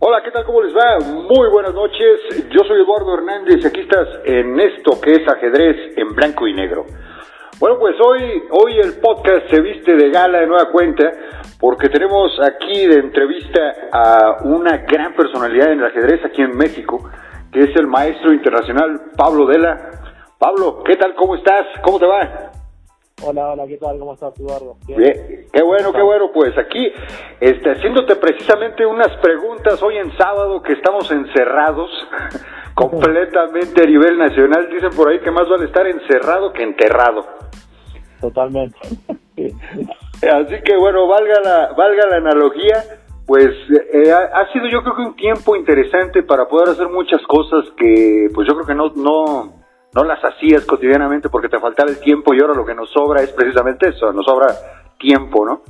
Hola, 0.00 0.22
¿qué 0.22 0.30
tal? 0.30 0.44
¿Cómo 0.44 0.62
les 0.62 0.72
va? 0.72 1.00
Muy 1.00 1.50
buenas 1.50 1.74
noches. 1.74 2.46
Yo 2.50 2.62
soy 2.68 2.82
Eduardo 2.82 3.14
Hernández 3.14 3.66
aquí 3.66 3.80
estás 3.80 4.06
en 4.24 4.60
esto 4.60 5.00
que 5.00 5.10
es 5.10 5.26
ajedrez 5.26 5.98
en 5.98 6.14
blanco 6.14 6.46
y 6.46 6.54
negro. 6.54 6.86
Bueno, 7.58 7.80
pues 7.80 7.96
hoy, 8.00 8.44
hoy 8.52 8.78
el 8.78 9.00
podcast 9.00 9.50
se 9.50 9.60
viste 9.60 9.96
de 9.96 10.10
gala 10.10 10.38
de 10.38 10.46
nueva 10.46 10.70
cuenta 10.70 11.10
porque 11.58 11.88
tenemos 11.88 12.30
aquí 12.46 12.86
de 12.86 13.00
entrevista 13.00 13.60
a 13.90 14.36
una 14.44 14.76
gran 14.86 15.16
personalidad 15.16 15.72
en 15.72 15.80
el 15.80 15.86
ajedrez 15.86 16.24
aquí 16.24 16.42
en 16.42 16.56
México, 16.56 17.10
que 17.50 17.58
es 17.58 17.74
el 17.74 17.88
maestro 17.88 18.32
internacional 18.32 19.00
Pablo 19.16 19.46
Dela. 19.46 19.90
Pablo, 20.38 20.84
¿qué 20.84 20.94
tal? 20.94 21.16
¿Cómo 21.16 21.34
estás? 21.34 21.66
¿Cómo 21.82 21.98
te 21.98 22.06
va? 22.06 22.52
Hola, 23.20 23.50
hola, 23.50 23.66
¿qué 23.66 23.76
tal? 23.78 23.98
¿Cómo 23.98 24.14
estás, 24.14 24.38
Eduardo? 24.38 24.76
Bien. 24.86 25.46
Qué 25.52 25.62
bueno, 25.62 25.92
qué 25.92 26.02
bueno. 26.02 26.30
Pues 26.32 26.56
aquí, 26.56 26.92
este, 27.40 27.72
haciéndote 27.72 28.14
precisamente 28.16 28.86
unas 28.86 29.16
preguntas 29.16 29.82
hoy 29.82 29.96
en 29.96 30.16
sábado 30.16 30.62
que 30.62 30.74
estamos 30.74 31.10
encerrados 31.10 31.90
completamente 32.74 33.82
a 33.82 33.86
nivel 33.86 34.18
nacional. 34.18 34.68
Dicen 34.70 34.90
por 34.96 35.08
ahí 35.08 35.18
que 35.18 35.32
más 35.32 35.48
vale 35.48 35.64
estar 35.64 35.86
encerrado 35.88 36.52
que 36.52 36.62
enterrado. 36.62 37.26
Totalmente. 38.20 38.78
Así 39.36 40.62
que 40.64 40.76
bueno, 40.76 41.08
valga 41.08 41.40
la, 41.44 41.72
valga 41.76 42.06
la 42.08 42.16
analogía, 42.16 42.84
pues 43.26 43.50
eh, 43.92 44.12
ha, 44.12 44.40
ha 44.40 44.52
sido 44.52 44.66
yo 44.68 44.82
creo 44.82 44.96
que 44.96 45.02
un 45.02 45.16
tiempo 45.16 45.56
interesante 45.56 46.22
para 46.22 46.48
poder 46.48 46.70
hacer 46.70 46.88
muchas 46.88 47.20
cosas 47.22 47.64
que 47.76 48.28
pues 48.32 48.46
yo 48.48 48.54
creo 48.54 48.66
que 48.66 48.74
no, 48.74 48.90
no, 48.96 49.57
no 49.94 50.04
las 50.04 50.22
hacías 50.22 50.64
cotidianamente 50.66 51.28
porque 51.28 51.48
te 51.48 51.58
faltaba 51.58 51.90
el 51.90 51.98
tiempo 52.00 52.34
y 52.34 52.40
ahora 52.40 52.54
lo 52.54 52.64
que 52.64 52.74
nos 52.74 52.90
sobra 52.90 53.22
es 53.22 53.32
precisamente 53.32 53.88
eso, 53.88 54.12
nos 54.12 54.26
sobra 54.26 54.48
tiempo, 54.98 55.46
¿no? 55.46 55.62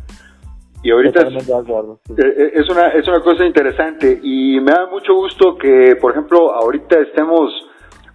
Y 0.83 0.91
ahorita 0.91 1.27
es, 1.27 1.51
acuerdo. 1.51 2.01
sí. 2.07 2.13
eh, 2.17 2.35
eh, 2.37 2.51
es 2.55 2.71
una 2.71 2.89
es 2.89 3.07
una 3.09 3.21
cosa 3.21 3.45
interesante 3.45 4.21
y 4.23 4.61
me 4.61 4.73
da 4.73 4.87
mucho 4.87 5.15
gusto 5.15 5.57
que, 5.57 5.97
por 6.01 6.13
ejemplo, 6.13 6.55
ahorita 6.55 7.01
estemos, 7.01 7.53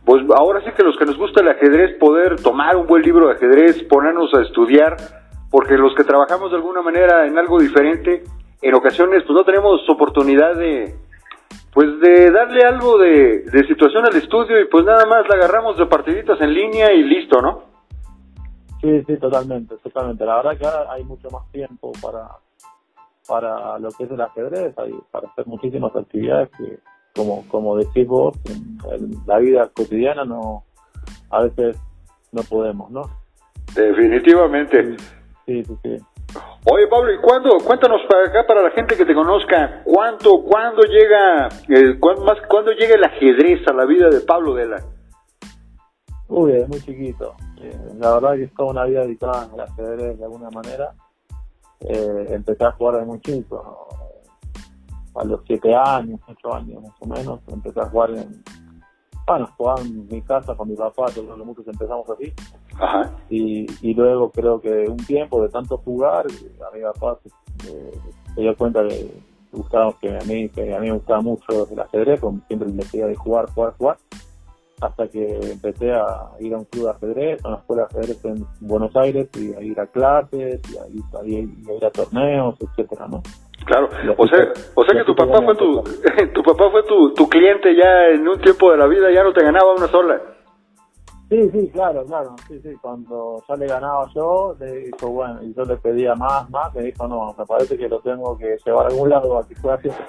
pues 0.05 0.23
ahora 0.35 0.61
sí 0.63 0.71
que 0.75 0.83
los 0.83 0.97
que 0.97 1.05
nos 1.05 1.17
gusta 1.17 1.41
el 1.41 1.49
ajedrez 1.49 1.97
poder 1.99 2.41
tomar 2.41 2.77
un 2.77 2.87
buen 2.87 3.01
libro 3.01 3.27
de 3.27 3.33
ajedrez, 3.33 3.83
ponernos 3.83 4.33
a 4.33 4.41
estudiar, 4.41 4.95
porque 5.51 5.77
los 5.77 5.93
que 5.95 6.05
trabajamos 6.05 6.51
de 6.51 6.57
alguna 6.57 6.81
manera 6.81 7.27
en 7.27 7.37
algo 7.37 7.59
diferente, 7.59 8.23
en 8.61 8.75
ocasiones 8.75 9.23
pues 9.23 9.35
no 9.35 9.43
tenemos 9.43 9.81
oportunidad 9.89 10.55
de 10.55 10.95
pues 11.73 11.99
de 11.99 12.31
darle 12.31 12.63
algo 12.65 12.97
de, 12.97 13.39
de 13.39 13.67
situación 13.67 14.05
al 14.05 14.15
estudio 14.15 14.61
y 14.61 14.65
pues 14.65 14.85
nada 14.85 15.05
más 15.05 15.27
la 15.27 15.35
agarramos 15.35 15.77
de 15.77 15.85
partiditas 15.87 16.39
en 16.41 16.53
línea 16.53 16.93
y 16.93 17.03
listo, 17.03 17.41
¿no? 17.41 17.63
Sí, 18.81 19.03
sí, 19.07 19.17
totalmente, 19.17 19.75
totalmente. 19.77 20.25
La 20.25 20.35
verdad 20.37 20.57
que 20.57 20.65
ahora 20.65 20.91
hay 20.91 21.03
mucho 21.03 21.29
más 21.29 21.49
tiempo 21.51 21.91
para 22.01 22.27
para 23.25 23.79
lo 23.79 23.89
que 23.91 24.03
es 24.03 24.11
el 24.11 24.19
ajedrez, 24.19 24.77
hay 24.77 24.93
para 25.09 25.29
hacer 25.29 25.47
muchísimas 25.47 25.95
actividades 25.95 26.49
que, 26.57 26.79
como 27.15 27.45
como 27.47 27.77
decís 27.77 28.05
vos, 28.05 28.37
en, 28.45 28.77
en 28.91 29.11
la 29.25 29.39
vida 29.39 29.69
cotidiana 29.73 30.25
no 30.25 30.65
a 31.29 31.43
veces 31.43 31.77
no 32.31 32.43
podemos, 32.43 32.91
¿no? 32.91 33.03
Definitivamente. 33.73 34.97
Sí, 35.45 35.63
sí, 35.63 35.77
sí. 35.81 35.97
Oye, 36.65 36.87
Pablo, 36.87 37.13
¿y 37.13 37.17
cuándo? 37.17 37.57
Cuéntanos 37.65 38.01
para 38.09 38.29
acá, 38.29 38.47
para 38.47 38.61
la 38.61 38.71
gente 38.71 38.95
que 38.95 39.05
te 39.05 39.13
conozca, 39.13 39.81
¿cuánto, 39.83 40.43
cuándo 40.43 40.83
llega, 40.83 41.49
cuándo, 41.99 42.23
más, 42.23 42.37
cuándo 42.47 42.71
llega 42.71 42.95
el 42.95 43.03
ajedrez 43.03 43.67
a 43.67 43.73
la 43.73 43.83
vida 43.85 44.09
de 44.09 44.21
Pablo 44.21 44.55
Dela? 44.55 44.81
Uy, 46.29 46.53
desde 46.53 46.67
muy 46.67 46.79
chiquito. 46.79 47.35
Eh, 47.61 47.77
la 47.99 48.13
verdad 48.13 48.35
que 48.35 48.43
es 48.43 48.53
toda 48.53 48.71
una 48.71 48.85
vida 48.85 49.01
dedicada 49.01 49.49
al 49.53 49.59
ajedrez 49.59 50.17
de 50.17 50.23
alguna 50.23 50.49
manera. 50.51 50.93
Eh, 51.81 52.27
empecé 52.29 52.63
a 52.63 52.71
jugar 52.71 52.99
de 52.99 53.05
muy 53.05 53.19
chico, 53.19 53.89
a 55.15 55.23
los 55.25 55.41
7 55.45 55.75
años, 55.75 56.21
8 56.27 56.55
años 56.55 56.81
más 56.81 56.93
o 57.01 57.05
menos. 57.05 57.39
Empecé 57.47 57.81
a 57.81 57.89
jugar 57.89 58.11
en. 58.11 58.41
Bueno, 59.27 59.49
jugaba 59.57 59.81
en 59.81 60.07
mi 60.07 60.21
casa 60.21 60.55
con 60.55 60.69
mi 60.69 60.75
papá, 60.75 61.07
todos 61.13 61.37
los 61.37 61.45
muchos 61.45 61.67
empezamos 61.67 62.09
así. 62.09 62.33
Ajá. 62.79 63.11
Y, 63.29 63.67
y 63.81 63.93
luego 63.93 64.29
creo 64.31 64.59
que 64.61 64.87
un 64.89 64.97
tiempo 64.97 65.41
de 65.41 65.49
tanto 65.49 65.77
jugar, 65.77 66.25
a 66.27 66.75
mi 66.75 66.81
papá 66.83 67.17
eh, 67.67 67.91
se 68.35 68.41
dio 68.41 68.55
cuenta 68.55 68.87
que 68.87 69.11
gustaba 69.51 69.93
que 70.01 70.09
a 70.09 70.21
mí, 70.25 70.49
que 70.49 70.73
a 70.75 70.79
mí 70.79 70.87
me 70.87 70.93
gustaba 70.97 71.21
mucho 71.21 71.67
el 71.71 71.79
ajedrez, 71.79 72.19
como 72.19 72.39
siempre 72.47 72.67
le 72.69 72.75
decía 72.75 73.05
de 73.07 73.15
jugar, 73.15 73.45
jugar, 73.53 73.73
jugar 73.77 73.97
hasta 74.81 75.07
que 75.07 75.39
empecé 75.51 75.93
a 75.93 76.31
ir 76.41 76.53
a 76.53 76.57
un 76.57 76.65
club 76.65 76.85
de 76.85 76.89
ajedrez, 76.91 77.45
a 77.45 77.49
una 77.49 77.57
escuela 77.57 77.87
de 77.89 77.99
ajedrez 77.99 78.25
en 78.25 78.45
Buenos 78.59 78.93
Aires, 78.97 79.29
y 79.39 79.53
a 79.53 79.61
ir 79.61 79.79
a 79.79 79.85
clases, 79.87 80.59
y 80.69 80.77
a 80.77 80.87
ir, 80.89 81.03
a 81.13 81.23
ir- 81.23 81.49
y 81.65 81.69
a, 81.71 81.73
ir 81.75 81.85
a 81.85 81.89
torneos, 81.91 82.55
etcétera, 82.59 83.07
¿no? 83.07 83.21
Claro, 83.65 83.87
o 84.17 84.27
sea, 84.27 84.51
o 84.75 84.83
sea 84.83 84.99
que 84.99 85.05
tu 85.05 85.15
papá 85.15 85.41
fue 85.41 85.55
tu, 85.55 85.81
tu 86.33 86.43
papá 86.43 86.69
fue 86.69 86.83
tu, 86.83 87.13
tu 87.13 87.29
cliente 87.29 87.73
ya 87.77 88.07
en 88.09 88.27
un 88.27 88.41
tiempo 88.41 88.71
de 88.71 88.77
la 88.77 88.87
vida, 88.87 89.09
ya 89.09 89.23
no 89.23 89.31
te 89.31 89.41
ganaba 89.41 89.73
una 89.73 89.87
sola. 89.87 90.19
Sí, 91.33 91.49
sí, 91.49 91.67
claro, 91.73 92.05
claro, 92.05 92.35
sí, 92.47 92.59
sí, 92.61 92.75
cuando 92.79 93.43
ya 93.49 93.55
le 93.55 93.65
ganaba 93.65 94.07
yo, 94.13 94.55
le 94.59 94.71
dijo, 94.85 95.09
bueno, 95.09 95.41
y 95.41 95.51
yo 95.55 95.63
le 95.63 95.77
pedía 95.77 96.13
más, 96.13 96.47
más, 96.51 96.71
me 96.75 96.83
dijo, 96.83 97.07
no, 97.07 97.33
me 97.35 97.43
parece 97.43 97.75
que 97.75 97.89
lo 97.89 97.99
tengo 98.01 98.37
que 98.37 98.55
llevar 98.63 98.85
a 98.85 98.89
algún 98.89 99.09
lado, 99.09 99.39
aquí 99.39 99.55
fue 99.55 99.73
así. 99.73 99.89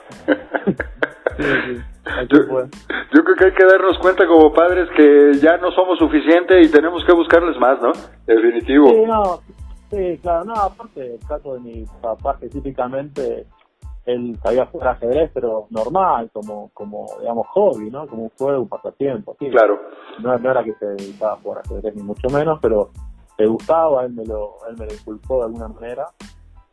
Sí, 1.37 1.43
sí, 1.43 1.83
Yo, 2.31 3.25
creo 3.25 3.37
que 3.37 3.45
hay 3.47 3.55
que 3.55 3.65
darnos 3.65 3.99
cuenta 3.99 4.25
como 4.25 4.53
padres 4.53 4.89
que 4.97 5.33
ya 5.43 5.57
no 5.57 5.73
somos 5.73 5.99
suficientes 5.99 6.69
y 6.69 6.71
tenemos 6.71 7.05
que 7.05 7.13
buscarles 7.13 7.59
más, 7.59 7.83
¿no? 7.83 7.91
Definitivo. 8.25 8.89
Sí, 8.91 9.03
no, 9.05 9.41
sí, 9.91 10.19
claro, 10.23 10.45
no, 10.45 10.55
aparte 10.55 11.15
el 11.15 11.27
caso 11.27 11.55
de 11.55 11.61
mi 11.61 11.85
papá 12.01 12.37
específicamente, 12.41 13.47
él 14.07 14.39
sabía 14.43 14.67
jugar 14.67 14.89
ajedrez, 14.89 15.31
pero 15.33 15.67
normal, 15.71 16.31
como, 16.33 16.71
como 16.75 17.07
digamos, 17.21 17.47
hobby, 17.49 17.91
¿no? 17.91 18.07
Como 18.07 18.25
un 18.25 18.31
juego, 18.39 18.63
un 18.63 18.69
pasatiempo, 18.69 19.37
sí. 19.39 19.49
Claro. 19.51 19.79
No, 20.23 20.39
no 20.39 20.51
era 20.51 20.63
que 20.63 20.75
se 20.75 20.87
dedicaba 20.87 21.35
a 21.35 21.37
jugar 21.37 21.63
ajedrez, 21.65 21.97
ni 21.97 22.03
mucho 22.03 22.29
menos, 22.29 22.59
pero 22.61 22.91
le 23.39 23.47
gustaba, 23.47 24.05
él 24.05 24.13
me 24.13 24.25
lo, 24.25 24.57
él 24.69 24.77
me 24.79 24.87
lo 24.87 24.93
inculcó 24.93 25.39
de 25.39 25.45
alguna 25.45 25.69
manera, 25.69 26.07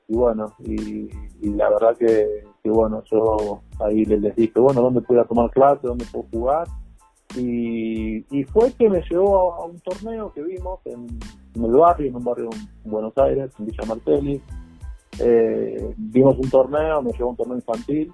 y 0.08 0.16
bueno, 0.16 0.54
y, 0.60 1.10
y 1.42 1.50
la 1.56 1.70
verdad 1.70 1.96
que, 1.98 2.44
que 2.62 2.70
bueno, 2.70 3.02
yo 3.10 3.62
ahí 3.80 4.04
les, 4.04 4.22
les 4.22 4.36
dije, 4.36 4.60
bueno, 4.60 4.82
¿dónde 4.82 5.02
puedo 5.02 5.22
a 5.22 5.26
tomar 5.26 5.50
clase? 5.52 5.88
¿Dónde 5.88 6.06
puedo 6.12 6.26
jugar? 6.32 6.68
Y, 7.38 8.26
y 8.30 8.44
fue 8.44 8.74
que 8.74 8.90
me 8.90 9.02
llevó 9.10 9.54
a 9.54 9.66
un 9.66 9.80
torneo 9.80 10.34
que 10.34 10.44
vimos 10.44 10.82
en, 10.84 11.08
en 11.56 11.64
el 11.64 11.72
barrio, 11.72 12.10
en 12.10 12.16
un 12.18 12.24
barrio 12.26 12.50
en 12.84 12.92
Buenos 12.92 13.18
Aires, 13.18 13.54
en 13.58 13.66
Villa 13.68 13.86
Martelli. 13.88 14.42
Eh, 15.20 15.94
vimos 15.98 16.38
un 16.38 16.50
torneo, 16.50 17.02
me 17.02 17.12
llevó 17.12 17.32
un 17.32 17.36
torneo 17.36 17.56
infantil. 17.58 18.14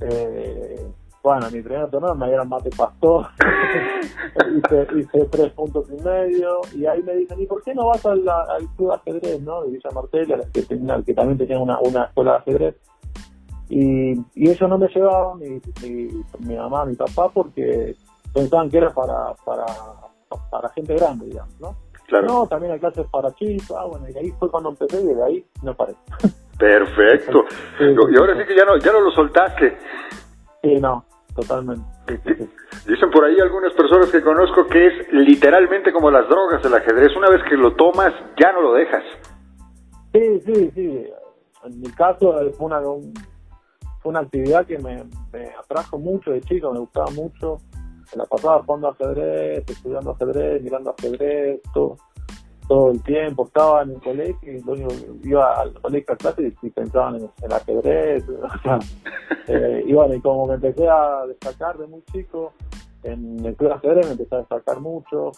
Eh, 0.00 0.86
bueno, 1.22 1.50
mi 1.50 1.60
primer 1.60 1.90
torneo 1.90 2.14
me 2.14 2.28
dieron 2.28 2.48
mate 2.48 2.70
pastor, 2.70 3.26
hice, 4.56 4.86
hice 4.96 5.24
tres 5.26 5.52
puntos 5.52 5.86
y 5.90 6.02
medio, 6.02 6.60
y 6.74 6.86
ahí 6.86 7.02
me 7.02 7.14
dicen, 7.16 7.40
¿y 7.40 7.46
por 7.46 7.62
qué 7.62 7.74
no 7.74 7.88
vas 7.88 8.06
al, 8.06 8.22
club 8.76 8.90
de 8.90 8.94
ajedrez, 8.94 9.40
no? 9.42 9.62
De 9.62 9.70
Villa 9.72 9.90
que, 10.52 11.14
también 11.14 11.38
tenía 11.38 11.58
una, 11.58 11.78
una 11.80 12.04
escuela 12.04 12.32
de 12.32 12.38
ajedrez. 12.38 12.76
Y, 13.68 14.12
y 14.34 14.48
ellos 14.48 14.68
no 14.68 14.78
me 14.78 14.88
llevaban, 14.88 15.40
ni, 15.40 15.60
ni 15.82 16.24
mi 16.38 16.56
mamá, 16.56 16.86
mi 16.86 16.94
papá, 16.94 17.28
porque 17.28 17.96
pensaban 18.32 18.70
que 18.70 18.78
era 18.78 18.94
para, 18.94 19.34
para, 19.44 19.66
para 20.50 20.68
gente 20.70 20.94
grande, 20.94 21.26
digamos, 21.26 21.60
¿no? 21.60 21.87
Claro. 22.08 22.26
No, 22.26 22.46
también 22.46 22.72
hay 22.72 22.80
clases 22.80 23.06
para 23.12 23.32
chicos, 23.34 23.70
ah, 23.78 23.84
bueno, 23.84 24.06
y 24.08 24.16
ahí 24.18 24.32
fue 24.38 24.50
cuando 24.50 24.70
empecé 24.70 25.00
y 25.00 25.06
de 25.14 25.24
ahí 25.24 25.46
no 25.62 25.74
paré. 25.76 25.94
Perfecto. 26.58 27.44
Sí, 27.78 27.84
Y 27.84 28.16
ahora 28.16 28.34
sí 28.36 28.44
que 28.46 28.56
ya 28.56 28.64
no, 28.64 28.76
ya 28.78 28.92
no 28.92 29.00
lo 29.00 29.10
soltaste. 29.12 29.76
Sí, 30.62 30.74
no, 30.80 31.04
totalmente. 31.36 31.84
Sí, 32.08 32.14
sí, 32.26 32.34
sí. 32.34 32.50
Dicen 32.88 33.10
por 33.10 33.24
ahí 33.24 33.38
algunas 33.38 33.72
personas 33.74 34.08
que 34.10 34.22
conozco 34.22 34.66
que 34.66 34.86
es 34.86 35.12
literalmente 35.12 35.92
como 35.92 36.10
las 36.10 36.26
drogas, 36.28 36.64
el 36.64 36.74
ajedrez. 36.74 37.14
Una 37.16 37.28
vez 37.28 37.42
que 37.48 37.56
lo 37.56 37.74
tomas, 37.76 38.12
ya 38.40 38.52
no 38.52 38.62
lo 38.62 38.72
dejas. 38.72 39.04
Sí, 40.14 40.40
sí, 40.46 40.70
sí. 40.74 41.06
En 41.64 41.80
mi 41.80 41.90
caso 41.90 42.34
fue 42.56 42.66
una, 42.66 42.80
un- 42.80 43.12
fue 44.02 44.10
una 44.10 44.20
actividad 44.20 44.64
que 44.66 44.78
me, 44.78 45.04
me 45.32 45.50
atrajo 45.62 45.98
mucho 45.98 46.30
de 46.30 46.40
chico, 46.40 46.72
me 46.72 46.78
gustaba 46.80 47.10
mucho. 47.10 47.58
Me 48.12 48.18
la 48.18 48.24
pasaba 48.26 48.62
jugando 48.62 48.88
ajedrez, 48.88 49.64
estudiando 49.68 50.12
ajedrez, 50.12 50.62
mirando 50.62 50.94
ajedrez, 50.96 51.60
todo, 51.74 51.96
todo 52.66 52.90
el 52.90 53.02
tiempo. 53.02 53.46
Estaba 53.46 53.82
en 53.82 53.90
el 53.90 54.00
colegio 54.00 54.52
y 54.52 54.60
lo 54.60 54.72
único 54.72 54.90
iba 55.24 55.60
al 55.60 55.72
colegio 55.74 56.14
a 56.14 56.16
clase 56.16 56.42
y, 56.42 56.66
y 56.66 56.70
pensaba 56.70 57.16
en 57.16 57.30
el 57.42 57.52
ajedrez. 57.52 58.24
eh, 59.48 59.84
y 59.86 59.92
bueno, 59.92 60.14
y 60.14 60.20
como 60.20 60.46
me 60.46 60.54
empecé 60.54 60.88
a 60.88 61.26
destacar 61.26 61.76
de 61.78 61.86
muy 61.86 62.02
chico 62.12 62.52
en 63.02 63.44
el 63.44 63.54
club 63.56 63.70
de 63.70 63.74
ajedrez, 63.76 64.06
me 64.06 64.12
empecé 64.12 64.34
a 64.34 64.38
destacar 64.38 64.80
mucho. 64.80 65.32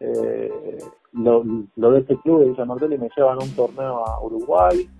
Eh, 0.00 0.78
lo, 1.12 1.44
lo 1.76 1.90
de 1.92 2.00
este 2.00 2.16
club 2.18 2.40
de 2.40 2.50
Villa 2.50 2.64
Martelli 2.64 2.98
me 2.98 3.08
llevan 3.16 3.40
a 3.40 3.44
un 3.44 3.50
torneo 3.54 4.04
a 4.04 4.20
Uruguay 4.22 4.90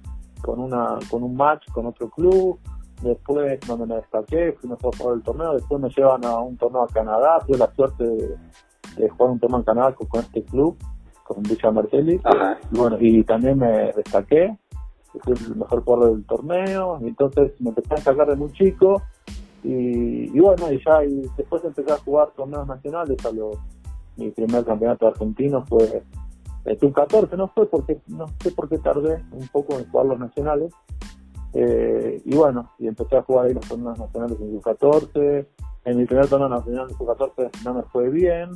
con 0.41 0.61
una 0.61 0.99
con 1.11 1.23
un 1.23 1.35
match 1.35 1.69
con 1.73 1.87
otro 1.87 2.09
club 2.11 2.59
después 3.03 3.61
donde 3.67 3.87
me 3.87 3.97
destaqué 3.97 4.53
fui 4.61 4.71
mejor 4.71 4.97
jugador 4.97 5.15
del 5.15 5.25
torneo 5.25 5.55
después 5.55 5.81
me 5.81 5.89
llevan 5.91 6.25
a 6.25 6.39
un 6.39 6.57
torneo 6.57 6.83
a 6.83 6.89
Canadá 6.89 7.39
tuve 7.47 7.59
la 7.59 7.73
suerte 7.75 8.05
de, 8.05 8.37
de 8.97 9.09
jugar 9.11 9.33
un 9.33 9.41
torneo 9.41 9.59
en 9.59 9.65
Canadá 9.65 9.95
con, 9.95 10.07
con 10.07 10.21
este 10.21 10.43
club 10.45 10.77
con 11.25 11.43
Villa 11.43 11.71
Martelli 11.71 12.21
Ajá. 12.25 12.59
y 12.73 12.77
bueno 12.77 12.97
y 13.01 13.25
también 13.25 13.59
me 13.59 13.93
destaqué 13.93 14.57
fui 15.23 15.35
el 15.35 15.57
mejor 15.57 15.85
jugador 15.85 16.15
del 16.15 16.25
torneo 16.27 16.99
y 17.01 17.09
entonces 17.09 17.53
me 17.61 17.71
empecé 17.71 17.93
a 17.93 17.97
destacar 17.97 18.27
de 18.29 18.37
muy 18.37 18.51
chico 18.53 19.03
Y, 19.65 20.39
bueno, 20.39 20.71
y 20.71 20.79
ya 20.85 21.03
y 21.05 21.23
después 21.39 21.65
empecé 21.65 21.91
a 21.91 21.97
jugar 21.97 22.29
torneos 22.37 22.67
nacionales. 22.67 23.25
A 23.25 23.33
los, 23.33 23.57
mi 24.17 24.31
primer 24.31 24.63
campeonato 24.63 25.07
argentino 25.07 25.65
fue 25.65 26.03
el 26.67 26.79
sub-14, 26.79 27.37
no 27.37 27.49
fue 27.49 27.67
porque 27.67 27.99
no 28.09 28.27
sé 28.43 28.51
por 28.53 28.69
qué 28.69 28.79
tardé 28.79 29.25
un 29.33 29.49
poco 29.49 29.79
en 29.79 29.91
jugar 29.91 30.07
los 30.07 30.19
nacionales. 30.19 30.73
Eh, 31.55 32.21
y 32.25 32.35
bueno, 32.35 32.71
y 32.79 32.89
empecé 32.89 33.17
a 33.17 33.23
jugar 33.23 33.47
ahí 33.47 33.55
los 33.55 33.67
torneos 33.67 33.99
nacionales 33.99 34.41
en 34.41 34.51
sub-14. 34.53 35.47
En 35.85 35.99
mi 35.99 36.05
primer 36.05 36.27
torneo 36.29 36.49
nacional 36.49 36.89
en 36.91 36.97
sub-14 36.97 37.51
no 37.65 37.75
me 37.75 37.83
fue 37.85 38.11
bien, 38.11 38.51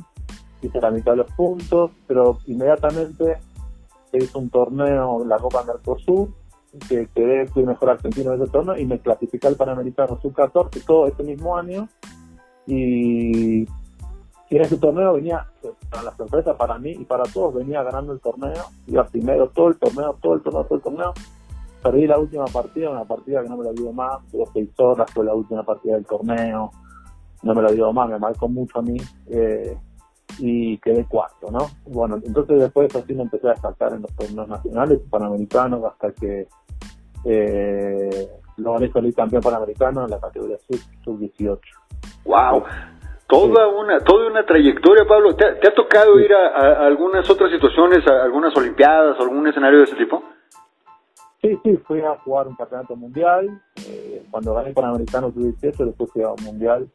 hice 0.61 0.81
la 0.81 0.91
mitad 0.91 1.11
de 1.13 1.17
los 1.17 1.31
puntos, 1.33 1.91
pero 2.07 2.39
inmediatamente 2.47 3.37
hice 4.13 4.37
un 4.37 4.49
torneo, 4.49 5.23
la 5.25 5.37
Copa 5.37 5.63
Mercosur, 5.63 6.29
que 6.87 7.07
quedé, 7.13 7.47
fui 7.47 7.63
mejor 7.63 7.91
argentino 7.91 8.31
de 8.31 8.43
ese 8.43 8.51
torneo 8.51 8.77
y 8.77 8.85
me 8.85 8.99
clasificé 8.99 9.47
al 9.47 9.55
Panamericano 9.55 10.19
Sub-14 10.21 10.83
todo 10.85 11.07
ese 11.07 11.23
mismo 11.23 11.57
año. 11.57 11.87
Y, 12.67 13.67
en 14.51 14.61
ese 14.61 14.77
torneo 14.77 15.13
venía, 15.13 15.45
para 15.89 16.03
la 16.03 16.15
sorpresa 16.15 16.57
para 16.57 16.77
mí 16.79 16.91
y 16.91 17.05
para 17.05 17.23
todos, 17.23 17.53
venía 17.53 17.83
ganando 17.83 18.13
el 18.13 18.19
torneo, 18.19 18.65
iba 18.87 19.03
primero 19.05 19.49
todo 19.49 19.67
el 19.67 19.77
torneo, 19.77 20.17
todo 20.21 20.33
el 20.33 20.41
torneo, 20.41 20.63
todo 20.63 20.75
el 20.75 20.81
torneo. 20.81 21.13
Perdí 21.81 22.07
la 22.07 22.19
última 22.19 22.45
partida, 22.45 22.89
una 22.89 23.05
partida 23.05 23.41
que 23.41 23.49
no 23.49 23.57
me 23.57 23.65
la 23.65 23.71
dio 23.71 23.91
más, 23.93 24.19
duró 24.31 24.45
seis 24.53 24.69
horas, 24.77 25.09
fue 25.13 25.25
la 25.25 25.33
última 25.33 25.63
partida 25.63 25.95
del 25.95 26.05
torneo, 26.05 26.71
no 27.43 27.53
me 27.53 27.61
la 27.61 27.71
dio 27.71 27.91
más, 27.93 28.09
me 28.09 28.19
marcó 28.19 28.47
mucho 28.47 28.79
a 28.79 28.81
mí. 28.81 28.97
Eh, 29.27 29.77
y 30.37 30.77
quedé 30.77 31.05
cuarto, 31.05 31.49
¿no? 31.51 31.69
Bueno, 31.85 32.19
entonces 32.23 32.59
después 32.59 32.95
así 32.95 33.13
me 33.13 33.23
empecé 33.23 33.47
a 33.47 33.51
destacar 33.51 33.93
en 33.93 34.03
los 34.03 34.15
torneos 34.15 34.47
nacionales, 34.47 34.99
panamericanos, 35.09 35.83
hasta 35.83 36.11
que 36.11 36.47
eh, 37.25 38.29
logré 38.57 38.91
salir 38.91 39.13
campeón 39.13 39.41
panamericano 39.41 40.05
en 40.05 40.11
la 40.11 40.19
categoría 40.19 40.57
sub-18. 41.03 41.59
¡Wow! 42.25 42.63
Toda 43.27 43.67
una 43.67 43.99
toda 43.99 44.27
una 44.27 44.45
trayectoria, 44.45 45.05
Pablo. 45.07 45.35
¿Te, 45.35 45.45
ha 45.45 45.73
tocado 45.75 46.19
ir 46.19 46.33
a, 46.33 46.85
algunas 46.85 47.29
otras 47.29 47.51
situaciones, 47.51 48.05
a 48.07 48.23
algunas 48.23 48.55
olimpiadas, 48.55 49.19
algún 49.19 49.47
escenario 49.47 49.79
de 49.79 49.83
ese 49.85 49.95
tipo? 49.95 50.23
Sí, 51.41 51.57
sí, 51.63 51.77
fui 51.87 52.01
a 52.01 52.17
jugar 52.17 52.47
un 52.47 52.55
campeonato 52.55 52.95
mundial. 52.95 53.61
Eh, 53.87 54.25
cuando 54.29 54.53
gané 54.53 54.73
Panamericano 54.73 55.31
sub-18, 55.31 55.85
después 55.85 56.11
fui 56.11 56.21
a 56.21 56.31
un 56.31 56.43
mundial 56.43 56.91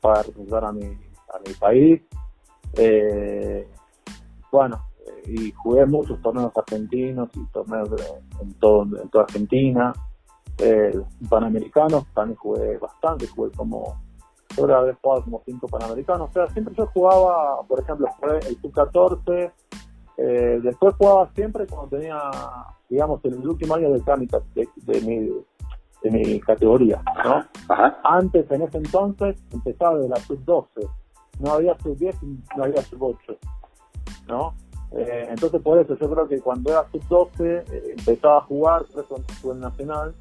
para 0.00 0.22
representar 0.22 0.64
a 0.64 0.72
mi, 0.72 0.86
a 0.86 1.38
mi 1.46 1.54
país. 1.58 2.02
Eh, 2.76 3.68
bueno, 4.50 4.82
y 5.26 5.52
jugué 5.52 5.86
muchos 5.86 6.20
torneos 6.20 6.52
argentinos 6.56 7.28
y 7.34 7.44
torneos 7.46 7.88
en, 8.40 8.54
todo, 8.54 8.82
en 8.82 9.08
toda 9.08 9.24
Argentina. 9.24 9.92
Eh, 10.58 10.98
panamericanos 11.28 12.06
también 12.14 12.36
jugué 12.36 12.78
bastante, 12.78 13.26
jugué 13.28 13.52
como, 13.52 14.00
sobre 14.54 14.74
haber 14.74 14.96
jugado 14.96 15.22
como 15.24 15.42
cinco 15.44 15.68
panamericanos. 15.68 16.30
O 16.30 16.32
sea, 16.32 16.48
siempre 16.48 16.74
yo 16.76 16.86
jugaba, 16.86 17.62
por 17.68 17.80
ejemplo, 17.80 18.08
el 18.48 18.60
sub-14. 18.60 19.52
Eh, 20.18 20.60
después 20.62 20.94
jugaba 20.96 21.30
siempre 21.34 21.66
cuando 21.66 21.96
tenía, 21.96 22.18
digamos, 22.88 23.24
en 23.24 23.34
el 23.34 23.48
último 23.48 23.74
año 23.74 23.92
de, 23.92 24.00
de, 24.54 24.68
de 24.76 25.00
mi 25.02 25.30
de 26.02 26.10
mi 26.10 26.38
categoría, 26.40 27.02
¿no? 27.24 27.44
Antes, 28.04 28.48
en 28.50 28.62
ese 28.62 28.78
entonces, 28.78 29.36
empezaba 29.50 29.98
de 29.98 30.08
la 30.08 30.16
sub-12 30.16 30.88
no 31.40 31.52
había 31.52 31.76
sub 31.78 31.96
10 31.96 32.22
y 32.22 32.38
no 32.56 32.64
había 32.64 32.82
sub 32.82 33.02
8, 33.02 33.38
¿no? 34.28 34.54
Eh, 34.92 35.26
entonces 35.30 35.60
por 35.62 35.78
eso 35.78 35.96
yo 35.96 36.10
creo 36.10 36.28
que 36.28 36.40
cuando 36.40 36.70
era 36.70 36.88
sub 36.90 37.02
12 37.08 37.56
eh, 37.70 37.94
empezaba 37.98 38.38
a 38.38 38.42
jugar, 38.42 38.86
jugué 39.42 39.54
el 39.54 39.60
Nacional. 39.60 40.14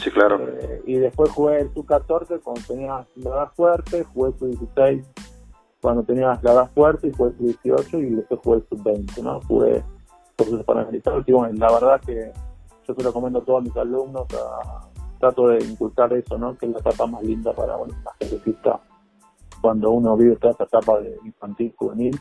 Sí, 0.00 0.10
claro. 0.10 0.40
Eh, 0.48 0.82
y 0.86 0.94
después 0.94 1.30
jugué 1.30 1.60
el 1.60 1.74
sub 1.74 1.86
14 1.86 2.38
cuando 2.40 2.62
tenía 2.66 3.06
la 3.16 3.30
edad 3.30 3.52
fuerte, 3.54 4.04
jugué 4.04 4.30
el 4.30 4.38
sub 4.38 4.48
16 4.48 5.06
cuando 5.82 6.04
tenía 6.04 6.38
la 6.42 6.52
edad 6.52 6.70
fuerte 6.72 7.08
y 7.08 7.12
jugué 7.12 7.30
el 7.30 7.36
sub 7.36 7.46
18 7.64 7.98
y 7.98 8.10
después 8.14 8.40
jugué 8.42 8.56
el 8.58 8.68
sub 8.68 8.82
20, 8.84 9.22
¿no? 9.22 9.40
Jugué 9.42 9.82
procesos 10.36 10.64
panamericanos 10.64 11.24
y 11.26 11.32
bueno, 11.32 11.54
la 11.58 11.72
verdad 11.72 12.00
que 12.00 12.32
yo 12.86 12.94
se 12.94 13.02
lo 13.02 13.12
comento 13.12 13.40
a 13.40 13.44
todos 13.44 13.64
mis 13.64 13.76
alumnos, 13.76 14.26
trato 15.18 15.48
de 15.48 15.64
inculcar 15.64 16.12
eso, 16.12 16.38
¿no? 16.38 16.56
Que 16.56 16.66
es 16.66 16.72
la 16.72 16.78
etapa 16.78 17.06
más 17.06 17.22
linda 17.24 17.52
para, 17.52 17.76
bueno, 17.76 17.94
la 18.04 18.26
está 18.28 18.80
cuando 19.60 19.90
uno 19.90 20.16
vive 20.16 20.36
toda 20.36 20.52
esta 20.52 20.64
etapa 20.64 21.00
de 21.00 21.16
infantil, 21.24 21.74
juvenil, 21.76 22.18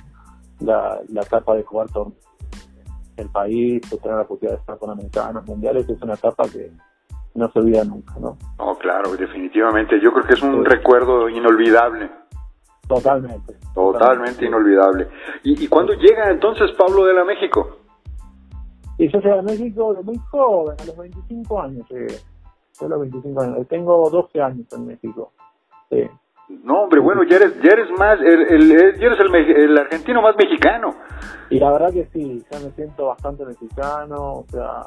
la, 0.60 1.00
la 1.10 1.22
etapa 1.22 1.56
de 1.56 1.64
jugar 1.64 1.88
todo 1.90 2.14
el 3.18 3.30
país, 3.30 3.82
de 3.90 3.98
tener 3.98 4.18
la 4.18 4.28
posibilidad 4.28 4.58
de 4.58 4.62
estar 4.62 4.78
con 4.78 4.90
americanos, 4.90 5.46
mundiales, 5.46 5.88
es 5.88 6.02
una 6.02 6.16
etapa 6.16 6.44
que 6.50 6.72
no 7.36 7.52
se 7.52 7.60
olvida 7.60 7.84
nunca, 7.84 8.16
¿no? 8.20 8.38
No, 8.58 8.76
claro, 8.78 9.16
definitivamente. 9.16 10.00
Yo 10.02 10.12
creo 10.14 10.26
que 10.26 10.34
es 10.34 10.42
un 10.42 10.66
recuerdo 10.66 11.30
inolvidable. 11.30 12.21
Totalmente. 12.88 13.56
Totalmente, 13.74 14.46
inolvidable. 14.46 15.08
¿Y, 15.44 15.64
¿Y 15.64 15.68
cuándo 15.68 15.94
llega 15.94 16.30
entonces 16.30 16.72
Pablo 16.78 17.06
de 17.06 17.14
la 17.14 17.24
México? 17.24 17.78
Y 18.98 19.10
yo 19.10 19.20
llegué 19.20 19.40
a 19.40 19.42
México 19.42 19.94
de 19.94 20.04
muy 20.04 20.18
joven, 20.30 20.76
a 20.80 20.86
los 20.86 20.98
25 20.98 21.62
años 21.62 21.90
llegué. 21.90 22.16
a 22.82 22.86
los 22.86 23.00
25 23.00 23.42
años. 23.42 23.68
Tengo 23.68 24.10
12 24.10 24.42
años 24.42 24.68
en 24.74 24.88
México. 24.88 25.32
Sí. 25.90 26.08
No, 26.64 26.84
hombre, 26.84 27.00
bueno, 27.00 27.24
ya 27.24 27.38
eres, 27.38 27.56
ya 27.64 27.72
eres 27.72 27.90
más, 27.98 28.20
el, 28.20 28.42
el, 28.42 29.00
ya 29.00 29.08
eres 29.08 29.20
el, 29.20 29.36
el, 29.36 29.78
argentino 29.78 30.22
más 30.22 30.36
mexicano. 30.36 30.94
Y 31.50 31.60
la 31.60 31.72
verdad 31.72 31.92
que 31.92 32.08
sí, 32.14 32.44
ya 32.52 32.60
me 32.60 32.72
siento 32.72 33.08
bastante 33.08 33.46
mexicano, 33.46 34.34
o 34.34 34.46
sea, 34.50 34.86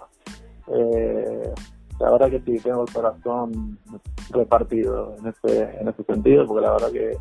eh, 0.69 1.53
la 1.99 2.11
verdad 2.11 2.31
que 2.31 2.41
sí, 2.41 2.63
tengo 2.63 2.85
el 2.87 2.93
corazón 2.93 3.79
repartido 4.31 5.15
en 5.19 5.27
ese, 5.29 5.81
en 5.81 5.89
ese 5.89 6.05
sentido, 6.05 6.47
porque 6.47 6.67
la 6.67 6.73
verdad 6.73 6.93
que 6.93 7.17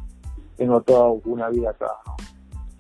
tengo 0.57 0.81
toda 0.81 1.09
una 1.25 1.50
vida. 1.50 1.75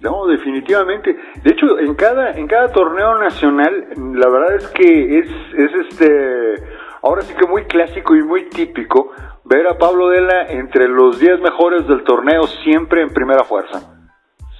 No, 0.01 0.27
definitivamente. 0.27 1.15
De 1.43 1.51
hecho, 1.51 1.79
en 1.79 1.95
cada 1.95 2.31
en 2.31 2.47
cada 2.47 2.71
torneo 2.71 3.17
nacional, 3.19 3.87
la 4.15 4.29
verdad 4.29 4.55
es 4.55 4.67
que 4.69 5.19
es 5.19 5.27
es 5.57 5.71
este 5.89 6.63
ahora 7.01 7.21
sí 7.21 7.33
que 7.33 7.47
muy 7.47 7.63
clásico 7.65 8.15
y 8.15 8.23
muy 8.23 8.49
típico 8.49 9.11
ver 9.45 9.67
a 9.67 9.77
Pablo 9.77 10.09
Dela 10.09 10.47
entre 10.49 10.87
los 10.87 11.19
10 11.19 11.39
mejores 11.41 11.87
del 11.87 12.03
torneo 12.03 12.43
siempre 12.63 13.01
en 13.01 13.09
primera 13.09 13.43
fuerza. 13.43 13.89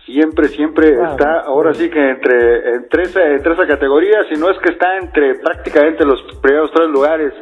Siempre, 0.05 0.49
siempre 0.49 1.01
está, 1.01 1.39
ahora 1.41 1.73
sí 1.73 1.89
que 1.89 2.09
entre, 2.09 2.75
entre, 2.75 3.03
esa, 3.03 3.23
entre 3.23 3.53
esa 3.53 3.65
categoría, 3.65 4.25
si 4.29 4.35
no 4.35 4.49
es 4.49 4.59
que 4.59 4.73
está 4.73 4.97
entre 4.97 5.35
prácticamente 5.35 6.05
los 6.05 6.21
primeros 6.41 6.71
tres 6.73 6.89
lugares 6.89 7.33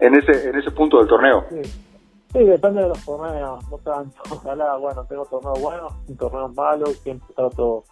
en 0.00 0.16
ese, 0.16 0.50
en 0.50 0.56
ese 0.56 0.72
punto 0.72 0.98
del 0.98 1.06
torneo. 1.06 1.44
Sí. 1.48 1.89
Depende 2.38 2.82
de 2.82 2.88
los 2.88 3.04
torneos, 3.04 3.68
no 3.70 3.78
tanto. 3.78 4.22
Ojalá, 4.30 4.76
bueno, 4.76 5.04
tengo 5.04 5.24
torneos 5.26 5.60
buenos 5.60 5.92
y 6.08 6.14
torneos 6.14 6.54
malos, 6.54 6.96
siempre 6.98 7.34
trato 7.34 7.84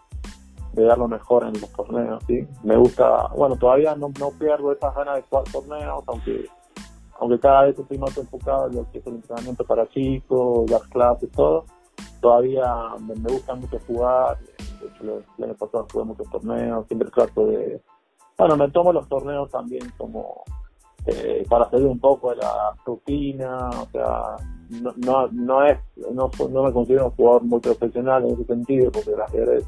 de 0.73 0.85
dar 0.85 0.99
lo 0.99 1.09
mejor 1.09 1.45
en 1.45 1.61
los 1.61 1.71
torneos, 1.73 2.23
¿sí? 2.27 2.47
Me 2.63 2.77
gusta, 2.77 3.29
bueno, 3.37 3.57
todavía 3.57 3.95
no, 3.97 4.13
no 4.21 4.31
pierdo 4.39 4.73
esas 4.73 4.95
ganas 4.95 5.17
de 5.17 5.23
jugar 5.23 5.45
torneos, 5.51 6.05
aunque 6.07 6.49
aunque 7.21 7.41
cada 7.41 7.65
vez 7.65 7.79
estoy 7.79 7.99
más 7.99 8.17
enfocado 8.17 8.69
en 8.69 8.77
lo 8.77 8.91
que 8.91 8.99
es 8.99 9.07
el 9.07 9.17
entrenamiento 9.17 9.65
para 9.65 9.89
chicos, 9.89 10.71
las 10.71 10.83
clases, 10.83 11.31
todo, 11.33 11.65
todavía 12.21 12.73
me, 13.01 13.15
gusta 13.15 13.55
mucho 13.55 13.79
jugar, 13.87 14.39
de 14.39 14.87
hecho 14.87 15.25
el 15.39 15.45
año 15.45 15.55
pasado 15.55 15.87
jugué 15.93 16.05
muchos 16.05 16.31
torneos, 16.31 16.87
siempre 16.87 17.11
trato 17.11 17.47
de, 17.47 17.83
bueno, 18.37 18.57
me 18.57 18.71
tomo 18.71 18.93
los 18.93 19.09
torneos 19.09 19.51
también 19.51 19.93
como 19.97 20.45
eh, 21.09 21.47
para 21.49 21.69
salir 21.71 21.87
un 21.87 21.99
poco 21.99 22.31
de 22.31 22.37
la 22.37 22.75
rutina, 22.85 23.71
o 23.71 23.89
sea, 23.91 24.37
no, 24.83 24.93
no, 24.97 25.29
no 25.29 25.65
es, 25.65 25.79
no, 26.13 26.31
no 26.51 26.63
me 26.63 26.73
considero 26.73 27.07
un 27.07 27.11
jugador 27.13 27.43
muy 27.45 27.61
profesional 27.61 28.25
en 28.25 28.35
ese 28.35 28.45
sentido, 28.45 28.93
porque 28.93 29.13
el 29.13 29.21
ajedrez 29.21 29.65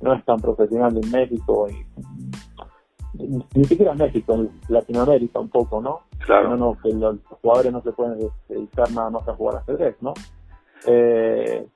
no 0.00 0.14
es 0.14 0.24
tan 0.24 0.40
profesional 0.40 0.96
en 0.96 1.10
México 1.10 1.68
y 1.68 1.86
ni 3.54 3.64
siquiera 3.64 3.92
en 3.92 3.98
México, 3.98 4.34
en 4.34 4.50
Latinoamérica 4.68 5.40
un 5.40 5.48
poco, 5.48 5.80
¿no? 5.80 6.00
Claro. 6.18 6.56
No, 6.56 6.76
que 6.82 6.92
los 6.92 7.16
jugadores 7.42 7.72
no 7.72 7.82
se 7.82 7.92
pueden 7.92 8.18
dedicar 8.48 8.90
nada 8.92 9.10
más 9.10 9.28
a 9.28 9.34
jugar 9.34 9.56
ajedrez, 9.56 9.96
¿no? 10.00 10.14
Eh, 10.86 11.66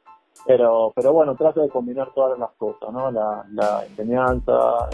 pero, 0.46 0.92
pero 0.94 1.12
bueno, 1.12 1.34
trato 1.34 1.60
de 1.60 1.68
combinar 1.68 2.12
todas 2.14 2.38
las 2.38 2.50
cosas, 2.52 2.92
¿no? 2.92 3.10
La, 3.10 3.44
la 3.52 3.84
enseñanza, 3.87 4.88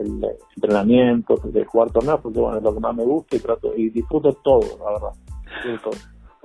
el 0.00 0.24
entrenamiento, 0.56 1.34
de 1.44 1.64
jugar 1.64 1.90
torneos, 1.90 2.20
porque 2.20 2.38
bueno, 2.38 2.58
es 2.58 2.62
lo 2.62 2.74
que 2.74 2.80
más 2.80 2.94
me 2.94 3.04
gusta 3.04 3.36
y 3.36 3.40
trato 3.40 3.72
y 3.76 3.90
disfruto 3.90 4.32
todo, 4.32 4.60
la 4.78 4.92
verdad. 4.92 5.88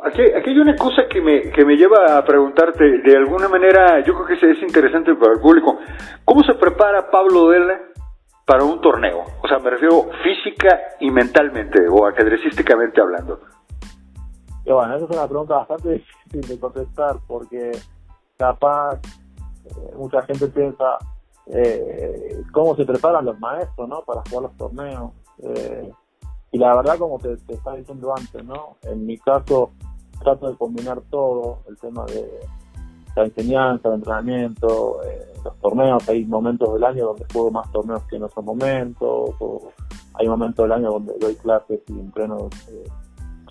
Aquí, 0.05 0.21
aquí 0.21 0.49
hay 0.49 0.59
una 0.59 0.75
cosa 0.75 1.03
que 1.09 1.21
me, 1.21 1.51
que 1.51 1.63
me 1.63 1.75
lleva 1.75 2.17
a 2.17 2.25
preguntarte, 2.25 2.83
de 2.99 3.15
alguna 3.15 3.47
manera, 3.47 4.03
yo 4.03 4.13
creo 4.13 4.25
que 4.25 4.51
es 4.51 4.61
interesante 4.61 5.15
para 5.15 5.33
el 5.33 5.39
público. 5.39 5.77
¿Cómo 6.25 6.43
se 6.43 6.55
prepara 6.55 7.09
Pablo 7.09 7.49
Della 7.49 7.79
para 8.45 8.63
un 8.63 8.81
torneo? 8.81 9.23
O 9.41 9.47
sea, 9.47 9.59
me 9.59 9.69
refiero 9.69 10.09
física 10.23 10.77
y 10.99 11.09
mentalmente, 11.09 11.87
o 11.89 12.05
ajedrecísticamente 12.05 12.99
hablando. 12.99 13.39
Y 14.65 14.71
bueno, 14.71 14.95
esa 14.95 15.05
es 15.05 15.11
una 15.11 15.27
pregunta 15.27 15.55
bastante 15.55 15.89
difícil 16.31 16.41
de 16.41 16.59
contestar, 16.59 17.15
porque 17.27 17.71
capaz 18.37 18.99
eh, 19.65 19.95
mucha 19.95 20.21
gente 20.23 20.47
piensa 20.47 20.97
eh, 21.47 22.43
cómo 22.51 22.75
se 22.75 22.85
preparan 22.85 23.25
los 23.25 23.39
maestros, 23.39 23.87
¿no? 23.89 24.01
Para 24.03 24.21
jugar 24.29 24.43
los 24.43 24.57
torneos. 24.57 25.11
Eh, 25.39 25.91
y 26.51 26.57
la 26.57 26.75
verdad, 26.75 26.97
como 26.97 27.19
te, 27.19 27.33
estaba 27.33 27.77
diciendo 27.77 28.13
antes, 28.15 28.43
¿no? 28.45 28.77
En 28.83 29.05
mi 29.05 29.17
caso, 29.17 29.71
trato 30.19 30.49
de 30.49 30.57
combinar 30.57 31.01
todo, 31.09 31.59
el 31.67 31.77
tema 31.77 32.05
de 32.05 32.29
la 33.15 33.25
enseñanza, 33.25 33.89
el 33.89 33.95
entrenamiento, 33.95 35.03
eh, 35.03 35.33
los 35.43 35.55
torneos, 35.59 36.07
hay 36.07 36.25
momentos 36.25 36.73
del 36.73 36.83
año 36.83 37.07
donde 37.07 37.25
juego 37.31 37.51
más 37.51 37.71
torneos 37.71 38.03
que 38.03 38.15
en 38.15 38.23
otros 38.23 38.45
momentos, 38.45 39.31
hay 40.13 40.27
momentos 40.27 40.63
del 40.63 40.71
año 40.71 40.91
donde 40.91 41.13
doy 41.19 41.35
clases 41.35 41.81
y 41.87 41.93
entreno 41.93 42.49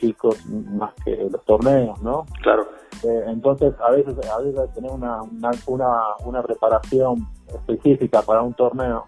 chicos 0.02 0.44
más 0.46 0.92
que 1.04 1.16
los 1.30 1.44
torneos, 1.44 2.02
¿no? 2.02 2.26
Claro. 2.42 2.66
Eh, 3.04 3.24
entonces, 3.28 3.72
a 3.80 3.92
veces, 3.92 4.14
a 4.28 4.38
veces 4.38 4.74
tener 4.74 4.90
una, 4.90 5.22
una, 5.22 5.92
una, 6.24 6.42
preparación 6.42 7.28
específica 7.46 8.20
para 8.22 8.42
un 8.42 8.52
torneo 8.54 9.06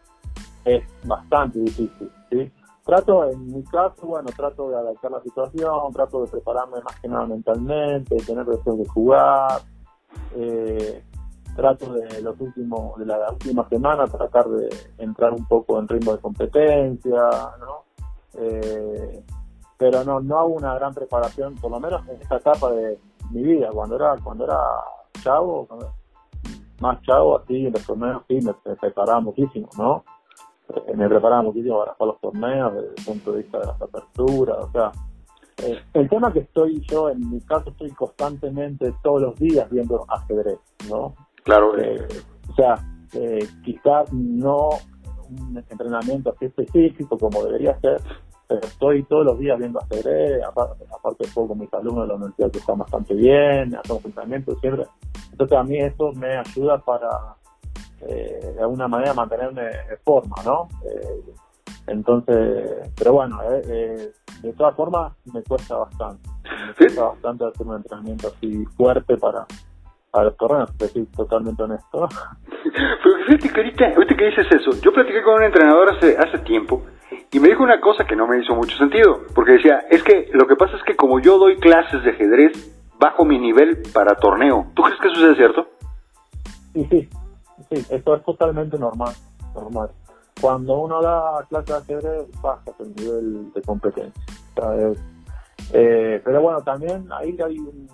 es 0.65 0.85
bastante 1.05 1.59
difícil, 1.59 2.11
¿sí? 2.31 2.51
Trato, 2.85 3.29
en 3.31 3.47
mi 3.47 3.65
caso, 3.65 4.07
bueno, 4.07 4.29
trato 4.37 4.71
de 4.71 4.77
adaptar 4.77 5.11
la 5.11 5.21
situación, 5.23 5.93
trato 5.93 6.23
de 6.23 6.31
prepararme 6.31 6.81
más 6.83 7.01
que 7.01 7.09
nada 7.09 7.27
mentalmente, 7.27 8.17
tener 8.17 8.45
deseos 8.45 8.79
de 8.79 8.87
jugar, 8.87 9.63
eh, 10.37 11.03
trato 11.57 11.93
de 11.93 12.23
los 12.23 12.39
últimos, 12.41 12.99
de 12.99 13.07
la 13.07 13.31
última 13.31 13.69
semana 13.69 14.07
tratar 14.07 14.49
de 14.49 14.69
entrar 14.99 15.33
un 15.33 15.47
poco 15.47 15.79
en 15.79 15.89
ritmo 15.89 16.13
de 16.13 16.19
competencia, 16.21 17.21
¿no? 17.59 17.85
Eh, 18.35 19.25
pero 19.79 20.05
no, 20.05 20.21
no 20.21 20.39
hago 20.39 20.49
una 20.49 20.75
gran 20.75 20.95
preparación, 20.95 21.55
por 21.57 21.71
lo 21.71 21.81
menos 21.81 22.07
en 22.09 22.21
esta 22.21 22.37
etapa 22.37 22.71
de 22.73 22.99
mi 23.31 23.43
vida, 23.43 23.71
cuando 23.73 23.97
era, 23.97 24.17
cuando 24.23 24.45
era 24.45 24.59
chavo, 25.23 25.69
más 26.81 27.01
chavo, 27.03 27.39
así 27.39 27.67
en 27.67 27.73
los 27.73 27.85
torneos 27.85 28.23
sí 28.29 28.39
me, 28.43 28.55
preparaba 28.77 29.21
muchísimo, 29.21 29.69
¿no? 29.79 30.05
Eh, 30.87 30.97
me 30.97 31.09
preparaba 31.09 31.43
muchísimo 31.43 31.79
para, 31.79 31.95
para 31.95 32.13
los 32.13 32.21
torneos 32.21 32.75
desde 32.75 32.89
el 32.89 33.05
punto 33.05 33.33
de 33.33 33.43
vista 33.43 33.59
de 33.59 33.67
las 33.67 33.83
aperturas, 33.83 34.59
o 34.59 34.71
sea, 34.71 34.93
eh, 35.63 35.81
el 35.95 36.09
tema 36.09 36.33
que 36.33 36.41
estoy 36.41 36.81
yo, 36.91 37.11
en 37.11 37.31
mi 37.31 37.41
caso, 37.41 37.71
estoy 37.71 37.91
constantemente 37.91 38.93
todos 39.03 39.23
los 39.23 39.37
días 39.37 39.71
viendo 39.71 40.05
ajedrez, 40.09 40.59
¿no? 40.89 41.15
Claro. 41.45 41.79
Eh, 41.79 42.07
o 42.51 42.55
sea, 42.55 42.75
eh, 43.13 43.47
quizás 43.65 44.13
no 44.13 44.71
un 45.31 45.57
entrenamiento 45.71 46.31
así 46.31 46.47
específico 46.47 47.17
como 47.19 47.45
debería 47.45 47.79
ser, 47.81 48.01
pero 48.47 48.61
estoy 48.61 49.03
todos 49.05 49.25
los 49.25 49.39
días 49.39 49.59
viendo 49.59 49.81
ajedrez, 49.81 50.43
aparte, 50.45 50.85
aparte 50.93 51.29
juego 51.31 51.51
con 51.51 51.59
mis 51.59 51.73
alumnos 51.73 52.03
de 52.03 52.09
la 52.09 52.15
universidad 52.15 52.51
que 52.51 52.59
están 52.59 52.79
bastante 52.79 53.15
bien, 53.15 53.75
hacemos 53.75 54.05
entrenamiento 54.05 54.55
siempre. 54.61 54.85
Entonces 55.33 55.59
a 55.59 55.65
mí 55.65 55.79
eso 55.79 56.13
me 56.13 56.37
ayuda 56.37 56.79
para, 56.79 57.09
eh, 58.03 58.53
de 58.55 58.61
alguna 58.61 58.89
manera, 58.89 59.15
mantenerme 59.15 59.63
en 59.67 59.99
forma, 60.05 60.37
¿no? 60.45 60.69
Eh, 60.85 61.33
entonces, 61.87 62.91
pero 62.97 63.13
bueno, 63.13 63.41
eh, 63.43 63.63
eh, 63.69 64.13
de 64.43 64.53
todas 64.55 64.75
formas 64.75 65.13
me 65.33 65.43
cuesta 65.43 65.77
bastante. 65.77 66.29
Me 66.67 66.75
cuesta 66.75 67.05
bastante 67.05 67.45
hacer 67.45 67.67
un 67.67 67.77
entrenamiento 67.77 68.29
así 68.29 68.65
fuerte 68.77 69.17
para, 69.17 69.47
para 70.11 70.25
los 70.27 70.37
torneos, 70.37 70.79
decir 70.79 71.07
totalmente 71.15 71.63
honesto. 71.63 72.09
Pero 72.65 73.17
fíjate 73.27 73.53
que 73.53 73.61
ahorita, 73.61 73.87
ahorita 73.97 74.17
que 74.17 74.25
dices 74.27 74.47
eso, 74.51 74.71
yo 74.81 74.93
platiqué 74.93 75.23
con 75.23 75.35
un 75.35 75.43
entrenador 75.43 75.95
hace, 75.95 76.17
hace 76.17 76.39
tiempo 76.39 76.83
y 77.31 77.41
me 77.41 77.49
dijo 77.49 77.63
una 77.63 77.81
cosa 77.81 78.05
que 78.05 78.17
no 78.17 78.27
me 78.27 78.39
hizo 78.39 78.55
mucho 78.55 78.77
sentido, 78.77 79.23
porque 79.35 79.53
decía, 79.53 79.85
es 79.91 80.03
que 80.03 80.31
lo 80.33 80.47
que 80.47 80.57
pasa 80.57 80.77
es 80.77 80.83
que 80.85 80.97
como 80.97 81.21
yo 81.21 81.39
doy 81.39 81.57
clases 81.59 82.03
de 82.03 82.11
ajedrez, 82.11 82.53
bajo 82.99 83.25
mi 83.25 83.39
nivel 83.39 83.83
para 83.93 84.15
torneo. 84.15 84.67
¿Tú 84.75 84.83
crees 84.83 85.01
que 85.01 85.09
eso 85.09 85.21
sea 85.21 85.35
cierto? 85.35 85.69
Sí, 86.73 86.87
sí, 86.91 87.09
sí, 87.71 87.87
eso 87.91 88.15
es 88.15 88.25
totalmente 88.25 88.79
normal, 88.79 89.13
normal 89.55 89.91
cuando 90.41 90.79
uno 90.79 91.01
da 91.01 91.45
clase 91.49 91.73
de 91.73 91.79
ajedrez 91.79 92.41
baja 92.43 92.63
el 92.81 92.95
nivel 92.97 93.53
de 93.53 93.63
competencia. 93.63 94.23
Eh, 95.73 96.21
pero 96.25 96.43
bueno, 96.43 96.61
también 96.63 97.09
ahí 97.13 97.37
hay 97.43 97.59
un, 97.59 97.89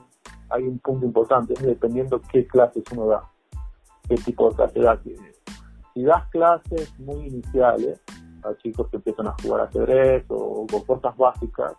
hay 0.48 0.64
un 0.64 0.78
punto 0.80 1.06
importante, 1.06 1.54
dependiendo 1.60 2.20
qué 2.32 2.46
clases 2.46 2.82
uno 2.92 3.06
da, 3.06 3.22
qué 4.08 4.16
tipo 4.16 4.50
de 4.50 4.56
clase 4.56 4.80
da. 4.80 4.98
Si 5.94 6.02
das 6.02 6.28
clases 6.30 6.98
muy 6.98 7.26
iniciales 7.26 8.00
a 8.44 8.56
chicos 8.58 8.88
que 8.88 8.96
empiezan 8.96 9.28
a 9.28 9.34
jugar 9.42 9.62
ajedrez 9.62 10.24
o 10.28 10.66
con 10.70 10.82
cosas 10.84 11.16
básicas, 11.16 11.72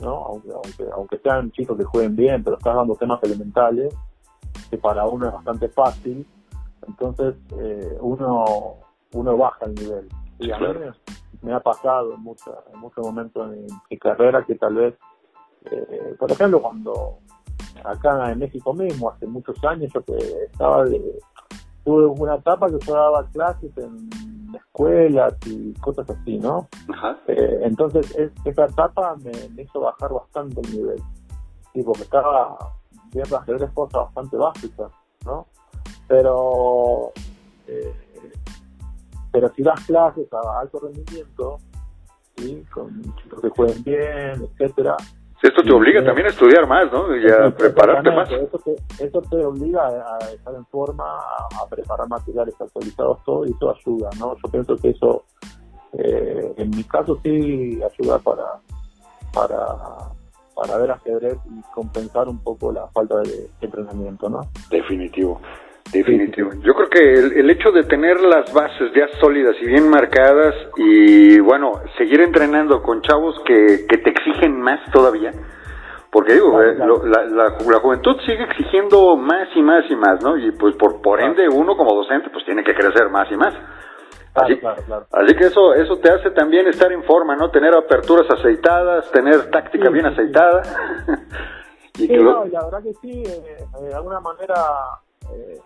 ¿no? 0.00 0.24
aunque, 0.26 0.50
aunque, 0.52 0.86
aunque 0.92 1.18
sean 1.18 1.50
chicos 1.52 1.76
que 1.76 1.84
jueguen 1.84 2.16
bien, 2.16 2.44
pero 2.44 2.56
estás 2.56 2.74
dando 2.74 2.94
temas 2.94 3.22
elementales, 3.22 3.94
que 4.70 4.78
para 4.78 5.06
uno 5.06 5.26
es 5.26 5.32
bastante 5.32 5.68
fácil, 5.68 6.26
entonces 6.86 7.34
eh, 7.58 7.96
uno 8.00 8.84
uno 9.14 9.36
baja 9.36 9.66
el 9.66 9.74
nivel. 9.74 10.08
Y 10.38 10.50
a 10.50 10.58
mí 10.58 10.66
me, 11.42 11.52
ha 11.52 11.60
pasado 11.60 12.14
en, 12.14 12.20
muchos 12.20 12.54
en 12.72 12.80
muchos 12.80 13.04
momentos 13.04 13.52
en 13.54 13.66
mi 13.90 13.98
carrera 13.98 14.44
que 14.44 14.56
tal 14.56 14.74
vez, 14.74 14.94
eh, 15.70 16.14
por 16.18 16.30
ejemplo, 16.30 16.60
cuando 16.60 17.18
acá 17.84 18.30
en 18.32 18.40
México 18.40 18.74
mismo, 18.74 19.10
hace 19.10 19.26
muchos 19.26 19.62
años, 19.64 19.92
yo 19.92 20.02
que 20.04 20.16
estaba 20.50 20.84
de, 20.84 21.18
tuve 21.84 22.06
una 22.06 22.36
etapa 22.36 22.66
que 22.66 22.78
yo 22.84 22.94
daba 22.94 23.26
clases 23.28 23.76
en 23.78 24.08
escuelas 24.56 25.34
y 25.46 25.72
cosas 25.74 26.08
así, 26.10 26.38
¿no? 26.38 26.68
Eh, 27.28 27.60
entonces 27.62 28.14
esa 28.44 28.64
etapa 28.66 29.16
me, 29.16 29.62
hizo 29.62 29.80
bajar 29.80 30.12
bastante 30.12 30.60
el 30.60 30.76
nivel, 30.76 31.02
y 31.74 31.82
porque 31.82 32.02
estaba 32.02 32.72
viendo 33.12 33.36
ajedrez 33.36 33.70
cosas 33.72 34.04
bastante 34.04 34.36
básicas, 34.36 34.92
¿no? 35.24 35.46
Pero 36.08 37.12
eh, 37.66 37.94
pero 39.34 39.52
si 39.54 39.62
das 39.62 39.84
clases 39.84 40.32
a 40.32 40.60
alto 40.60 40.78
rendimiento, 40.78 41.58
¿sí? 42.36 42.64
con 42.72 43.02
chicos 43.16 43.40
que 43.40 43.48
jueguen 43.48 43.82
bien, 43.82 44.48
etcétera. 44.50 44.96
Esto 45.44 45.62
te 45.62 45.74
obliga 45.74 46.02
también 46.02 46.26
a 46.26 46.30
estudiar 46.30 46.66
más, 46.66 46.90
¿no? 46.90 47.14
Y 47.14 47.30
a 47.30 47.50
prepararte 47.54 48.10
más. 48.10 48.30
Eso 48.30 48.58
te, 48.64 49.04
eso 49.04 49.20
te 49.20 49.44
obliga 49.44 49.86
a, 49.86 50.18
estar 50.32 50.54
en 50.54 50.64
forma, 50.64 51.04
a, 51.04 51.68
preparar 51.68 52.08
materiales 52.08 52.58
actualizados, 52.58 53.22
todo, 53.24 53.44
y 53.44 53.50
eso 53.50 53.74
ayuda, 53.76 54.08
¿no? 54.18 54.34
Yo 54.36 54.50
pienso 54.50 54.74
que 54.74 54.88
eso, 54.88 55.22
eh, 55.98 56.54
en 56.56 56.70
mi 56.70 56.82
caso, 56.84 57.20
sí 57.22 57.78
ayuda 57.82 58.18
para, 58.20 58.58
para, 59.34 59.58
para 60.56 60.78
ver 60.78 60.92
ajedrez 60.92 61.36
y 61.50 61.60
compensar 61.74 62.26
un 62.26 62.38
poco 62.38 62.72
la 62.72 62.88
falta 62.88 63.18
de 63.18 63.50
entrenamiento, 63.60 64.30
¿no? 64.30 64.40
Definitivo. 64.70 65.42
Definitivo. 65.92 66.50
Yo 66.62 66.74
creo 66.74 66.88
que 66.88 67.38
el, 67.40 67.50
hecho 67.50 67.70
de 67.70 67.84
tener 67.84 68.20
las 68.20 68.52
bases 68.52 68.92
ya 68.94 69.06
sólidas 69.20 69.54
y 69.60 69.66
bien 69.66 69.88
marcadas 69.88 70.54
y 70.76 71.38
bueno, 71.40 71.72
seguir 71.96 72.20
entrenando 72.20 72.82
con 72.82 73.00
chavos 73.02 73.36
que, 73.46 73.86
que 73.88 73.98
te 73.98 74.10
exigen 74.10 74.60
más 74.60 74.80
todavía, 74.90 75.30
porque 76.10 76.34
digo, 76.34 76.60
eh, 76.62 76.76
la, 76.76 77.24
la, 77.24 77.78
juventud 77.80 78.16
sigue 78.26 78.44
exigiendo 78.44 79.16
más 79.16 79.48
y 79.54 79.62
más 79.62 79.84
y 79.88 79.96
más, 79.96 80.22
¿no? 80.22 80.36
Y 80.36 80.52
pues 80.52 80.74
por, 80.76 81.00
por 81.00 81.20
ende 81.20 81.48
uno 81.48 81.76
como 81.76 81.94
docente 81.94 82.30
pues 82.30 82.44
tiene 82.44 82.64
que 82.64 82.74
crecer 82.74 83.08
más 83.10 83.30
y 83.30 83.36
más. 83.36 83.54
Así, 84.34 84.60
así 85.12 85.36
que 85.36 85.44
eso 85.44 85.74
eso 85.74 85.98
te 85.98 86.10
hace 86.10 86.30
también 86.32 86.66
estar 86.66 86.90
en 86.90 87.04
forma, 87.04 87.36
¿no? 87.36 87.50
Tener 87.50 87.72
aperturas 87.72 88.28
aceitadas, 88.28 89.10
tener 89.12 89.48
táctica 89.50 89.90
bien 89.90 90.06
aceitada. 90.06 90.62
y 91.98 92.06
sí, 92.08 92.16
no, 92.16 92.44
la 92.46 92.64
verdad 92.64 92.82
que 92.82 92.94
sí, 92.94 93.22
eh, 93.24 93.64
de 93.80 93.94
alguna 93.94 94.18
manera 94.18 94.54
eh, 95.32 95.60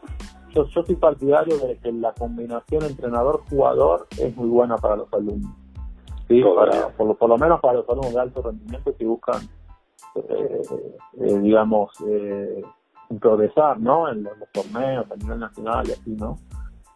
yo, 0.54 0.64
yo 0.66 0.82
soy 0.82 0.96
partidario 0.96 1.58
de 1.58 1.76
que 1.78 1.92
la 1.92 2.12
combinación 2.12 2.84
entrenador-jugador 2.84 4.06
es 4.18 4.36
muy 4.36 4.48
buena 4.48 4.76
para 4.76 4.96
los 4.96 5.12
alumnos. 5.12 5.52
¿sí? 6.28 6.42
Para, 6.42 6.88
por, 6.88 7.06
lo, 7.08 7.14
por 7.14 7.28
lo 7.28 7.38
menos 7.38 7.60
para 7.60 7.74
los 7.74 7.88
alumnos 7.88 8.14
de 8.14 8.20
alto 8.20 8.42
rendimiento 8.42 8.94
que 8.96 9.04
buscan, 9.04 9.42
eh, 10.14 10.62
eh, 11.20 11.38
digamos, 11.40 11.90
eh, 12.06 12.62
progresar 13.20 13.80
¿no? 13.80 14.08
en 14.10 14.24
los, 14.24 14.34
torneos 14.52 15.10
a 15.10 15.16
nivel 15.16 15.38
nacional 15.38 15.88
y 15.88 15.92
así, 15.92 16.10
¿no? 16.10 16.38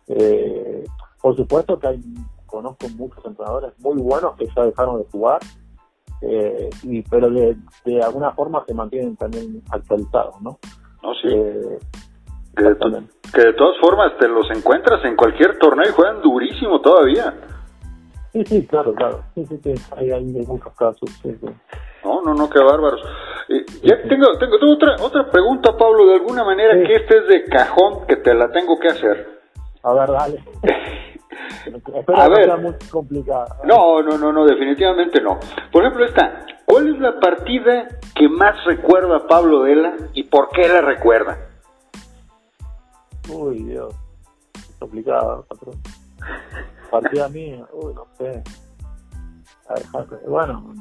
Eh, 0.09 0.85
por 1.21 1.37
supuesto 1.37 1.79
que 1.79 1.87
hay, 1.87 2.01
conozco 2.47 2.89
muchos 2.97 3.25
entrenadores 3.25 3.73
muy 3.79 4.01
buenos 4.03 4.37
que 4.37 4.47
ya 4.55 4.65
dejaron 4.65 4.99
de 4.99 5.05
jugar, 5.11 5.41
eh, 6.21 6.71
y, 6.83 7.03
pero 7.03 7.31
de, 7.31 7.57
de 7.85 8.03
alguna 8.03 8.33
forma 8.33 8.65
se 8.67 8.75
mantienen 8.75 9.17
también 9.17 9.63
actualizados, 9.71 10.41
¿no? 10.43 10.59
No, 11.03 11.15
sí. 11.15 11.29
Que 12.55 12.65
de, 13.43 13.53
todas 13.55 13.79
formas 13.81 14.13
te 14.19 14.29
los 14.29 14.51
encuentras 14.51 15.05
en 15.05 15.17
cualquier 15.17 15.59
torneo 15.59 15.89
y 15.89 15.93
juegan 15.93 16.21
durísimo 16.21 16.81
todavía. 16.81 17.35
Sí, 18.33 18.45
sí, 18.45 18.67
claro, 18.67 18.95
claro. 18.95 19.23
Sí, 19.35 19.47
sí, 19.47 19.59
sí. 19.63 19.75
Hay, 19.97 20.11
hay 20.11 20.25
muchos 20.25 20.75
casos. 20.75 21.11
Sí, 21.23 21.35
sí. 21.41 21.47
No, 22.05 22.21
no, 22.23 22.35
no, 22.35 22.51
qué 22.51 22.61
bárbaros. 22.61 23.01
Eh, 23.49 23.65
ya 23.83 24.03
tengo, 24.09 24.27
tengo, 24.39 24.57
otra, 24.73 24.97
otra 25.01 25.31
pregunta, 25.31 25.77
Pablo, 25.77 26.07
de 26.07 26.15
alguna 26.17 26.45
manera 26.45 26.75
que 26.87 26.95
este 26.95 27.19
es 27.19 27.29
de 27.29 27.45
cajón 27.45 28.07
que 28.07 28.17
te 28.17 28.35
la 28.35 28.51
tengo 28.51 28.79
que 28.79 28.89
hacer. 28.89 29.41
A 29.83 29.95
ver, 29.95 30.11
dale. 30.11 30.45
a 32.15 32.29
ver, 32.29 32.59
muy 32.59 32.75
complicada. 32.91 33.47
No, 33.65 34.03
no, 34.03 34.19
no, 34.19 34.33
no, 34.33 34.45
definitivamente 34.45 35.21
no. 35.21 35.39
Por 35.71 35.83
ejemplo, 35.83 36.05
esta, 36.05 36.45
¿cuál 36.65 36.89
es 36.89 36.99
la 37.01 37.19
partida 37.21 37.89
que 38.15 38.29
más 38.29 38.65
recuerda 38.65 39.17
a 39.17 39.27
Pablo 39.27 39.63
Dela 39.63 39.95
y 40.13 40.25
por 40.25 40.49
qué 40.51 40.69
la 40.69 40.81
recuerda? 40.81 41.52
Uy, 43.33 43.63
Dios. 43.63 43.95
Es 44.55 44.77
complicado, 44.79 45.45
patrón. 45.49 45.75
Partida 46.91 47.29
mía, 47.29 47.67
uy, 47.73 47.95
no 47.95 48.07
sé. 48.19 48.43
bueno. 50.27 50.75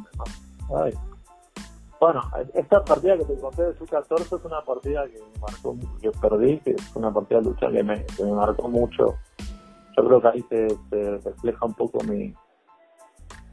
Bueno, 1.99 2.23
esta 2.55 2.83
partida 2.83 3.15
que 3.15 3.25
te 3.25 3.39
conté 3.39 3.61
de 3.61 3.77
su 3.77 3.85
14 3.85 4.35
es 4.35 4.43
una 4.43 4.63
partida 4.63 5.05
que 5.05 5.19
me 5.19 5.39
marcó, 5.39 5.77
yo 6.01 6.11
perdí, 6.13 6.57
que 6.61 6.71
es 6.71 6.95
una 6.95 7.13
partida 7.13 7.39
de 7.39 7.45
lucha 7.45 7.69
que 7.71 7.83
me, 7.83 8.03
que 8.05 8.23
me 8.23 8.31
marcó 8.31 8.67
mucho. 8.67 9.17
Yo 9.95 10.07
creo 10.07 10.19
que 10.19 10.27
ahí 10.27 10.45
se, 10.49 10.67
se 10.89 11.19
refleja 11.19 11.63
un 11.63 11.75
poco 11.75 12.03
mi, 12.03 12.33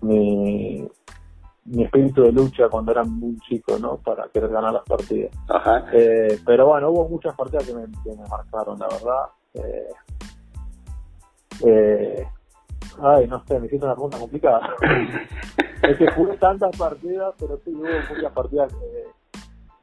mi, 0.01 0.89
mi 1.71 1.85
espíritu 1.85 2.23
de 2.23 2.33
lucha 2.33 2.69
cuando 2.69 2.93
era 2.93 3.05
muy 3.05 3.37
chico, 3.41 3.79
¿no? 3.79 3.97
Para 3.99 4.29
querer 4.29 4.51
ganar 4.51 4.73
las 4.73 4.85
partidas. 4.85 5.31
Ajá. 5.49 5.85
Eh, 5.93 6.39
pero 6.45 6.67
bueno, 6.67 6.91
hubo 6.91 7.09
muchas 7.09 7.35
partidas 7.35 7.67
que 7.67 7.75
me, 7.75 7.83
que 8.03 8.11
me 8.11 8.29
marcaron, 8.29 8.79
la 8.79 8.89
verdad. 8.89 9.27
Eh, 9.55 9.89
eh, 11.67 12.29
ay, 13.03 13.27
no 13.27 13.45
sé, 13.47 13.59
me 13.59 13.69
siento 13.69 13.87
una 13.87 13.95
pregunta 13.95 14.19
complicada. 14.19 14.75
es 15.83 15.97
que 15.97 16.11
jugué 16.13 16.37
tantas 16.39 16.77
partidas, 16.77 17.35
pero 17.39 17.59
sí 17.65 17.71
hubo 17.75 18.15
muchas 18.15 18.33
partidas 18.33 18.73
eh, 18.73 19.07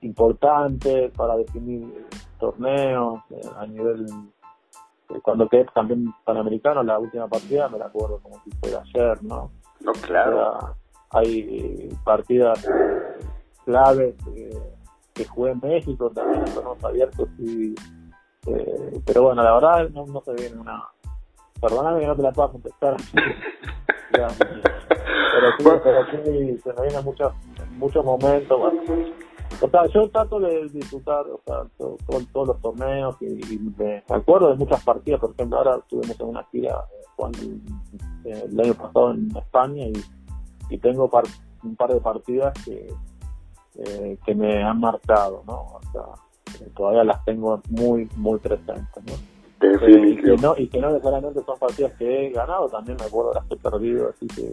importantes 0.02 1.12
para 1.12 1.38
definir 1.38 2.08
torneos 2.40 3.20
eh, 3.32 3.42
a 3.58 3.66
nivel. 3.66 4.06
eh, 5.10 5.20
cuando 5.22 5.48
quedé 5.48 5.66
campeón 5.68 6.14
panamericano, 6.24 6.84
la 6.84 7.00
última 7.00 7.28
partida 7.28 7.70
me 7.70 7.78
la 7.78 7.86
acuerdo 7.86 8.20
como 8.20 8.42
si 8.44 8.52
fuera 8.52 8.82
ayer, 8.82 9.24
¿no? 9.24 9.52
No, 9.82 9.92
claro. 9.94 10.60
Sea, 10.60 10.76
hay 11.16 11.90
partidas 12.04 12.68
claves 13.66 14.16
que 15.14 15.26
jugué 15.26 15.52
en 15.52 15.60
México 15.64 16.10
también 16.12 16.44
torneos 16.54 16.84
abiertos 16.84 17.30
y 17.40 17.74
eh, 18.48 19.02
pero 19.06 19.24
bueno 19.24 19.42
la 19.44 19.54
verdad 19.56 19.90
no, 19.90 20.06
no 20.06 20.22
se 20.22 20.34
viene 20.34 20.58
una 20.60 20.84
perdóname 21.60 22.02
que 22.02 22.08
no 22.08 22.16
te 22.16 22.22
la 22.22 22.32
pueda 22.32 22.50
contestar 22.50 22.96
Ya, 24.18 24.28
pero 24.38 25.48
sí, 25.58 25.64
Bueno. 25.64 25.82
pero 25.84 26.06
sí 26.12 26.58
se 26.64 26.74
me 26.74 26.82
vienen 26.84 27.04
muchos 27.04 27.34
muchos 27.78 28.06
momentos 28.06 28.60
bueno. 28.60 28.82
o 29.62 29.70
sea 29.70 29.86
yo 29.88 30.10
trato 30.10 30.40
de 30.40 30.68
disfrutar 30.70 31.26
o 31.28 31.42
sea 31.46 31.64
to- 31.78 31.98
to- 32.08 32.22
todos 32.34 32.48
los 32.50 32.62
torneos 32.62 33.16
y, 33.22 33.54
y 33.54 33.60
me 33.78 34.04
acuerdo 34.10 34.50
de 34.50 34.56
muchas 34.58 34.84
partidas 34.84 35.20
por 35.22 35.32
ejemplo 35.32 35.58
ahora 35.58 35.78
estuvimos 35.78 36.20
en 36.20 36.28
una 36.28 36.44
gira 36.52 36.86
eh, 37.20 37.60
eh, 38.26 38.44
el 38.52 38.60
año 38.60 38.74
pasado 38.74 39.12
en 39.14 39.36
España 39.36 39.86
y 39.88 39.94
y 40.70 40.78
tengo 40.78 41.10
par- 41.10 41.24
un 41.64 41.76
par 41.76 41.94
de 41.94 42.00
partidas 42.00 42.54
que, 42.64 42.88
eh, 43.78 44.18
que 44.26 44.36
me 44.36 44.64
han 44.64 44.80
marcado, 44.80 45.44
¿no? 45.48 45.54
O 45.76 45.82
sea, 45.92 46.02
eh, 46.66 46.70
todavía 46.76 47.04
las 47.04 47.24
tengo 47.26 47.62
muy, 47.70 48.10
muy 48.16 48.40
presentes, 48.40 49.04
¿no? 49.06 49.14
Eh, 49.62 50.10
y, 50.10 50.16
que 50.18 50.38
no 50.38 50.54
y 50.58 50.68
que 50.68 50.80
no 50.80 50.90
necesariamente 50.92 51.42
son 51.44 51.58
partidas 51.58 51.94
que 51.98 52.28
he 52.28 52.30
ganado, 52.32 52.68
también 52.70 52.98
me 53.00 53.06
acuerdo 53.06 53.34
las 53.34 53.46
que 53.46 53.56
he 53.56 53.58
perdido, 53.58 54.10
así 54.10 54.28
que, 54.28 54.44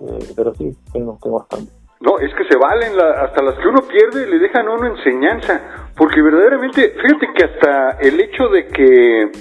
eh, 0.00 0.32
pero 0.34 0.54
sí, 0.54 0.76
tengo, 0.92 1.18
tengo 1.22 1.38
bastante. 1.38 1.70
No, 2.00 2.18
es 2.18 2.34
que 2.34 2.44
se 2.44 2.56
valen, 2.56 2.96
la- 2.96 3.22
hasta 3.22 3.42
las 3.42 3.54
que 3.56 3.68
uno 3.68 3.80
pierde 3.88 4.26
le 4.26 4.38
dejan 4.38 4.66
a 4.68 4.74
uno 4.74 4.86
enseñanza, 4.86 5.60
porque 5.96 6.20
verdaderamente, 6.22 6.90
fíjate 7.00 7.26
que 7.34 7.44
hasta 7.44 7.90
el 8.00 8.20
hecho 8.20 8.48
de 8.48 8.66
que, 8.68 9.32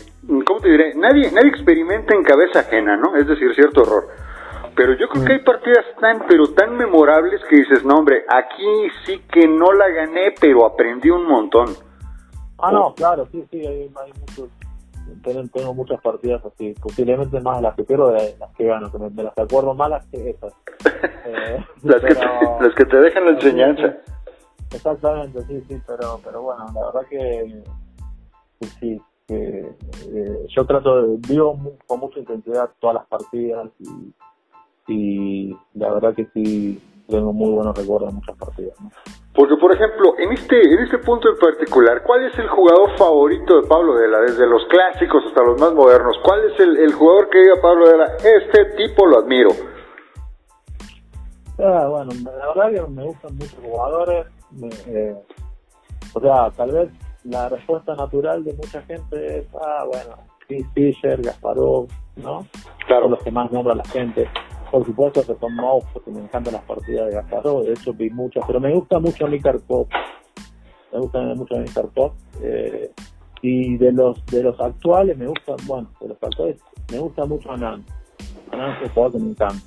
¿cómo 0.46 0.60
te 0.62 0.70
diré? 0.70 0.94
Nadie, 0.96 1.32
nadie 1.32 1.50
experimenta 1.50 2.14
en 2.16 2.24
cabeza 2.24 2.60
ajena, 2.60 2.96
¿no? 2.98 3.16
Es 3.18 3.28
decir, 3.28 3.54
cierto 3.56 3.82
error. 3.82 4.08
Pero 4.76 4.94
yo 4.94 5.08
creo 5.08 5.26
que 5.26 5.34
hay 5.34 5.40
partidas 5.40 5.86
tan, 6.02 6.26
pero 6.28 6.48
tan 6.54 6.76
memorables 6.76 7.42
que 7.50 7.58
dices, 7.58 7.84
no 7.86 7.96
hombre, 8.00 8.26
aquí 8.28 8.66
sí 9.06 9.22
que 9.32 9.48
no 9.48 9.72
la 9.72 9.88
gané, 9.90 10.34
pero 10.40 10.66
aprendí 10.66 11.10
un 11.10 11.26
montón. 11.26 11.70
Ah, 12.58 12.72
no, 12.72 12.94
claro, 12.94 13.28
sí, 13.32 13.46
sí, 13.52 13.66
hay, 13.66 13.92
hay 13.96 14.14
muchos, 14.20 14.50
tengo, 15.24 15.44
tengo 15.54 15.74
muchas 15.74 16.02
partidas 16.02 16.44
así, 16.46 16.74
posiblemente 16.82 17.40
más 17.42 17.62
las 17.62 17.76
que 17.76 17.84
pierdo 17.84 18.12
de 18.12 18.36
las 18.40 18.52
que 18.56 18.66
gano, 18.66 18.92
que 18.92 18.98
me, 18.98 19.10
me 19.10 19.24
las 19.24 19.38
acuerdo 19.38 19.74
más 19.74 19.90
las 19.90 20.06
que 20.08 20.30
esas. 20.32 20.54
Eh, 21.28 21.58
las, 21.82 22.02
que 22.02 22.14
te, 22.14 22.16
pero- 22.16 22.58
las 22.62 22.76
que 22.76 22.86
te 22.86 22.98
dejan 22.98 23.26
la 23.26 23.32
enseñanza. 23.32 23.98
Exactamente, 24.72 25.42
sí, 25.48 25.60
sí, 25.68 25.82
pero, 25.88 26.20
pero 26.24 26.44
bueno, 26.44 26.66
la 26.72 26.86
verdad 26.86 27.08
que, 27.10 27.64
que 28.60 28.68
sí, 28.80 29.02
que 29.28 29.72
eh, 30.14 30.46
yo 30.50 30.66
trato 30.66 31.02
de, 31.02 31.18
vivo 31.28 31.58
con 31.88 32.00
mucha 32.00 32.20
intensidad 32.20 32.70
todas 32.80 32.98
las 32.98 33.08
partidas 33.08 33.72
y, 33.80 34.14
y 34.88 35.56
la 35.74 35.94
verdad 35.94 36.14
que 36.16 36.26
sí, 36.34 36.82
tengo 37.08 37.34
muy 37.34 37.52
buenos 37.52 37.78
recuerdos 37.78 38.10
de 38.10 38.16
muchas 38.16 38.38
partidas. 38.38 38.74
¿no? 38.82 38.90
Porque, 39.34 39.56
por 39.58 39.74
ejemplo, 39.74 40.14
en 40.18 40.32
este, 40.32 40.62
en 40.62 40.80
este 40.80 40.98
punto 41.00 41.30
en 41.30 41.38
particular, 41.38 42.02
¿cuál 42.04 42.26
es 42.26 42.38
el 42.40 42.48
jugador 42.48 42.98
favorito 42.98 43.62
de 43.62 43.68
Pablo 43.68 43.96
Dela? 43.96 44.20
Desde 44.22 44.48
los 44.48 44.64
clásicos 44.68 45.24
hasta 45.28 45.44
los 45.44 45.60
más 45.60 45.74
modernos. 45.74 46.18
¿Cuál 46.24 46.46
es 46.52 46.60
el, 46.60 46.78
el 46.78 46.94
jugador 46.94 47.30
que 47.30 47.40
diga 47.40 47.56
Pablo 47.62 47.88
Dela? 47.90 48.06
Este 48.24 48.66
tipo 48.78 49.06
lo 49.06 49.20
admiro. 49.20 49.50
Ah, 51.60 51.88
bueno, 51.90 52.12
la 52.24 52.48
verdad 52.54 52.72
que 52.86 52.92
me 52.92 53.04
gustan 53.06 53.36
muchos 53.36 53.60
jugadores, 53.64 54.26
me- 54.52 54.70
eh, 54.88 55.16
o 56.14 56.20
sea, 56.20 56.52
tal 56.52 56.72
vez 56.72 56.90
la 57.24 57.48
respuesta 57.50 57.96
natural 57.96 58.44
de 58.44 58.54
mucha 58.54 58.82
gente 58.82 59.40
es, 59.40 59.48
ah, 59.56 59.86
bueno, 59.86 60.16
Chris 60.48 60.66
Fisher, 60.74 61.22
Gasparov, 61.22 61.88
¿no? 62.18 62.46
son 62.88 63.12
los 63.12 63.24
que 63.24 63.32
más 63.32 63.52
nombra 63.52 63.74
la 63.74 63.86
gente. 63.86 64.30
Por 64.76 64.86
supuesto 64.86 65.22
que 65.22 65.40
son 65.40 65.56
monstruos, 65.56 65.94
porque 65.94 66.12
me 66.12 66.20
encantan 66.20 66.52
las 66.52 66.64
partidas 66.64 67.08
de 67.08 67.14
Gasparov, 67.14 67.64
de 67.64 67.72
hecho 67.72 67.94
vi 67.94 68.10
muchas, 68.10 68.44
pero 68.46 68.60
me 68.60 68.74
gusta 68.74 69.00
mucho 69.00 69.26
Mikar 69.26 69.58
Pop, 69.62 69.88
me 70.92 71.00
gusta 71.00 71.22
mucho 71.22 71.56
Mikar 71.56 71.88
Pop, 71.94 72.14
eh, 72.42 72.92
y 73.42 73.78
de 73.78 73.94
los 73.94 74.26
de 74.26 74.44
los 74.44 74.60
actuales 74.60 75.18
me 75.18 75.28
gusta, 75.28 75.56
bueno, 75.66 75.90
de 76.02 76.10
los 76.10 76.22
actuales 76.22 76.62
me 76.92 77.00
gusta 77.00 77.24
mucho 77.24 77.54
Anand, 77.54 77.86
Anand 78.52 78.76
es 78.76 78.90
un 78.90 78.90
jugador 78.90 79.12
que 79.14 79.20
me 79.20 79.30
encanta. 79.30 79.64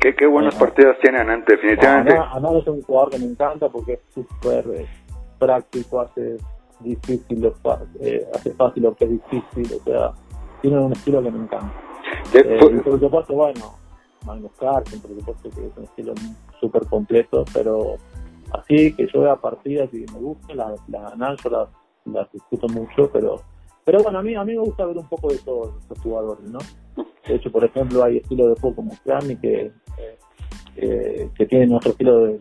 Qué, 0.00 0.14
qué 0.14 0.26
buenas 0.28 0.54
partidas 0.54 0.96
tiene 1.02 1.18
Anante, 1.18 1.56
definitivamente. 1.56 2.12
Anand, 2.12 2.36
Anand 2.36 2.56
es 2.58 2.66
un 2.68 2.82
jugador 2.82 3.10
que 3.10 3.18
me 3.18 3.24
encanta 3.24 3.68
porque 3.68 3.94
es 3.94 4.00
súper 4.14 4.64
eh, 4.76 4.86
práctico, 5.40 6.02
hace 6.02 6.36
difícil, 6.78 7.40
lo 7.40 7.52
eh, 8.00 8.24
hace 8.32 8.54
fácil 8.54 8.84
lo 8.84 8.94
que 8.94 9.06
es 9.06 9.10
difícil, 9.10 9.80
o 9.80 9.82
sea, 9.82 10.12
tiene 10.62 10.78
un 10.78 10.92
estilo 10.92 11.20
que 11.20 11.32
me 11.32 11.42
encanta. 11.42 11.72
Y 12.32 12.78
por 12.80 13.00
supuesto, 13.00 13.34
bueno, 13.34 13.85
Magnus 14.26 14.52
Carlsen, 14.58 15.00
por 15.00 15.10
supuesto 15.12 15.50
que 15.50 15.66
es 15.66 15.76
un 15.76 15.84
estilo 15.84 16.14
súper 16.60 16.86
completo, 16.86 17.44
pero 17.54 17.96
así 18.52 18.92
que 18.92 19.06
yo 19.06 19.22
vea 19.22 19.36
partidas 19.36 19.88
y 19.94 20.04
me 20.12 20.18
gusta, 20.18 20.54
las 20.54 20.88
la 20.88 21.10
ganan, 21.10 21.36
yo 21.42 21.50
las, 21.50 21.68
las 22.04 22.32
discuto 22.32 22.68
mucho, 22.68 23.10
pero 23.12 23.40
pero 23.86 24.02
bueno, 24.02 24.18
a 24.18 24.22
mí, 24.22 24.34
a 24.34 24.44
mí 24.44 24.52
me 24.52 24.62
gusta 24.62 24.84
ver 24.84 24.98
un 24.98 25.08
poco 25.08 25.28
de 25.28 25.38
todos 25.38 25.74
los 25.88 25.98
jugadores, 26.00 26.42
¿no? 26.50 26.58
De 27.24 27.36
hecho, 27.36 27.52
por 27.52 27.64
ejemplo, 27.64 28.02
hay 28.02 28.16
estilo 28.16 28.48
de 28.48 28.60
juego 28.60 28.74
como 28.74 28.92
Krami 29.04 29.36
que, 29.36 29.70
eh, 30.74 31.30
que 31.32 31.46
tienen 31.46 31.72
otro 31.72 31.92
estilo 31.92 32.26
de, 32.26 32.40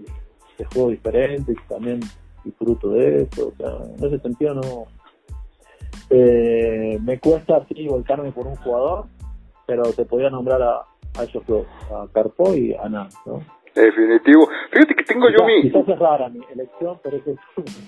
juego 0.74 0.89
diferente 0.89 1.52
y 1.52 1.67
también 1.67 2.00
disfruto 2.43 2.89
de 2.89 3.24
eso, 3.24 3.50
o 3.50 3.54
sea, 3.58 3.78
en 3.95 4.06
ese 4.06 4.19
sentido 4.19 4.56
no... 4.56 4.86
Eh, 6.10 6.98
me 7.04 7.19
cuesta 7.19 7.58
así 7.58 7.88
volcarme 7.88 8.32
por 8.32 8.48
un 8.48 8.56
jugador, 8.56 9.06
pero 9.67 9.84
te 9.93 10.04
podía 10.04 10.32
nombrar 10.32 10.63
a, 10.63 10.82
a 11.17 11.23
ellos 11.23 11.43
dos, 11.47 11.65
a 11.91 12.08
Carpo 12.13 12.54
y 12.54 12.73
a 12.73 12.88
Nan, 12.89 13.10
¿no? 13.25 13.41
definitivo. 13.75 14.47
Fíjate 14.71 14.95
que 14.95 15.04
tengo 15.04 15.28
yo 15.30 15.39
Quizás- 15.39 15.47
mi... 15.47 15.62
Quizás 15.63 15.89
es 15.89 15.99
rara 15.99 16.30
mi 16.30 16.39
elección, 16.49 16.97
pero 17.04 17.17
es 17.17 17.23
que... 17.23 17.36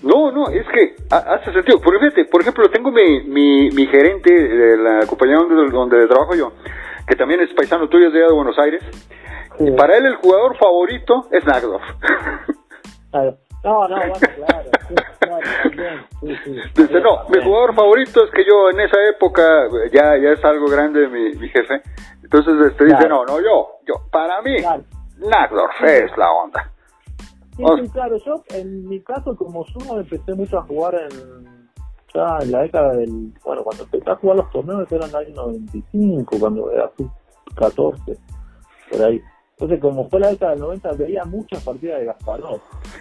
No, 0.02 0.30
no, 0.30 0.48
es 0.50 0.66
que 0.68 0.96
ha- 1.10 1.34
hace 1.36 1.50
sentido. 1.50 1.80
Porque 1.82 1.98
fíjate, 2.00 2.26
por 2.26 2.42
ejemplo, 2.42 2.68
tengo 2.70 2.90
mi, 2.92 3.22
mi, 3.24 3.70
mi 3.70 3.86
gerente 3.86 4.30
de 4.30 4.76
la 4.76 5.06
compañía 5.06 5.36
donde, 5.36 5.70
donde 5.70 6.06
trabajo 6.06 6.34
yo, 6.34 6.52
que 7.06 7.16
también 7.16 7.40
es 7.40 7.54
paisano 7.54 7.88
tuyo, 7.88 8.08
es 8.08 8.12
de 8.12 8.30
Buenos 8.30 8.58
Aires. 8.58 8.82
Sí. 9.58 9.70
Para 9.78 9.96
él 9.96 10.04
el 10.04 10.16
jugador 10.16 10.58
favorito 10.58 11.26
es 11.32 11.42
Nagdorf. 11.46 11.82
Claro. 13.10 13.38
No, 13.64 13.88
no, 13.88 13.96
bueno, 13.96 14.14
claro, 14.36 14.70
sí, 14.88 14.94
claro, 15.18 15.40
también, 15.62 16.06
sí, 16.76 16.94
no, 17.02 17.28
mi 17.28 17.42
jugador 17.42 17.74
favorito 17.74 18.24
es 18.24 18.30
que 18.30 18.44
yo 18.44 18.70
en 18.70 18.80
esa 18.80 18.96
época, 19.10 19.42
ya 19.92 20.16
ya 20.16 20.30
es 20.30 20.44
algo 20.44 20.66
grande 20.66 21.08
mi, 21.08 21.32
mi 21.34 21.48
jefe, 21.48 21.82
entonces 22.22 22.54
este, 22.70 22.84
dice, 22.84 23.08
no, 23.08 23.24
no, 23.24 23.40
yo, 23.40 23.78
yo, 23.86 23.94
para 24.12 24.40
mí, 24.42 24.56
Claro. 24.58 24.84
Nagdorf 25.18 25.82
es 25.82 26.16
la 26.16 26.30
onda. 26.30 26.70
Sí, 27.56 27.64
O- 27.66 27.76
sí, 27.78 27.88
claro, 27.88 28.16
yo 28.24 28.44
en 28.50 28.88
mi 28.88 29.00
caso 29.02 29.36
como 29.36 29.64
yo 29.66 29.98
empecé 29.98 30.34
mucho 30.34 30.58
a 30.58 30.62
jugar 30.62 30.94
en 30.94 31.68
ya 32.14 32.38
en 32.40 32.52
la 32.52 32.60
década 32.62 32.94
del, 32.94 33.32
bueno, 33.44 33.62
cuando 33.64 33.82
empecé 33.82 34.08
a 34.08 34.14
jugar 34.14 34.36
los 34.38 34.50
torneos 34.50 34.90
eran 34.92 35.10
el 35.10 35.16
año 35.16 35.34
95, 35.34 36.36
cuando 36.38 36.70
era 36.70 36.90
sub 36.96 37.10
14, 37.56 38.16
por 38.90 39.02
ahí. 39.02 39.20
Entonces 39.60 39.80
como 39.80 40.08
fue 40.08 40.20
la 40.20 40.28
década 40.28 40.52
del 40.52 40.60
90 40.60 40.92
veía 40.92 41.24
muchas 41.24 41.64
partidas 41.64 41.98
de 41.98 42.06
Gasparov, 42.06 42.60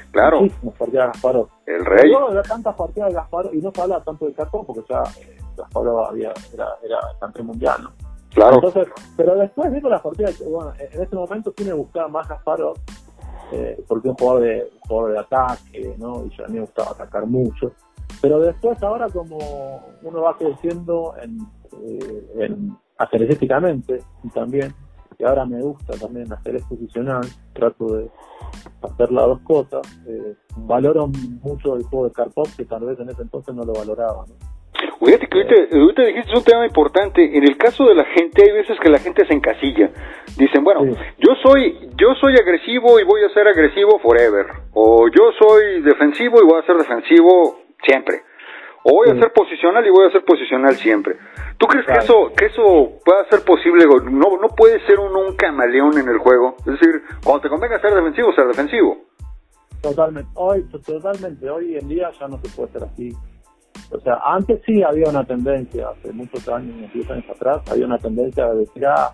Claro, 0.10 0.42
muchísimas 0.42 0.76
partidas 0.76 1.06
de 1.06 1.12
Gasparov. 1.12 1.48
el 1.68 1.86
rey. 1.86 2.12
Yo 2.12 2.28
veía 2.30 2.42
tantas 2.42 2.76
partidas 2.76 3.10
de 3.10 3.16
Gasparov 3.16 3.54
y 3.54 3.62
no 3.62 3.72
se 3.72 3.82
habla 3.82 4.04
tanto 4.04 4.26
de 4.26 4.34
Carpo 4.34 4.66
porque 4.66 4.82
ya 4.90 5.04
eh, 5.22 5.38
Gasparov 5.56 6.06
había, 6.06 6.34
era, 6.52 6.68
era 6.84 6.98
campeón 7.20 7.48
mundial, 7.48 7.84
¿no? 7.84 7.92
Claro, 8.34 8.56
Entonces, 8.56 8.88
pero 9.16 9.36
después 9.36 9.70
viendo 9.70 9.90
las 9.90 10.02
partidas, 10.02 10.44
bueno, 10.50 10.74
en 10.80 11.02
ese 11.02 11.16
momento 11.16 11.54
sí 11.56 11.64
me 11.64 11.74
gustaba 11.74 12.08
más 12.08 12.28
Gasparov, 12.28 12.76
eh, 13.52 13.80
porque 13.88 14.08
es 14.08 14.12
un 14.14 14.18
jugador 14.18 14.42
de, 14.42 14.70
un 14.74 14.80
jugador 14.90 15.12
de 15.12 15.20
ataque, 15.20 15.96
¿no? 16.00 16.26
Y 16.26 16.30
yo 16.36 16.44
a 16.44 16.48
mí 16.48 16.56
me 16.56 16.62
gustaba 16.62 16.92
atacar 16.92 17.28
mucho. 17.28 17.72
Pero 18.20 18.40
después, 18.40 18.82
ahora 18.82 19.08
como 19.10 19.38
uno 20.02 20.22
va 20.22 20.36
creciendo 20.38 21.14
en, 21.22 21.38
eh, 21.84 22.28
en 22.40 22.78
también, 24.34 24.74
y 25.20 25.24
ahora 25.24 25.46
me 25.46 25.62
gusta 25.62 25.98
también 25.98 26.32
hacer 26.32 26.60
posicional, 26.70 27.26
trato 27.54 27.88
de 27.96 28.10
hacer 28.82 29.12
las 29.12 29.26
dos 29.26 29.40
cosas. 29.42 29.82
Eh, 30.08 30.36
valoro 30.58 31.08
mucho 31.08 31.76
el 31.76 31.84
juego 31.84 32.08
de 32.08 32.14
Karpov, 32.14 32.48
que 32.56 32.66
tal 32.66 32.86
vez 32.86 33.00
en 33.00 33.10
ese 33.10 33.24
entonces 33.24 33.56
no 33.56 33.64
lo 33.64 33.74
valoraba. 33.74 34.26
¿no? 34.28 34.36
Fíjate 35.04 35.28
que 35.28 35.78
ahorita, 35.78 36.04
dijiste 36.04 36.38
un 36.38 36.44
tema 36.44 36.66
importante. 36.66 37.38
En 37.38 37.44
el 37.44 37.58
caso 37.58 37.86
de 37.86 37.96
la 37.96 38.06
gente, 38.06 38.44
hay 38.44 38.52
veces 38.52 38.78
que 38.80 38.90
la 38.90 39.00
gente 39.00 39.26
se 39.26 39.34
encasilla. 39.34 39.90
Dicen, 40.38 40.64
bueno, 40.64 40.84
yo 40.86 41.34
soy 41.44 41.90
yo 41.96 42.14
soy 42.20 42.36
agresivo 42.36 43.00
y 43.00 43.04
voy 43.04 43.24
a 43.24 43.34
ser 43.34 43.48
agresivo 43.48 44.00
forever. 44.00 44.46
O 44.74 45.08
yo 45.08 45.32
soy 45.40 45.82
defensivo 45.82 46.40
y 46.42 46.46
voy 46.46 46.60
a 46.62 46.66
ser 46.66 46.78
defensivo 46.78 47.58
siempre. 47.84 48.22
O 48.90 48.94
voy 48.94 49.10
a 49.10 49.20
ser 49.20 49.34
posicional 49.34 49.86
y 49.86 49.90
voy 49.90 50.08
a 50.08 50.12
ser 50.12 50.24
posicional 50.24 50.74
siempre. 50.76 51.18
¿Tú 51.58 51.66
crees 51.68 51.86
que 51.86 51.98
eso 51.98 52.32
que 52.38 52.46
eso 52.46 52.94
pueda 53.04 53.28
ser 53.30 53.44
posible? 53.44 53.84
No 53.86 54.40
no 54.40 54.48
puede 54.56 54.80
ser 54.86 54.98
uno 54.98 55.28
un 55.28 55.36
camaleón 55.36 55.98
en 55.98 56.08
el 56.08 56.18
juego. 56.20 56.56
Es 56.60 56.80
decir, 56.80 57.04
cuando 57.22 57.42
te 57.42 57.50
convenga 57.50 57.82
ser 57.82 57.94
defensivo, 57.94 58.32
ser 58.32 58.48
defensivo. 58.48 58.98
Totalmente. 59.82 60.30
Hoy, 60.36 60.64
totalmente. 60.86 61.50
Hoy 61.50 61.76
en 61.76 61.90
día 61.90 62.10
ya 62.18 62.30
no 62.30 62.38
se 62.38 62.48
puede 62.56 62.72
ser 62.72 62.84
así. 62.86 63.14
O 63.92 64.00
sea, 64.00 64.22
antes 64.24 64.62
sí 64.66 64.82
había 64.82 65.10
una 65.10 65.26
tendencia, 65.26 65.90
hace 65.90 66.14
muchos 66.14 66.48
años, 66.48 66.90
10 66.94 67.12
años 67.12 67.30
atrás, 67.30 67.62
había 67.70 67.86
una 67.88 67.98
tendencia 67.98 68.48
de 68.48 68.60
decir, 68.60 68.86
ah, 68.86 69.14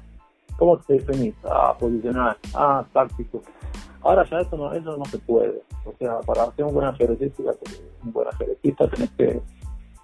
¿cómo 0.55 0.77
te 0.77 0.93
definís? 0.93 1.33
Ah, 1.45 1.75
posicional, 1.79 2.37
ah, 2.53 2.85
táctico. 2.93 3.41
Ahora 4.03 4.23
ya 4.29 4.39
eso 4.39 4.55
no, 4.55 4.71
eso 4.71 4.95
no 4.97 5.05
se 5.05 5.17
puede. 5.17 5.63
O 5.83 5.93
sea, 5.97 6.19
para 6.19 6.43
hacer 6.43 6.63
un 6.63 6.75
buen 6.75 6.85
ajedrecista, 6.85 7.41
un 8.03 8.13
buen 8.13 8.27
ajedrecista 8.27 8.87
tenés 8.87 9.09
que 9.11 9.41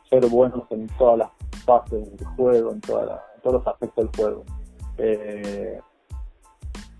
ser 0.10 0.26
buenos 0.28 0.64
en 0.72 0.88
todas 0.98 1.20
las 1.20 1.30
fases 1.66 2.18
del 2.18 2.28
juego, 2.36 2.72
en, 2.72 2.82
todos 2.82 3.20
los 3.46 3.68
aspectos 3.68 4.06
del 4.06 4.16
juego. 4.16 4.44
Eh, 4.98 5.80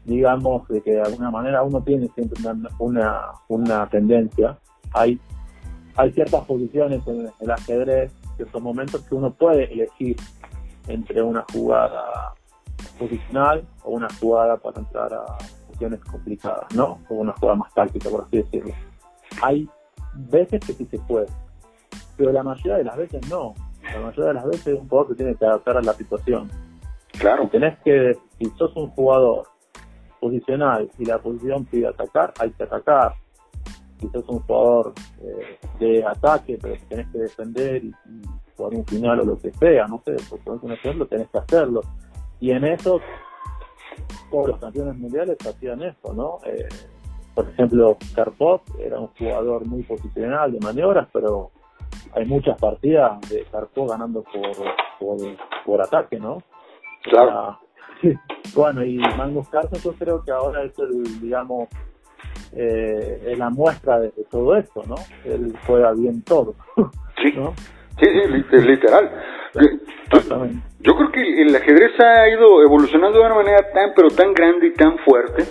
digamos 0.06 0.68
de 0.70 0.82
que 0.82 0.92
de 0.92 1.02
alguna 1.02 1.30
manera 1.30 1.62
uno 1.64 1.82
tiene 1.84 2.10
siempre 2.16 2.42
una, 2.80 3.32
una 3.48 3.90
tendencia. 3.90 4.58
Hay 4.94 5.20
hay 6.00 6.14
ciertas 6.14 6.46
posiciones 6.46 7.06
en 7.08 7.30
el 7.42 7.52
ajedrez, 7.52 8.14
ciertos 8.38 8.62
momentos 8.62 9.02
que 9.02 9.16
uno 9.16 9.34
puede 9.34 9.66
elegir 9.74 10.16
entre 10.88 11.22
una 11.22 11.46
jugada 11.52 12.34
posicional 12.98 13.68
o 13.84 13.92
una 13.92 14.08
jugada 14.18 14.56
para 14.56 14.80
entrar 14.80 15.14
a 15.14 15.26
posiciones 15.68 16.00
complicadas, 16.06 16.74
¿no? 16.74 17.00
O 17.10 17.16
una 17.16 17.34
jugada 17.34 17.58
más 17.58 17.74
táctica, 17.74 18.10
por 18.10 18.24
así 18.24 18.38
decirlo. 18.38 18.74
Hay 19.42 19.70
veces 20.14 20.62
que 20.66 20.72
sí 20.72 20.88
se 20.90 21.00
puede, 21.00 21.28
pero 22.20 22.34
la 22.34 22.44
mayoría 22.44 22.76
de 22.76 22.84
las 22.84 22.98
veces 22.98 23.30
no. 23.30 23.56
La 23.82 24.02
mayoría 24.02 24.26
de 24.26 24.34
las 24.34 24.46
veces 24.46 24.78
un 24.78 24.90
jugador 24.90 25.08
se 25.08 25.16
tiene 25.16 25.36
que 25.36 25.46
adaptar 25.46 25.78
a 25.78 25.82
la 25.82 25.94
situación. 25.94 26.50
Claro. 27.14 27.44
Si 27.44 27.50
tenés 27.52 27.80
que, 27.80 28.12
si 28.38 28.46
sos 28.58 28.76
un 28.76 28.90
jugador 28.90 29.48
posicional 30.20 30.90
y 30.98 31.06
la 31.06 31.18
posición 31.18 31.64
pide 31.64 31.88
atacar, 31.88 32.34
hay 32.40 32.52
que 32.52 32.64
atacar 32.64 33.14
si 34.02 34.10
sos 34.10 34.28
un 34.28 34.40
jugador 34.40 34.94
eh, 35.22 35.60
de 35.80 36.06
ataque, 36.06 36.58
pero 36.62 36.74
que 36.74 36.86
tenés 36.90 37.08
que 37.08 37.20
defender 37.20 37.86
y, 37.86 37.94
jugar 38.58 38.74
un 38.74 38.86
final 38.86 39.22
o 39.22 39.24
lo 39.24 39.40
que 39.40 39.54
sea, 39.54 39.88
no 39.88 40.02
sé, 40.04 40.18
por 40.30 40.40
poner 40.40 40.60
un 40.62 40.72
ejemplo, 40.74 41.08
tenés 41.08 41.30
que 41.30 41.38
hacerlo. 41.38 41.80
Y 42.42 42.52
en 42.52 42.66
eso, 42.66 43.00
todos 44.30 44.50
los 44.50 44.60
campeones 44.60 44.98
mundiales 44.98 45.38
hacían 45.48 45.82
eso, 45.84 46.14
¿no? 46.14 46.40
Eh, 46.46 46.68
por 47.34 47.48
ejemplo, 47.48 47.98
Karpov 48.14 48.60
era 48.78 49.00
un 49.00 49.08
jugador 49.08 49.66
muy 49.66 49.84
posicional 49.84 50.52
de 50.52 50.60
maniobras, 50.60 51.08
pero 51.14 51.52
hay 52.14 52.26
muchas 52.26 52.60
partidas 52.60 53.20
de 53.30 53.46
Karpov 53.52 53.90
ganando 53.90 54.24
por, 54.24 55.18
por, 55.66 55.82
ataque, 55.82 56.20
¿no? 56.20 56.42
Claro. 57.04 57.60
bueno, 58.56 58.84
y 58.84 58.98
Magnus 58.98 59.50
Carlsen 59.50 59.82
yo 59.82 59.94
creo 59.94 60.24
que 60.24 60.32
ahora 60.32 60.64
es 60.64 60.78
el, 60.80 61.22
digamos, 61.22 61.70
eh, 62.54 63.24
es 63.28 63.38
la 63.38 63.50
muestra 63.50 64.00
de, 64.00 64.12
todo 64.30 64.56
esto, 64.56 64.84
¿no? 64.88 64.96
Él 65.26 65.54
juega 65.66 65.94
bien 65.94 66.24
todo. 66.24 66.56
Sí, 67.22 67.34
sí, 67.34 68.08
sí, 68.08 68.46
es 68.54 68.66
literal. 68.66 69.12
Yo, 70.80 70.96
creo 70.96 71.12
que 71.12 71.42
el 71.42 71.56
ajedrez 71.56 72.00
ha 72.00 72.30
ido 72.30 72.64
evolucionando 72.64 73.20
de 73.20 73.26
una 73.26 73.36
manera 73.36 73.72
tan, 73.74 73.94
pero 73.94 74.10
tan 74.10 74.34
grande 74.34 74.68
y 74.68 74.74
tan 74.74 74.98
fuerte 75.00 75.44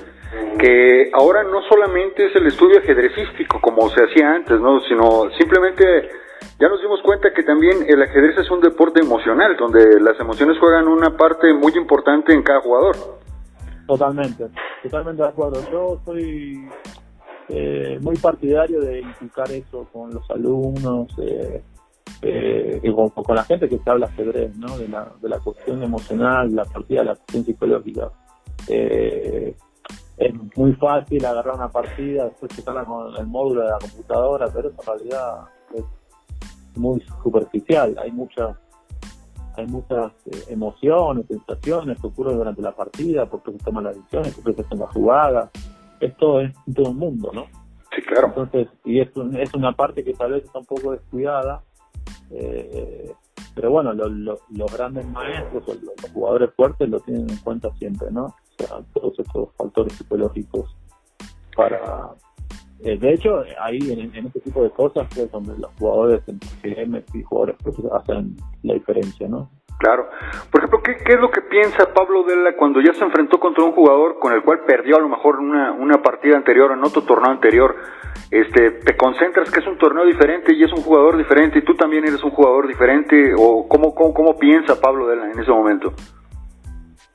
que 0.59 1.11
ahora 1.13 1.43
no 1.45 1.63
solamente 1.69 2.27
es 2.27 2.37
el 2.37 2.47
estudio 2.47 2.79
ajedrecístico 2.79 3.61
como 3.61 3.89
se 3.91 4.03
hacía 4.05 4.33
antes, 4.33 4.61
¿no? 4.61 4.81
Sino 4.81 5.31
simplemente 5.39 6.09
ya 6.59 6.69
nos 6.69 6.81
dimos 6.81 7.01
cuenta 7.03 7.33
que 7.33 7.43
también 7.43 7.85
el 7.87 8.03
ajedrez 8.03 8.39
es 8.39 8.51
un 8.51 8.61
deporte 8.61 9.01
emocional, 9.01 9.57
donde 9.57 10.01
las 10.01 10.19
emociones 10.19 10.59
juegan 10.59 10.89
una 10.89 11.17
parte 11.17 11.55
muy 11.55 11.73
importante 11.77 12.33
en 12.33 12.43
cada 12.43 12.61
jugador. 12.61 12.97
Totalmente, 13.87 14.49
totalmente 14.83 15.23
de 15.23 15.29
acuerdo. 15.29 15.63
Yo 15.71 16.01
soy 16.05 16.69
eh, 17.49 17.99
muy 18.03 18.17
partidario 18.17 18.81
de 18.81 19.01
inculcar 19.01 19.51
eso 19.53 19.89
con 19.91 20.13
los 20.13 20.31
alumnos 20.31 21.09
eh, 21.19 21.63
eh, 22.21 22.81
y 22.83 22.93
con, 22.93 23.13
la 23.35 23.45
gente 23.45 23.69
que 23.69 23.79
se 23.79 23.91
habla 23.91 24.07
ajedrez, 24.07 24.55
¿no? 24.57 24.77
De 24.77 24.89
la, 24.89 25.11
de 25.23 25.29
la 25.29 25.39
cuestión 25.39 25.83
emocional, 25.83 26.55
la 26.55 26.65
partida, 26.67 27.05
la 27.05 27.15
cuestión 27.15 27.45
psicológica. 27.45 28.11
es 28.67 29.55
muy 30.57 30.73
fácil 30.75 31.25
agarrar 31.25 31.55
una 31.55 31.71
partida, 31.71 32.25
después 32.25 32.55
checarla 32.55 32.85
con 32.85 33.17
el 33.17 33.27
módulo 33.27 33.63
de 33.63 33.69
la 33.69 33.79
computadora, 33.79 34.49
pero 34.53 34.69
en 34.71 34.87
realidad 34.87 35.45
es 35.75 35.85
muy 36.77 37.01
superficial. 37.23 37.97
Hay 38.03 38.13
muchas 38.13 38.57
hay 39.57 39.67
muchas 39.67 40.13
eh, 40.27 40.45
emociones, 40.51 41.27
sensaciones 41.27 42.01
que 42.01 42.07
ocurren 42.07 42.37
durante 42.37 42.63
la 42.63 42.73
partida, 42.73 43.27
porque 43.27 43.51
se 43.53 43.59
toman 43.59 43.85
las 43.85 43.97
decisiones, 43.97 44.35
porque 44.35 44.55
se 44.55 44.63
hacen 44.63 44.79
las 44.79 44.91
jugadas. 44.91 45.51
Esto 45.99 46.41
es 46.41 46.55
todo 46.73 46.91
el 46.91 46.95
mundo, 46.95 47.33
¿no? 47.35 47.47
Sí, 47.93 48.03
claro. 48.03 48.29
Entonces, 48.29 48.69
y 48.85 49.01
es, 49.01 49.09
es 49.37 49.55
una 49.55 49.73
parte 49.73 50.05
que 50.05 50.15
tal 50.15 50.33
vez 50.33 50.45
está 50.45 50.61
un 50.61 50.65
poco 50.65 50.93
descuidada, 50.93 51.65
eh, 52.31 53.13
pero 53.55 53.73
bueno, 53.73 53.93
los 53.93 54.73
grandes 54.73 55.05
maestros 55.07 55.65
o 55.67 55.75
los, 55.75 56.13
jugadores 56.13 56.51
fuertes 56.55 56.89
lo 56.89 57.01
tienen 57.01 57.29
en 57.29 57.37
cuenta 57.39 57.75
siempre, 57.75 58.09
¿no? 58.13 58.27
O 58.27 58.65
sea, 58.65 58.79
todos 58.95 59.19
estos 59.19 59.49
factores 59.57 59.93
psicológicos 59.95 60.77
para... 61.57 62.15
Eh, 62.85 62.97
de 62.97 63.15
hecho, 63.15 63.43
ahí 63.61 63.79
en, 63.91 64.15
en, 64.15 64.27
este 64.27 64.41
tipo 64.41 64.63
de 64.63 64.71
cosas 64.71 65.07
es 65.17 65.31
donde 65.33 65.59
los 65.59 65.71
jugadores 65.79 66.23
en 66.29 67.05
y 67.13 67.23
jugadores 67.23 67.57
hacen 67.93 68.37
la 68.63 68.75
diferencia, 68.75 69.27
¿no? 69.29 69.51
Claro. 69.79 70.09
Por 70.51 70.61
ejemplo, 70.61 70.83
¿qué, 70.83 70.97
¿qué, 71.05 71.15
es 71.15 71.21
lo 71.21 71.31
que 71.31 71.41
piensa 71.41 71.93
Pablo 71.95 72.25
Della 72.25 72.57
cuando 72.57 72.81
ya 72.81 72.93
se 72.95 73.05
enfrentó 73.05 73.39
contra 73.39 73.65
un 73.65 73.73
jugador 73.73 74.19
con 74.19 74.33
el 74.33 74.43
cual 74.43 74.61
perdió 74.67 74.97
a 74.97 75.01
lo 75.01 75.09
mejor 75.09 75.39
una, 75.39 75.73
una 75.73 76.03
partida 76.03 76.37
anterior, 76.37 76.73
en 76.73 76.85
otro 76.85 77.03
torneo 77.03 77.31
anterior? 77.31 77.77
Este, 78.31 78.73
¿Te 78.73 78.97
concentras 78.97 79.51
que 79.51 79.61
es 79.61 79.67
un 79.67 79.79
torneo 79.79 80.05
diferente 80.05 80.53
y 80.53 80.65
es 80.65 80.73
un 80.73 80.83
jugador 80.83 81.17
diferente 81.17 81.61
y 81.61 81.63
tú 81.63 81.75
también 81.77 82.05
eres 82.05 82.23
un 82.25 82.31
jugador 82.31 82.67
diferente? 82.67 83.33
¿O 83.39 83.69
cómo, 83.69 83.95
cómo, 83.95 84.13
cómo 84.13 84.37
piensa 84.37 84.81
Pablo 84.81 85.07
Della 85.07 85.31
en 85.31 85.39
ese 85.39 85.51
momento? 85.51 85.93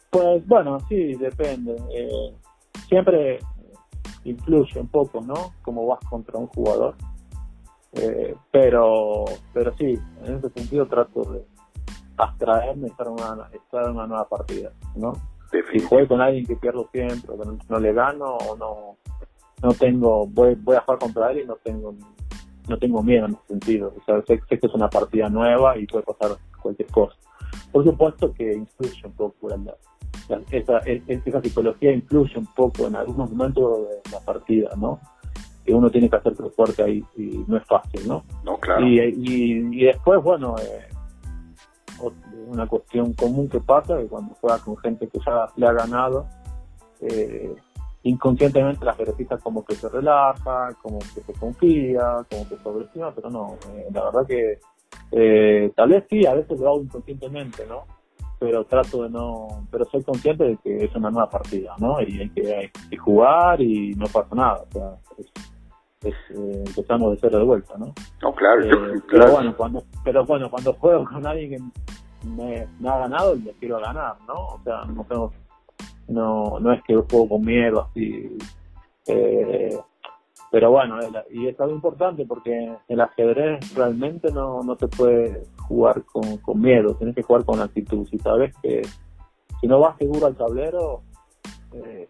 Pues 0.09 0.47
bueno, 0.47 0.79
sí, 0.87 1.15
depende. 1.15 1.75
Eh, 1.93 2.33
siempre 2.87 3.39
influye 4.25 4.79
un 4.79 4.87
poco, 4.87 5.21
¿no? 5.21 5.53
Cómo 5.61 5.87
vas 5.87 5.99
contra 6.09 6.37
un 6.37 6.47
jugador. 6.47 6.95
Eh, 7.93 8.35
pero, 8.51 9.25
pero 9.53 9.73
sí, 9.77 9.99
en 10.23 10.35
ese 10.35 10.49
sentido 10.49 10.87
trato 10.87 11.23
de 11.31 11.45
abstraerme 12.17 12.87
estar 12.87 13.07
en 13.07 13.13
una, 13.13 13.49
estar 13.53 13.85
en 13.85 13.91
una 13.91 14.07
nueva 14.07 14.27
partida, 14.27 14.71
¿no? 14.95 15.13
Si 15.71 15.79
juego 15.79 16.07
con 16.07 16.21
alguien 16.21 16.45
que 16.45 16.55
pierdo 16.55 16.89
siempre, 16.91 17.35
que 17.37 17.57
no, 17.69 17.79
le 17.79 17.93
gano, 17.93 18.37
o 18.37 18.55
no, 18.57 18.97
no 19.61 19.73
tengo, 19.73 20.25
voy, 20.25 20.55
voy 20.55 20.75
a 20.75 20.81
jugar 20.81 20.99
contra 20.99 21.31
él 21.31 21.41
y 21.41 21.45
no 21.45 21.55
tengo, 21.57 21.93
no 22.67 22.77
tengo 22.79 23.03
miedo 23.03 23.27
en 23.27 23.33
ese 23.33 23.47
sentido. 23.47 23.93
O 23.95 24.03
sea, 24.03 24.21
sé, 24.23 24.41
que 24.49 24.55
es 24.55 24.73
una 24.73 24.89
partida 24.89 25.29
nueva 25.29 25.77
y 25.77 25.85
puede 25.85 26.03
pasar 26.03 26.37
cualquier 26.59 26.89
cosa. 26.89 27.15
Por 27.71 27.83
supuesto 27.83 28.33
que 28.33 28.53
influye 28.53 29.05
un 29.05 29.13
poco 29.13 29.49
la, 29.49 29.75
esa, 30.51 30.77
esa 30.79 31.41
psicología 31.41 31.91
influye 31.91 32.37
un 32.37 32.47
poco 32.47 32.87
en 32.87 32.95
algunos 32.95 33.31
momentos 33.31 33.79
de 34.05 34.11
la 34.11 34.19
partida, 34.19 34.69
¿no? 34.77 34.99
Que 35.65 35.73
uno 35.73 35.89
tiene 35.89 36.09
que 36.09 36.15
hacerse 36.17 36.43
fuerte 36.49 36.83
ahí 36.83 37.03
y 37.17 37.43
no 37.47 37.57
es 37.57 37.65
fácil, 37.65 38.07
¿no? 38.07 38.23
No, 38.43 38.57
claro. 38.57 38.85
Y, 38.85 38.99
y, 38.99 39.85
después, 39.85 40.21
bueno, 40.21 40.55
eh, 40.59 40.87
una 42.47 42.67
cuestión 42.67 43.13
común 43.13 43.47
que 43.49 43.59
pasa, 43.59 43.97
que 43.97 44.07
cuando 44.07 44.35
juega 44.35 44.59
con 44.59 44.77
gente 44.77 45.07
que 45.07 45.19
ya 45.25 45.47
le 45.55 45.67
ha 45.67 45.73
ganado, 45.73 46.27
eh, 47.01 47.55
inconscientemente 48.03 48.85
la 48.85 48.91
ejercita 48.91 49.37
como 49.37 49.65
que 49.65 49.75
se 49.75 49.89
relaja, 49.89 50.69
como 50.81 50.99
que 50.99 51.21
se 51.21 51.33
confía, 51.33 52.25
como 52.29 52.47
que 52.47 52.57
sobreestima, 52.57 53.13
pero 53.13 53.29
no, 53.29 53.57
eh, 53.73 53.87
la 53.93 54.03
verdad 54.05 54.27
que 54.27 54.59
eh, 55.11 55.71
tal 55.75 55.89
vez 55.89 56.05
sí, 56.09 56.25
a 56.25 56.33
veces 56.33 56.59
lo 56.59 56.67
hago 56.69 56.81
inconscientemente, 56.81 57.65
¿no? 57.67 57.85
Pero 58.39 58.65
trato 58.65 59.03
de 59.03 59.09
no, 59.09 59.47
pero 59.71 59.85
soy 59.85 60.03
consciente 60.03 60.43
de 60.43 60.57
que 60.57 60.85
es 60.85 60.95
una 60.95 61.09
nueva 61.09 61.29
partida, 61.29 61.75
¿no? 61.79 62.01
Y 62.01 62.19
hay 62.19 62.29
que, 62.29 62.71
jugar 62.97 63.61
y 63.61 63.93
no 63.95 64.05
pasa 64.07 64.35
nada, 64.35 64.65
o 64.67 64.71
sea, 64.71 66.11
empezamos 66.31 67.11
de 67.11 67.17
cero 67.21 67.39
de 67.39 67.45
vuelta, 67.45 67.75
¿no? 67.77 67.93
No, 68.21 68.35
claro, 68.35 68.65
Pero 69.09 69.31
bueno, 69.31 69.55
cuando, 69.55 69.83
pero 70.03 70.25
bueno, 70.25 70.49
cuando 70.49 70.73
juego 70.73 71.05
con 71.05 71.25
alguien 71.25 71.71
que 72.21 72.27
me, 72.27 72.67
ha 72.89 72.97
ganado 72.99 73.35
le 73.35 73.53
quiero 73.53 73.79
ganar, 73.79 74.15
¿no? 74.27 74.33
O 74.33 74.61
sea, 74.63 74.83
no 74.85 75.31
no, 76.07 76.59
no 76.59 76.73
es 76.73 76.83
que 76.83 76.95
juego 76.95 77.29
con 77.29 77.41
miedo 77.41 77.87
así. 77.89 78.37
Eh, 79.07 79.77
pero 80.53 80.69
bueno, 80.69 80.99
y 81.31 81.47
es 81.47 81.59
algo 81.59 81.73
importante 81.73 82.27
porque 82.27 82.77
el 82.87 83.01
ajedrez 83.01 83.73
realmente 83.73 84.31
no, 84.31 84.61
no 84.61 84.75
se 84.75 84.87
puede 84.87 85.47
jugar 85.67 86.03
con, 86.03 86.37
con 86.37 86.61
miedo, 86.61 86.93
tienes 86.93 87.15
que 87.15 87.23
jugar 87.23 87.43
con 87.43 87.59
actitud. 87.59 88.07
Si 88.07 88.19
sabes 88.19 88.55
que 88.61 88.83
si 89.59 89.65
no 89.65 89.79
vas 89.79 89.97
seguro 89.97 90.27
al 90.27 90.35
tablero, 90.35 91.01
eh, 91.73 92.07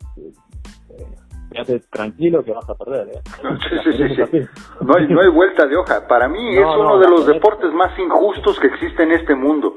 eh, 1.53 1.82
tranquilo 1.89 2.43
que 2.43 2.51
vas 2.51 2.69
a 2.69 2.75
perder. 2.75 3.15
¿eh? 3.15 3.21
Sí, 3.86 3.93
sí, 3.97 4.13
sí, 4.13 4.39
No, 4.82 4.95
hay, 4.97 5.08
no 5.08 5.21
hay 5.21 5.29
vuelta 5.29 5.65
de 5.65 5.77
hoja. 5.77 6.06
Para 6.06 6.27
mí 6.27 6.58
es 6.58 6.65
uno 6.65 6.99
de 6.99 7.08
los 7.08 7.25
deportes 7.25 7.71
más 7.71 7.97
injustos 7.97 8.60
que 8.60 8.67
existe 8.67 9.03
en 9.03 9.13
este 9.13 9.36
mundo. 9.36 9.73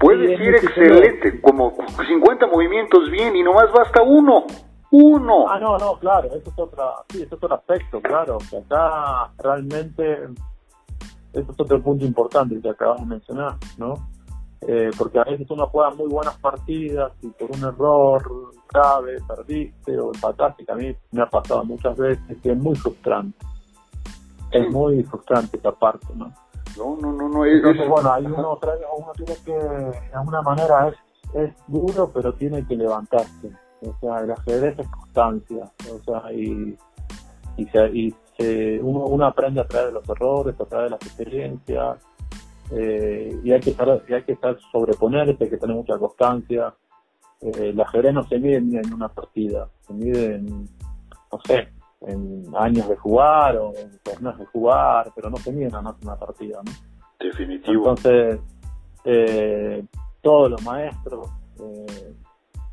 Puedes 0.00 0.40
ir 0.40 0.54
excelente, 0.54 1.42
como 1.42 1.76
50 2.08 2.46
movimientos 2.46 3.10
bien 3.10 3.36
y 3.36 3.42
nomás 3.42 3.70
basta 3.70 4.00
uno 4.00 4.46
uno. 4.92 5.48
Ah, 5.48 5.58
no, 5.58 5.78
no, 5.78 5.98
claro, 5.98 6.28
eso 6.28 6.50
es, 6.50 6.58
otra, 6.58 6.92
sí, 7.08 7.22
eso 7.22 7.34
es 7.34 7.42
otro 7.42 7.54
aspecto, 7.54 8.00
claro, 8.00 8.38
que 8.48 8.58
acá 8.58 9.32
realmente, 9.38 10.24
eso 11.32 11.50
es 11.50 11.60
otro 11.60 11.82
punto 11.82 12.04
importante 12.04 12.60
que 12.60 12.68
acabas 12.68 13.00
de 13.00 13.06
mencionar, 13.06 13.56
¿no? 13.78 13.94
Eh, 14.60 14.90
porque 14.96 15.18
a 15.18 15.24
veces 15.24 15.50
uno 15.50 15.66
juega 15.66 15.90
muy 15.90 16.08
buenas 16.08 16.36
partidas 16.38 17.10
y 17.22 17.28
por 17.28 17.50
un 17.50 17.64
error 17.64 18.52
grave 18.72 19.16
perdiste 19.26 19.98
o 19.98 20.12
empataste, 20.14 20.64
que 20.64 20.72
a 20.72 20.76
mí 20.76 20.94
me 21.10 21.22
ha 21.22 21.26
pasado 21.28 21.64
muchas 21.64 21.96
veces, 21.96 22.36
que 22.42 22.52
es 22.52 22.58
muy 22.58 22.76
frustrante. 22.76 23.44
Es 24.50 24.70
muy 24.70 25.02
frustrante 25.04 25.56
esa 25.56 25.72
parte, 25.72 26.06
¿no? 26.14 26.30
No, 26.76 26.96
no, 27.00 27.12
no, 27.12 27.28
no. 27.30 27.46
Entonces, 27.46 27.88
bueno, 27.88 28.12
hay 28.12 28.26
uno, 28.26 28.58
uno 28.60 29.12
tiene 29.16 29.34
que, 29.42 29.52
de 29.52 30.14
alguna 30.14 30.42
manera, 30.42 30.88
es, 30.88 30.96
es 31.34 31.54
duro, 31.66 32.10
pero 32.12 32.34
tiene 32.34 32.66
que 32.66 32.76
levantarse 32.76 33.50
o 33.84 33.96
sea, 34.00 34.18
el 34.20 34.30
ajedrez 34.30 34.78
es 34.78 34.88
constancia, 34.88 35.70
o 35.90 35.98
sea, 36.04 36.32
y, 36.32 36.76
y, 37.56 37.66
se, 37.66 37.86
y 37.88 38.14
se, 38.38 38.80
uno, 38.80 39.06
uno, 39.06 39.26
aprende 39.26 39.60
a 39.60 39.66
través 39.66 39.88
de 39.88 39.94
los 39.94 40.08
errores, 40.08 40.60
a 40.60 40.64
través 40.64 40.86
de 40.86 40.90
las 40.90 41.02
experiencias, 41.02 41.98
eh, 42.70 43.40
y 43.42 43.52
hay 43.52 43.60
que 43.60 43.70
estar, 43.70 44.02
y 44.08 44.14
hay 44.14 44.22
que 44.22 44.32
estar 44.32 44.56
sobreponerse, 44.70 45.36
hay 45.44 45.50
que 45.50 45.58
tener 45.58 45.76
mucha 45.76 45.98
constancia. 45.98 46.74
Eh, 47.40 47.70
el 47.70 47.80
ajedrez 47.80 48.14
no 48.14 48.22
se 48.24 48.38
mide 48.38 48.56
en 48.56 48.94
una 48.94 49.08
partida, 49.08 49.68
se 49.80 49.92
mide 49.92 50.36
en, 50.36 50.46
no 50.46 51.40
sé, 51.44 51.68
en 52.06 52.44
años 52.56 52.88
de 52.88 52.96
jugar 52.96 53.56
o 53.56 53.72
en 53.76 53.98
torneos 54.02 54.38
de 54.38 54.46
jugar, 54.46 55.12
pero 55.14 55.30
no 55.30 55.36
se 55.36 55.52
mide 55.52 55.68
nada 55.68 55.82
más 55.82 55.96
en 56.00 56.08
una 56.08 56.18
partida, 56.18 56.60
¿no? 56.64 56.72
Definitivo. 57.18 57.90
Entonces, 57.90 58.40
eh, 59.04 59.84
todos 60.20 60.50
los 60.50 60.62
maestros 60.62 61.28
eh, 61.60 62.14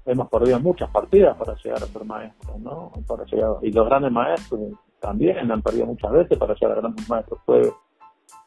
hemos 0.09 0.27
perdido 0.29 0.59
muchas 0.59 0.89
partidas 0.89 1.37
para 1.37 1.55
llegar 1.55 1.83
a 1.83 1.85
ser 1.85 2.03
maestros, 2.03 2.59
¿no? 2.59 2.91
Para 3.07 3.25
llegar, 3.25 3.57
y 3.61 3.71
los 3.71 3.85
grandes 3.85 4.11
maestros 4.11 4.59
también 4.99 5.51
han 5.51 5.61
perdido 5.61 5.85
muchas 5.85 6.11
veces 6.11 6.37
para 6.37 6.55
llegar 6.55 6.77
a 6.77 6.81
grandes 6.81 7.09
maestros. 7.09 7.39
Fue, 7.45 7.61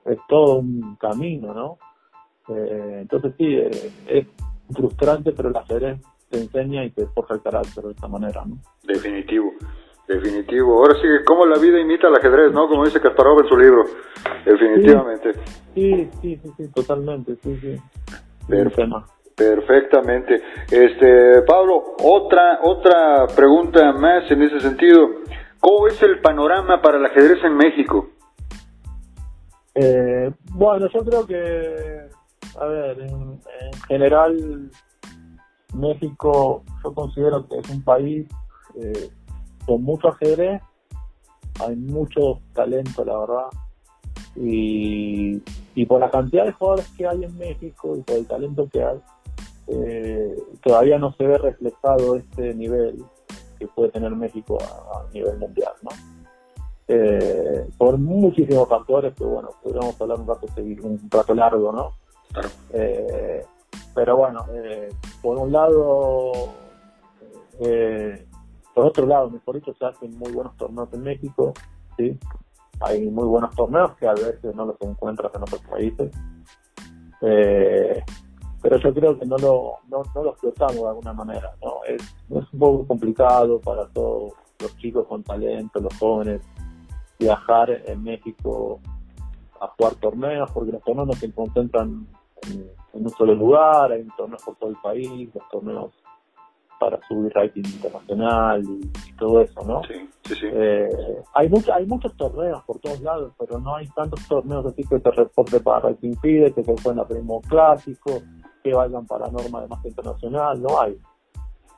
es 0.05 0.18
todo 0.29 0.59
un 0.59 0.96
camino, 0.96 1.55
¿no? 1.55 1.79
Eh, 2.48 2.98
entonces 3.03 3.35
sí, 3.38 3.55
eh, 3.55 3.70
es 4.09 4.27
frustrante, 4.75 5.33
pero 5.33 5.51
el 5.51 5.57
ajedrez 5.57 6.01
te 6.29 6.38
enseña 6.38 6.85
y 6.85 6.90
te 6.90 7.07
forja 7.07 7.35
el 7.35 7.42
carácter 7.42 7.85
de 7.85 7.92
esta 7.92 8.09
manera, 8.09 8.44
¿no? 8.44 8.59
Definitivo. 8.83 9.53
Definitivo. 10.09 10.79
Ahora 10.79 10.94
sí, 10.94 11.07
como 11.25 11.46
la 11.46 11.59
vida 11.59 11.79
imita 11.79 12.09
al 12.09 12.16
ajedrez, 12.16 12.53
¿no? 12.53 12.66
Como 12.68 12.85
dice 12.85 13.01
Kasparov 13.01 13.40
en 13.40 13.48
su 13.48 13.57
libro. 13.57 13.85
Definitivamente. 14.44 15.35
Sí, 15.75 16.11
sí, 16.20 16.40
sí, 16.42 16.51
sí, 16.57 16.68
totalmente, 16.72 17.37
sí, 17.37 17.57
sí. 17.61 17.77
Perfecto. 18.48 19.05
Perfectamente. 19.37 20.42
Este, 20.71 21.42
Pablo, 21.42 21.95
otra, 22.03 22.61
otra 22.62 23.27
pregunta 23.35 23.92
más 23.92 24.31
en 24.31 24.42
ese 24.42 24.61
sentido. 24.61 25.09
¿Cómo 25.61 25.87
es 25.87 26.03
el 26.03 26.21
panorama 26.21 26.83
para 26.83 26.99
el 26.99 27.07
ajedrez 27.07 27.42
en 27.45 27.57
México? 27.57 28.09
Eh, 29.75 30.31
bueno, 30.51 30.87
yo 30.92 31.05
creo 31.05 31.27
que, 31.27 32.09
a 32.61 32.66
ver, 32.66 33.01
en, 33.01 33.40
general, 33.88 34.71
México 35.75 36.62
yo 36.85 36.92
considero 36.92 37.49
que 37.49 37.59
es 37.59 37.71
un 37.71 37.83
país 37.83 38.27
eh, 38.75 39.11
con 39.64 39.83
mucho 39.83 40.09
ajedrez, 40.09 40.61
hay 41.61 41.77
mucho 41.77 42.40
talento, 42.53 43.05
la 43.05 43.18
verdad, 43.18 43.47
y, 44.37 45.42
y 45.75 45.87
por 45.87 46.01
la 46.01 46.11
cantidad 46.11 46.45
de 46.45 46.53
jugadores 46.53 46.88
que 46.97 47.07
hay 47.07 47.25
en 47.25 47.38
México 47.38 47.97
y 47.97 48.03
por 48.03 48.16
el 48.16 48.27
talento 48.27 48.68
que 48.71 48.83
hay, 48.83 49.01
eh, 49.68 50.37
todavía 50.62 50.98
no 50.98 51.12
se 51.14 51.27
ve 51.27 51.38
reflejado 51.38 52.16
este 52.16 52.55
nivel 52.55 53.05
que 53.59 53.66
puede 53.68 53.90
tener 53.90 54.11
México 54.12 54.59
a, 54.61 55.05
nivel 55.12 55.38
mundial, 55.38 55.72
¿no? 55.83 55.90
Eh, 56.88 57.66
por 57.79 57.96
muchísimos 57.98 58.68
factores 58.68 59.14
que, 59.14 59.25
bueno, 59.25 59.51
podríamos 59.62 60.01
hablar 60.01 60.20
un 60.20 60.27
rato, 60.27 60.46
un 60.57 61.11
rato 61.11 61.35
largo, 61.35 61.72
¿no? 61.72 61.92
Eh, 62.72 63.44
pero 63.94 64.16
bueno, 64.16 64.44
por 65.20 65.38
un 65.38 65.53
lado, 65.53 66.33
por 68.75 68.87
otro 68.87 69.07
lado, 69.07 69.31
mejor 69.31 69.57
dicho, 69.57 69.75
se 69.75 69.85
hacen 69.85 70.18
muy 70.18 70.33
buenos 70.33 70.57
torneos 70.57 70.88
en 70.92 71.03
México, 71.03 71.53
¿sí? 71.96 72.18
Hay 72.81 73.09
muy 73.11 73.27
buenos 73.27 73.55
torneos 73.55 73.94
que 73.96 74.09
a 74.09 74.14
veces 74.14 74.55
no 74.55 74.66
los 74.66 74.77
encuentras 74.81 75.33
en 75.35 75.42
otros 75.42 75.61
países. 75.70 76.11
Eh, 77.20 78.03
pero 78.62 78.79
yo 78.79 78.94
creo 78.94 79.18
que 79.18 79.27
no 79.27 79.37
lo, 79.38 79.75
no, 79.88 80.03
lo 80.14 80.31
explotamos 80.31 80.77
de 80.77 80.88
alguna 80.88 81.12
manera, 81.12 81.53
¿no? 81.61 81.85
Es, 81.85 82.03
es 82.03 82.53
un 82.53 82.59
poco 82.59 82.87
complicado 82.87 83.61
para 83.61 83.87
todos 83.88 84.33
los 84.61 84.77
chicos 84.79 85.07
con 85.09 85.22
talento, 85.25 85.81
los 85.81 85.94
jóvenes, 85.98 86.40
viajar 87.18 87.70
en 87.87 88.03
México 88.03 88.81
a 89.61 89.66
jugar 89.68 89.94
torneos, 89.96 90.51
porque 90.53 90.72
los 90.72 90.83
torneos 90.83 91.09
no 91.09 91.14
se 91.14 91.33
concentran 91.33 92.07
en, 92.48 92.70
un 92.92 93.11
solo 93.11 93.35
lugar, 93.35 93.92
hay 93.92 94.07
torneos 94.16 94.42
por 94.44 94.57
todo 94.57 94.70
el 94.70 94.77
país, 94.77 95.29
los 95.35 95.48
torneos 95.48 95.92
para 96.79 97.01
subir 97.07 97.33
rating 97.33 97.62
internacional 97.64 98.62
y, 98.64 98.90
todo 99.16 99.40
eso, 99.40 99.61
¿no? 99.64 99.83
Sí, 99.85 99.94
sí, 100.25 100.35
sí. 100.35 100.46
Eh, 100.53 100.88
hay, 101.35 101.48
mucho, 101.48 101.72
hay 101.72 101.87
muchos 101.87 102.16
torneos 102.16 102.61
por 102.64 102.81
todos 102.81 103.01
lados, 103.01 103.33
pero 103.38 103.61
no 103.61 103.77
hay 103.77 103.87
tantos 103.90 104.27
torneos 104.27 104.66
así 104.66 104.83
que 104.83 104.98
te 104.98 105.11
reporte 105.12 105.61
para 105.61 105.90
rating 105.90 106.14
pide, 106.20 106.53
que 106.53 106.64
se 106.64 106.75
jueguen 106.83 106.98
a 106.98 107.07
primo 107.07 107.40
clásico, 107.42 108.20
que 108.62 108.75
vayan 108.75 109.07
para 109.07 109.29
norma 109.29 109.62
de 109.62 109.68
más 109.68 109.85
internacional, 109.85 110.62
no 110.62 110.81
hay. 110.81 110.98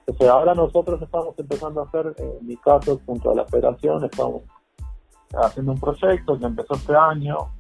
O 0.07 0.31
ahora 0.31 0.55
nosotros 0.55 1.01
estamos 1.01 1.35
empezando 1.39 1.81
a 1.81 1.85
hacer, 1.85 2.15
en 2.19 2.47
mi 2.47 2.57
caso, 2.57 3.01
junto 3.07 3.31
a 3.31 3.35
la 3.35 3.47
federación, 3.47 4.05
estamos 4.05 4.43
haciendo 5.33 5.73
un 5.73 5.81
proyecto 5.81 6.39
que 6.39 6.45
empezó 6.45 6.75
este 6.75 6.95
año, 6.95 7.51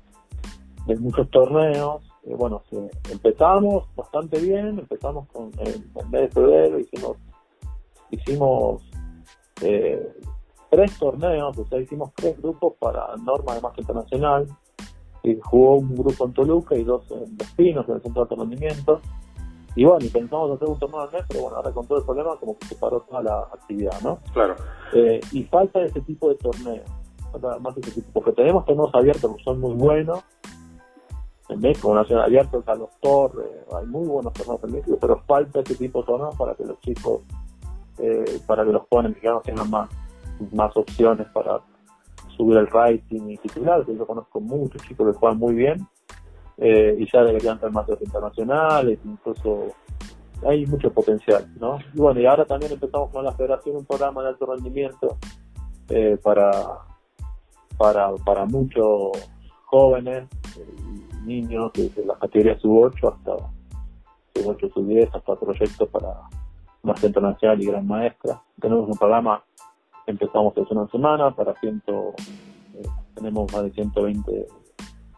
de 0.86 0.96
muchos 0.96 1.30
torneos. 1.30 2.02
bueno, 2.24 2.62
empezamos 3.10 3.88
bastante 3.94 4.38
bien, 4.40 4.78
empezamos 4.78 5.26
con 5.28 5.50
el, 5.58 5.84
mes 6.10 6.20
de 6.22 6.28
febrero, 6.28 6.78
hicimos, 6.78 7.16
hicimos 8.10 8.82
eh, 9.62 10.14
tres 10.70 10.98
torneos, 10.98 11.56
o 11.56 11.64
sea, 11.66 11.80
hicimos 11.80 12.12
tres 12.14 12.40
grupos 12.40 12.74
para 12.78 13.16
norma 13.16 13.54
de 13.54 13.60
más 13.60 13.78
internacional, 13.78 14.46
y 15.24 15.40
jugó 15.40 15.76
un 15.76 15.94
grupo 15.96 16.26
en 16.26 16.32
Toluca 16.34 16.76
y 16.76 16.84
dos 16.84 17.10
en 17.10 17.36
Destinos, 17.36 17.88
en 17.88 17.94
el 17.94 18.02
centro 18.02 18.26
de 18.26 18.36
rendimiento. 18.36 19.00
Y 19.74 19.84
bueno, 19.84 20.04
y 20.04 20.08
pensamos 20.08 20.52
hacer 20.52 20.68
un 20.68 20.78
torneo 20.78 21.00
al 21.00 21.12
mes, 21.12 21.24
pero 21.26 21.42
bueno, 21.42 21.56
ahora 21.56 21.72
con 21.72 21.86
todo 21.86 21.98
el 21.98 22.04
problema 22.04 22.36
como 22.36 22.56
que 22.58 22.66
se 22.68 22.76
paró 22.76 23.00
toda 23.00 23.22
la 23.22 23.40
actividad, 23.52 24.00
¿no? 24.02 24.18
Claro. 24.32 24.54
Eh, 24.92 25.20
y 25.32 25.42
falta 25.44 25.82
ese 25.82 26.00
tipo 26.02 26.28
de 26.28 26.36
torneos, 26.36 26.86
más 27.60 27.76
ese 27.78 27.90
tipo, 27.90 28.08
porque 28.12 28.32
tenemos 28.32 28.64
torneos 28.66 28.94
abiertos 28.94 29.34
que 29.36 29.42
son 29.42 29.60
muy 29.60 29.74
buenos, 29.74 30.22
en 31.48 31.60
México, 31.60 31.94
Nacional 31.94 32.24
Abierto, 32.24 32.62
Carlos 32.62 32.90
Torres, 33.00 33.46
hay 33.76 33.86
muy 33.86 34.06
buenos 34.06 34.32
torneos 34.32 34.62
en 34.64 34.72
México, 34.72 34.96
pero 35.00 35.20
falta 35.26 35.60
ese 35.60 35.74
tipo 35.74 36.00
de 36.00 36.06
torneos 36.06 36.36
para 36.36 36.54
que 36.54 36.64
los 36.64 36.78
chicos, 36.80 37.22
eh, 37.98 38.40
para 38.46 38.64
que 38.64 38.72
los 38.72 38.82
jóvenes 38.88 39.12
mexicanos 39.12 39.42
tengan 39.42 39.70
más, 39.70 39.90
más 40.52 40.76
opciones 40.76 41.26
para 41.34 41.60
subir 42.36 42.58
el 42.58 42.66
rating 42.66 43.30
y 43.30 43.36
titular, 43.38 43.84
yo 43.86 44.06
conozco 44.06 44.40
muchos 44.40 44.82
chicos 44.82 45.12
que 45.12 45.18
juegan 45.18 45.38
muy 45.38 45.54
bien 45.54 45.86
eh, 46.58 46.96
y 46.98 47.10
ya 47.10 47.22
deberían 47.22 47.58
ser 47.60 47.70
más 47.70 47.88
internacionales, 47.88 48.98
incluso 49.04 49.68
hay 50.46 50.66
mucho 50.66 50.92
potencial, 50.92 51.46
¿no? 51.58 51.78
Y 51.94 51.98
bueno, 51.98 52.20
y 52.20 52.26
ahora 52.26 52.44
también 52.44 52.72
empezamos 52.72 53.10
con 53.10 53.24
la 53.24 53.32
federación 53.32 53.76
un 53.76 53.86
programa 53.86 54.22
de 54.22 54.28
alto 54.28 54.46
rendimiento 54.46 55.18
eh, 55.88 56.18
para, 56.22 56.50
para, 57.76 58.14
para 58.24 58.44
muchos 58.44 59.12
jóvenes, 59.64 60.28
y 60.56 61.26
niños 61.26 61.72
desde 61.74 62.04
las 62.04 62.18
categorías 62.18 62.60
sub-8 62.60 63.12
hasta 63.12 63.36
sub-8, 64.34 64.72
sub-10, 64.72 65.10
hasta 65.12 65.36
proyectos 65.36 65.88
para 65.88 66.08
más 66.82 67.02
internacional 67.02 67.60
y 67.62 67.66
gran 67.66 67.86
maestra. 67.86 68.42
Tenemos 68.60 68.88
un 68.88 68.96
programa 68.96 69.42
empezamos 70.06 70.56
hace 70.56 70.74
una 70.74 70.88
semana 70.88 71.34
para 71.34 71.54
ciento, 71.60 72.14
eh, 72.74 72.82
tenemos 73.14 73.52
más 73.52 73.62
de 73.64 73.70
120 73.72 74.46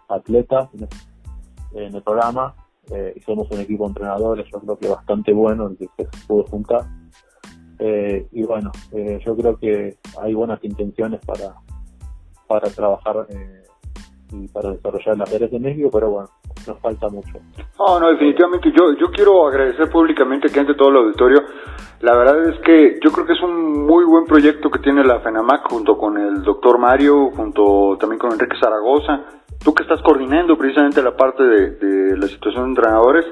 atletas 0.09 0.69
en, 1.73 1.95
el 1.95 2.03
programa 2.03 2.55
eh, 2.91 3.13
y 3.17 3.21
somos 3.21 3.51
un 3.51 3.61
equipo 3.61 3.85
de 3.85 3.89
entrenadores, 3.89 4.47
yo 4.51 4.61
creo 4.61 4.79
que 4.79 4.89
bastante 4.89 5.33
bueno, 5.33 5.67
el 5.67 5.77
que 5.77 5.89
se 5.97 6.27
pudo 6.27 6.45
juntar. 6.45 6.87
Eh, 7.79 8.27
y 8.33 8.43
bueno, 8.45 8.73
yo 8.93 9.37
creo 9.37 9.59
que 9.59 9.99
hay 10.23 10.33
buenas 10.33 10.65
intenciones 10.65 11.21
para, 11.27 11.57
para 12.47 12.69
trabajar 12.71 13.27
eh, 13.29 13.65
y 14.33 14.49
para 14.49 14.73
desarrollar 14.73 15.19
las 15.19 15.33
áreas 15.33 15.51
de 15.51 15.61
México, 15.61 15.91
pero 15.93 16.11
bueno, 16.11 16.31
nos 16.67 16.79
falta 16.81 17.09
mucho. 17.09 17.39
No, 17.79 18.01
no, 18.01 18.09
definitivamente. 18.09 18.73
Yo, 18.77 18.95
yo 18.99 19.11
quiero 19.11 19.47
agradecer 19.47 19.91
públicamente 19.91 20.49
que 20.49 20.61
ante 20.61 20.75
todo 20.75 20.91
el 20.91 20.97
auditorio. 20.97 21.43
La 22.01 22.15
verdad 22.15 22.49
es 22.51 22.61
que 22.61 22.99
yo 23.03 23.11
creo 23.11 23.27
que 23.27 23.33
es 23.33 23.43
un 23.43 23.87
muy 23.87 24.05
buen 24.05 24.25
proyecto 24.25 24.71
que 24.71 24.81
tiene 24.81 25.05
la 25.05 25.21
FENAMAC 25.21 25.71
junto 25.71 25.97
con 25.97 26.19
el 26.19 26.43
doctor 26.43 26.79
Mario, 26.79 27.31
junto 27.31 27.97
también 27.99 28.19
con 28.19 28.33
Enrique 28.33 28.57
Zaragoza. 28.61 29.23
Tú 29.65 29.75
que 29.75 29.83
estás 29.83 30.03
coordinando 30.03 30.57
precisamente 30.59 31.03
la 31.03 31.17
parte 31.17 31.43
de, 31.43 31.71
de 31.71 32.17
la 32.17 32.27
situación 32.27 32.65
de 32.65 32.69
entrenadores. 32.71 33.25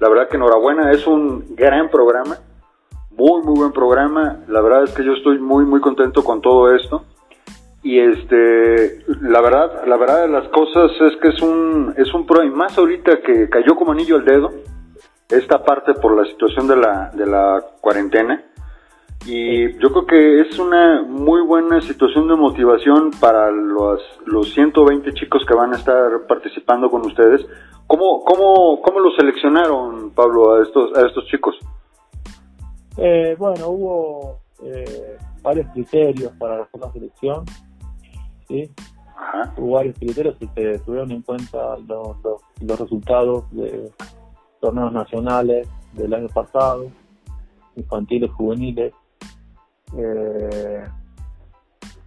La 0.00 0.08
verdad 0.08 0.28
que 0.28 0.36
enhorabuena, 0.36 0.90
es 0.92 1.06
un 1.06 1.54
gran 1.54 1.90
programa. 1.90 2.36
Muy, 3.10 3.42
muy 3.42 3.58
buen 3.58 3.72
programa. 3.72 4.40
La 4.48 4.60
verdad 4.60 4.84
es 4.84 4.94
que 4.94 5.04
yo 5.04 5.12
estoy 5.12 5.38
muy, 5.38 5.64
muy 5.64 5.80
contento 5.80 6.22
con 6.24 6.40
todo 6.40 6.74
esto 6.74 7.04
y 7.88 7.98
este 8.00 9.02
la 9.22 9.40
verdad 9.40 9.86
la 9.86 9.96
verdad 9.96 10.20
de 10.20 10.28
las 10.28 10.46
cosas 10.48 10.90
es 11.00 11.16
que 11.22 11.28
es 11.28 11.40
un 11.40 11.94
es 11.96 12.12
un 12.12 12.26
pro 12.26 12.44
y 12.44 12.50
más 12.50 12.76
ahorita 12.76 13.22
que 13.22 13.48
cayó 13.48 13.76
como 13.76 13.92
anillo 13.92 14.16
al 14.16 14.26
dedo 14.26 14.50
esta 15.30 15.64
parte 15.64 15.94
por 15.94 16.14
la 16.14 16.30
situación 16.30 16.68
de 16.68 16.76
la 16.76 17.10
de 17.14 17.24
la 17.24 17.64
cuarentena. 17.80 18.44
Y 19.26 19.72
yo 19.78 19.90
creo 19.90 20.06
que 20.06 20.40
es 20.42 20.58
una 20.58 21.02
muy 21.02 21.40
buena 21.40 21.80
situación 21.80 22.28
de 22.28 22.36
motivación 22.36 23.10
para 23.18 23.50
los 23.50 24.02
los 24.26 24.52
120 24.52 25.14
chicos 25.14 25.42
que 25.48 25.54
van 25.54 25.72
a 25.72 25.76
estar 25.76 26.26
participando 26.28 26.90
con 26.90 27.06
ustedes. 27.06 27.40
Cómo 27.86 28.22
cómo 28.22 28.82
cómo 28.82 29.00
los 29.00 29.16
seleccionaron 29.16 30.10
Pablo 30.10 30.56
a 30.56 30.62
estos 30.62 30.94
a 30.94 31.06
estos 31.06 31.24
chicos 31.28 31.56
eh, 32.98 33.34
bueno 33.38 33.68
hubo 33.68 34.40
eh, 34.62 35.16
varios 35.42 35.68
criterios 35.72 36.32
para 36.38 36.58
la 36.58 36.92
selección 36.92 37.44
¿sí? 38.48 38.70
Hubo 39.56 39.72
varios 39.72 39.98
criterios 39.98 40.36
que 40.38 40.48
se 40.54 40.78
tuvieron 40.80 41.10
en 41.12 41.22
cuenta 41.22 41.76
los, 41.86 42.16
los, 42.60 42.80
resultados 42.80 43.44
de 43.52 43.90
torneos 44.60 44.92
nacionales 44.92 45.68
del 45.92 46.14
año 46.14 46.28
pasado, 46.28 46.86
infantiles, 47.76 48.30
juveniles. 48.32 48.92
Eh, 49.96 50.84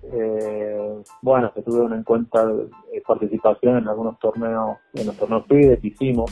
eh, 0.04 1.04
bueno, 1.22 1.52
se 1.54 1.62
tuvieron 1.62 1.94
en 1.94 2.04
cuenta 2.04 2.44
eh, 2.92 3.02
participación 3.06 3.78
en 3.78 3.88
algunos 3.88 4.18
torneos, 4.20 4.78
en 4.94 5.08
los 5.08 5.16
torneos 5.16 5.46
FIDE 5.48 5.80
que 5.80 5.88
hicimos, 5.88 6.32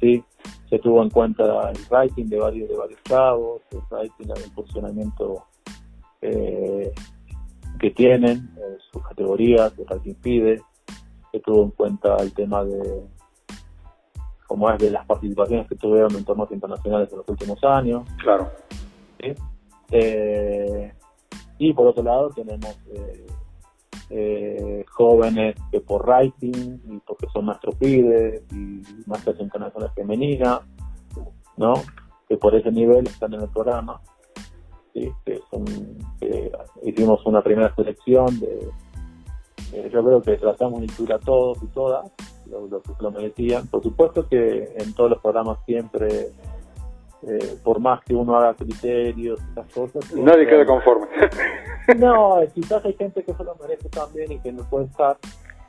¿sí? 0.00 0.24
Se 0.70 0.78
tuvo 0.78 1.02
en 1.02 1.10
cuenta 1.10 1.70
el 1.70 1.78
rating 1.90 2.26
de 2.26 2.38
varios 2.38 2.68
de 2.68 2.76
varios 2.76 3.02
chavos, 3.04 3.62
el 3.70 3.80
rating, 3.90 4.26
el 4.34 4.52
posicionamiento 4.52 5.44
eh, 6.22 6.92
que 7.78 7.90
tienen, 7.90 8.50
eh, 8.56 8.78
sus 8.90 9.02
categorías, 9.06 9.76
lo 9.76 10.02
que 10.02 10.10
impide, 10.10 10.62
se 11.30 11.40
tuvo 11.40 11.64
en 11.64 11.70
cuenta 11.70 12.16
el 12.16 12.32
tema 12.32 12.64
de 12.64 13.02
como 14.46 14.70
es 14.70 14.78
de 14.78 14.90
las 14.90 15.04
participaciones 15.04 15.68
que 15.68 15.74
tuvieron 15.74 16.14
en 16.16 16.24
torneos 16.24 16.50
internacionales 16.50 17.10
en 17.12 17.18
los 17.18 17.28
últimos 17.28 17.62
años. 17.64 18.08
Claro. 18.16 18.50
Eh, 19.90 20.92
y 21.58 21.72
por 21.74 21.88
otro 21.88 22.02
lado 22.02 22.30
tenemos 22.30 22.78
eh, 24.08 24.84
jóvenes 24.90 25.54
que 25.70 25.80
por 25.80 26.08
writing 26.08 26.80
y 26.88 26.98
porque 27.06 27.26
son 27.30 27.44
maestros 27.44 27.74
PIDE 27.74 28.42
y 28.50 28.82
maestras 29.06 29.38
internacionales 29.38 29.94
femeninas, 29.94 30.60
¿no? 31.58 31.74
Que 32.26 32.38
por 32.38 32.54
ese 32.54 32.72
nivel 32.72 33.06
están 33.06 33.34
en 33.34 33.42
el 33.42 33.48
programa 33.48 34.00
que 35.24 35.40
son, 35.50 35.64
hicimos 36.82 37.24
una 37.26 37.42
primera 37.42 37.74
selección 37.74 38.38
de, 38.40 38.70
yo 39.90 40.04
creo 40.04 40.22
que 40.22 40.36
tratamos 40.36 40.80
de 40.80 40.86
incluir 40.86 41.12
a 41.12 41.18
todos 41.18 41.62
y 41.62 41.66
todas, 41.68 42.10
los 42.46 42.82
que 42.82 42.92
lo 43.00 43.10
merecían. 43.10 43.66
Por 43.66 43.82
supuesto 43.82 44.26
que 44.28 44.72
en 44.76 44.94
todos 44.94 45.10
los 45.10 45.20
programas 45.20 45.58
siempre, 45.66 46.30
eh, 47.22 47.56
por 47.62 47.80
más 47.80 48.02
que 48.04 48.14
uno 48.14 48.36
haga 48.36 48.54
criterios 48.54 49.40
y 49.40 49.50
esas 49.52 49.72
cosas... 49.72 50.14
Nadie 50.14 50.46
queda 50.46 50.64
conforme. 50.64 51.06
no, 51.98 52.40
quizás 52.54 52.84
hay 52.84 52.94
gente 52.94 53.22
que 53.22 53.34
se 53.34 53.44
lo 53.44 53.54
merece 53.56 53.88
también 53.90 54.32
y 54.32 54.38
que 54.38 54.52
no 54.52 54.62
puede 54.64 54.86
estar, 54.86 55.18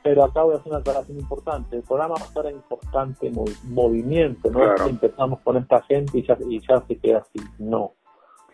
pero 0.02 0.24
acá 0.24 0.42
voy 0.42 0.54
a 0.54 0.58
hacer 0.58 0.72
una 0.72 0.80
aclaración 0.80 1.18
importante. 1.18 1.76
El 1.76 1.82
programa 1.82 2.14
va 2.14 2.22
a 2.22 2.28
estar 2.28 2.46
en 2.46 2.60
constante 2.62 3.30
movimiento, 3.64 4.50
no 4.50 4.86
empezamos 4.86 5.40
con 5.40 5.58
esta 5.58 5.82
gente 5.82 6.18
y 6.18 6.26
ya, 6.26 6.38
y 6.48 6.60
ya 6.60 6.82
se 6.86 6.98
queda 6.98 7.18
así, 7.18 7.40
no. 7.58 7.92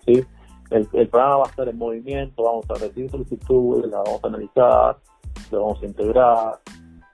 ¿sí? 0.05 0.25
El, 0.71 0.87
programa 0.87 1.37
va 1.37 1.45
a 1.45 1.51
estar 1.51 1.69
en 1.69 1.79
movimiento, 1.79 2.43
vamos 2.43 2.67
a 2.71 2.75
recibir 2.75 3.11
solicitudes, 3.11 3.91
la 3.91 3.99
vamos 3.99 4.25
a 4.25 4.27
analizar, 4.27 4.97
lo 5.51 5.63
vamos 5.63 5.83
a 5.83 5.87
integrar. 5.87 6.59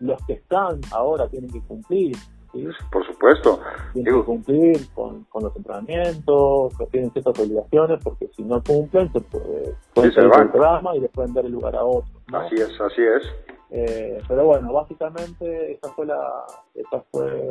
Los 0.00 0.20
que 0.26 0.34
están 0.34 0.80
ahora 0.90 1.28
tienen 1.28 1.50
que 1.50 1.60
cumplir. 1.60 2.16
¿sí? 2.52 2.66
Por 2.90 3.06
supuesto. 3.06 3.60
Tienen 3.92 4.14
que 4.14 4.24
cumplir 4.24 4.88
con, 4.94 5.26
los 5.34 5.54
entrenamientos, 5.54 6.74
tienen 6.90 7.12
ciertas 7.12 7.38
obligaciones, 7.38 8.00
porque 8.02 8.28
si 8.34 8.42
no 8.42 8.62
cumplen, 8.62 9.12
se 9.12 9.20
puede, 9.20 9.74
pueden 9.94 10.12
el 10.18 10.50
programa 10.50 10.96
y 10.96 11.00
después 11.00 11.32
dar 11.34 11.44
el 11.44 11.52
lugar 11.52 11.76
a 11.76 11.84
otro. 11.84 12.10
Así 12.32 12.56
es, 12.56 12.80
así 12.80 13.02
es. 13.02 13.22
Eh, 13.70 14.20
pero 14.28 14.44
bueno, 14.44 14.72
básicamente 14.72 15.72
esta 15.72 15.88
fue 15.90 16.06
la, 16.06 16.44
esta 16.74 17.02
fue, 17.10 17.48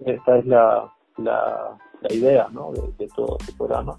esta 0.00 0.38
es 0.38 0.46
la, 0.46 0.92
la, 1.18 1.78
idea, 2.10 2.48
¿no? 2.52 2.70
De, 2.72 2.82
de 2.98 3.08
todo 3.08 3.36
este 3.40 3.52
programa. 3.54 3.98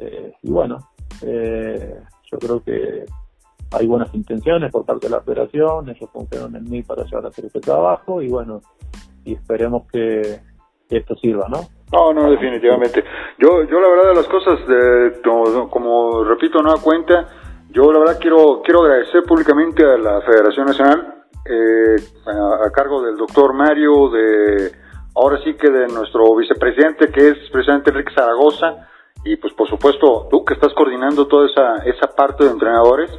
Eh, 0.00 0.32
y 0.42 0.50
bueno, 0.50 0.78
eh, 1.22 2.00
yo 2.30 2.38
creo 2.38 2.62
que 2.62 3.04
hay 3.72 3.86
buenas 3.86 4.14
intenciones 4.14 4.70
por 4.70 4.84
parte 4.84 5.06
de 5.06 5.12
la 5.12 5.18
operación, 5.18 5.88
ellos 5.88 6.10
confiaron 6.10 6.56
en 6.56 6.68
mí 6.68 6.82
para 6.82 7.04
llevar 7.04 7.26
a 7.26 7.28
hacer 7.28 7.46
este 7.46 7.60
trabajo 7.60 8.20
y 8.20 8.28
bueno, 8.28 8.60
y 9.24 9.34
esperemos 9.34 9.84
que, 9.90 10.40
esto 10.90 11.14
sirva, 11.16 11.48
¿no? 11.48 11.60
No, 11.90 12.12
no, 12.12 12.30
definitivamente. 12.30 13.02
Yo, 13.38 13.62
yo 13.64 13.80
la 13.80 13.88
verdad 13.88 14.10
de 14.10 14.14
las 14.14 14.26
cosas, 14.26 14.58
como, 15.70 16.22
repito, 16.22 16.60
no 16.60 16.74
da 16.74 16.82
cuenta, 16.82 17.28
yo 17.70 17.90
la 17.90 18.00
verdad 18.00 18.18
quiero, 18.20 18.60
quiero 18.62 18.82
agradecer 18.82 19.22
públicamente 19.22 19.82
a 19.82 19.96
la 19.96 20.20
Federación 20.20 20.66
Nacional, 20.66 21.24
eh, 21.46 21.96
a, 22.26 22.66
a, 22.66 22.70
cargo 22.70 23.02
del 23.02 23.16
doctor 23.16 23.54
Mario, 23.54 24.10
de 24.10 24.72
ahora 25.14 25.38
sí 25.42 25.54
que 25.54 25.70
de 25.70 25.88
nuestro 25.88 26.36
vicepresidente, 26.36 27.10
que 27.10 27.28
es 27.28 27.38
presidente 27.50 27.90
Enrique 27.90 28.12
Zaragoza, 28.14 28.88
y 29.24 29.36
pues 29.36 29.52
por 29.54 29.68
supuesto 29.68 30.26
tú 30.30 30.44
que 30.44 30.54
estás 30.54 30.72
coordinando 30.74 31.26
toda 31.26 31.46
esa, 31.46 31.76
esa 31.84 32.08
parte 32.14 32.44
de 32.44 32.50
entrenadores, 32.50 33.10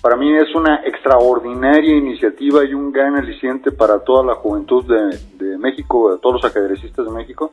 para 0.00 0.16
mí 0.16 0.34
es 0.34 0.54
una 0.54 0.76
extraordinaria 0.84 1.96
iniciativa 1.96 2.64
y 2.64 2.72
un 2.72 2.90
gran 2.90 3.16
aliciente 3.16 3.70
para 3.70 3.98
toda 4.00 4.24
la 4.24 4.34
juventud 4.34 4.84
de, 4.84 5.58
México, 5.58 6.12
de 6.12 6.18
todos 6.20 6.36
los 6.36 6.44
ajedrecistas 6.44 7.04
de 7.04 7.12
México, 7.12 7.52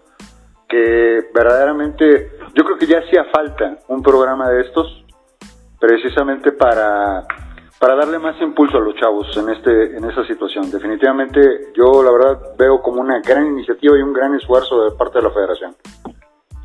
que 0.67 1.29
verdaderamente 1.33 2.31
yo 2.53 2.63
creo 2.63 2.77
que 2.77 2.85
ya 2.85 2.99
hacía 2.99 3.25
falta 3.33 3.79
un 3.89 4.01
programa 4.01 4.49
de 4.49 4.61
estos, 4.61 5.03
precisamente 5.79 6.53
para, 6.53 7.25
para 7.79 7.95
darle 7.95 8.17
más 8.17 8.39
impulso 8.41 8.77
a 8.77 8.81
los 8.81 8.95
chavos 8.95 9.27
en, 9.35 9.49
este, 9.49 9.97
en 9.97 10.05
esa 10.05 10.25
situación. 10.25 10.71
Definitivamente 10.71 11.73
yo 11.75 12.01
la 12.01 12.11
verdad 12.11 12.55
veo 12.57 12.81
como 12.81 13.01
una 13.01 13.19
gran 13.19 13.45
iniciativa 13.45 13.97
y 13.97 14.01
un 14.01 14.13
gran 14.13 14.33
esfuerzo 14.35 14.85
de 14.85 14.91
parte 14.95 15.17
de 15.17 15.23
la 15.25 15.31
federación. 15.31 15.75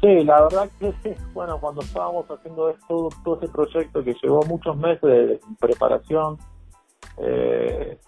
Sí, 0.03 0.25
la 0.25 0.43
verdad 0.43 0.69
que 0.81 1.17
bueno, 1.33 1.59
cuando 1.61 1.81
estábamos 1.81 2.27
haciendo 2.29 2.71
esto, 2.71 3.09
todo 3.23 3.35
este 3.35 3.49
proyecto 3.49 4.03
que 4.03 4.15
llevó 4.21 4.43
muchos 4.43 4.77
meses 4.77 5.01
de 5.03 5.41
preparación, 5.61 6.39
eh, 7.19 7.99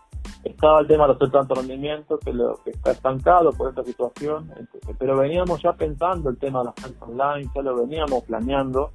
estaba 0.43 0.81
el 0.81 0.89
tema 0.89 1.07
de 1.07 1.15
los 1.15 1.33
tanto 1.33 1.55
rendimiento 1.55 2.19
que 2.19 2.33
lo 2.33 2.57
que 2.65 2.71
está 2.71 2.91
estancado 2.91 3.53
por 3.53 3.69
esta 3.69 3.85
situación, 3.85 4.53
pero 4.99 5.17
veníamos 5.17 5.63
ya 5.63 5.73
pensando 5.73 6.31
el 6.31 6.39
tema 6.39 6.61
de 6.61 6.65
las 6.67 6.75
clases 6.75 7.01
online, 7.01 7.51
ya 7.55 7.63
lo 7.63 7.77
veníamos 7.77 8.25
planeando, 8.25 8.91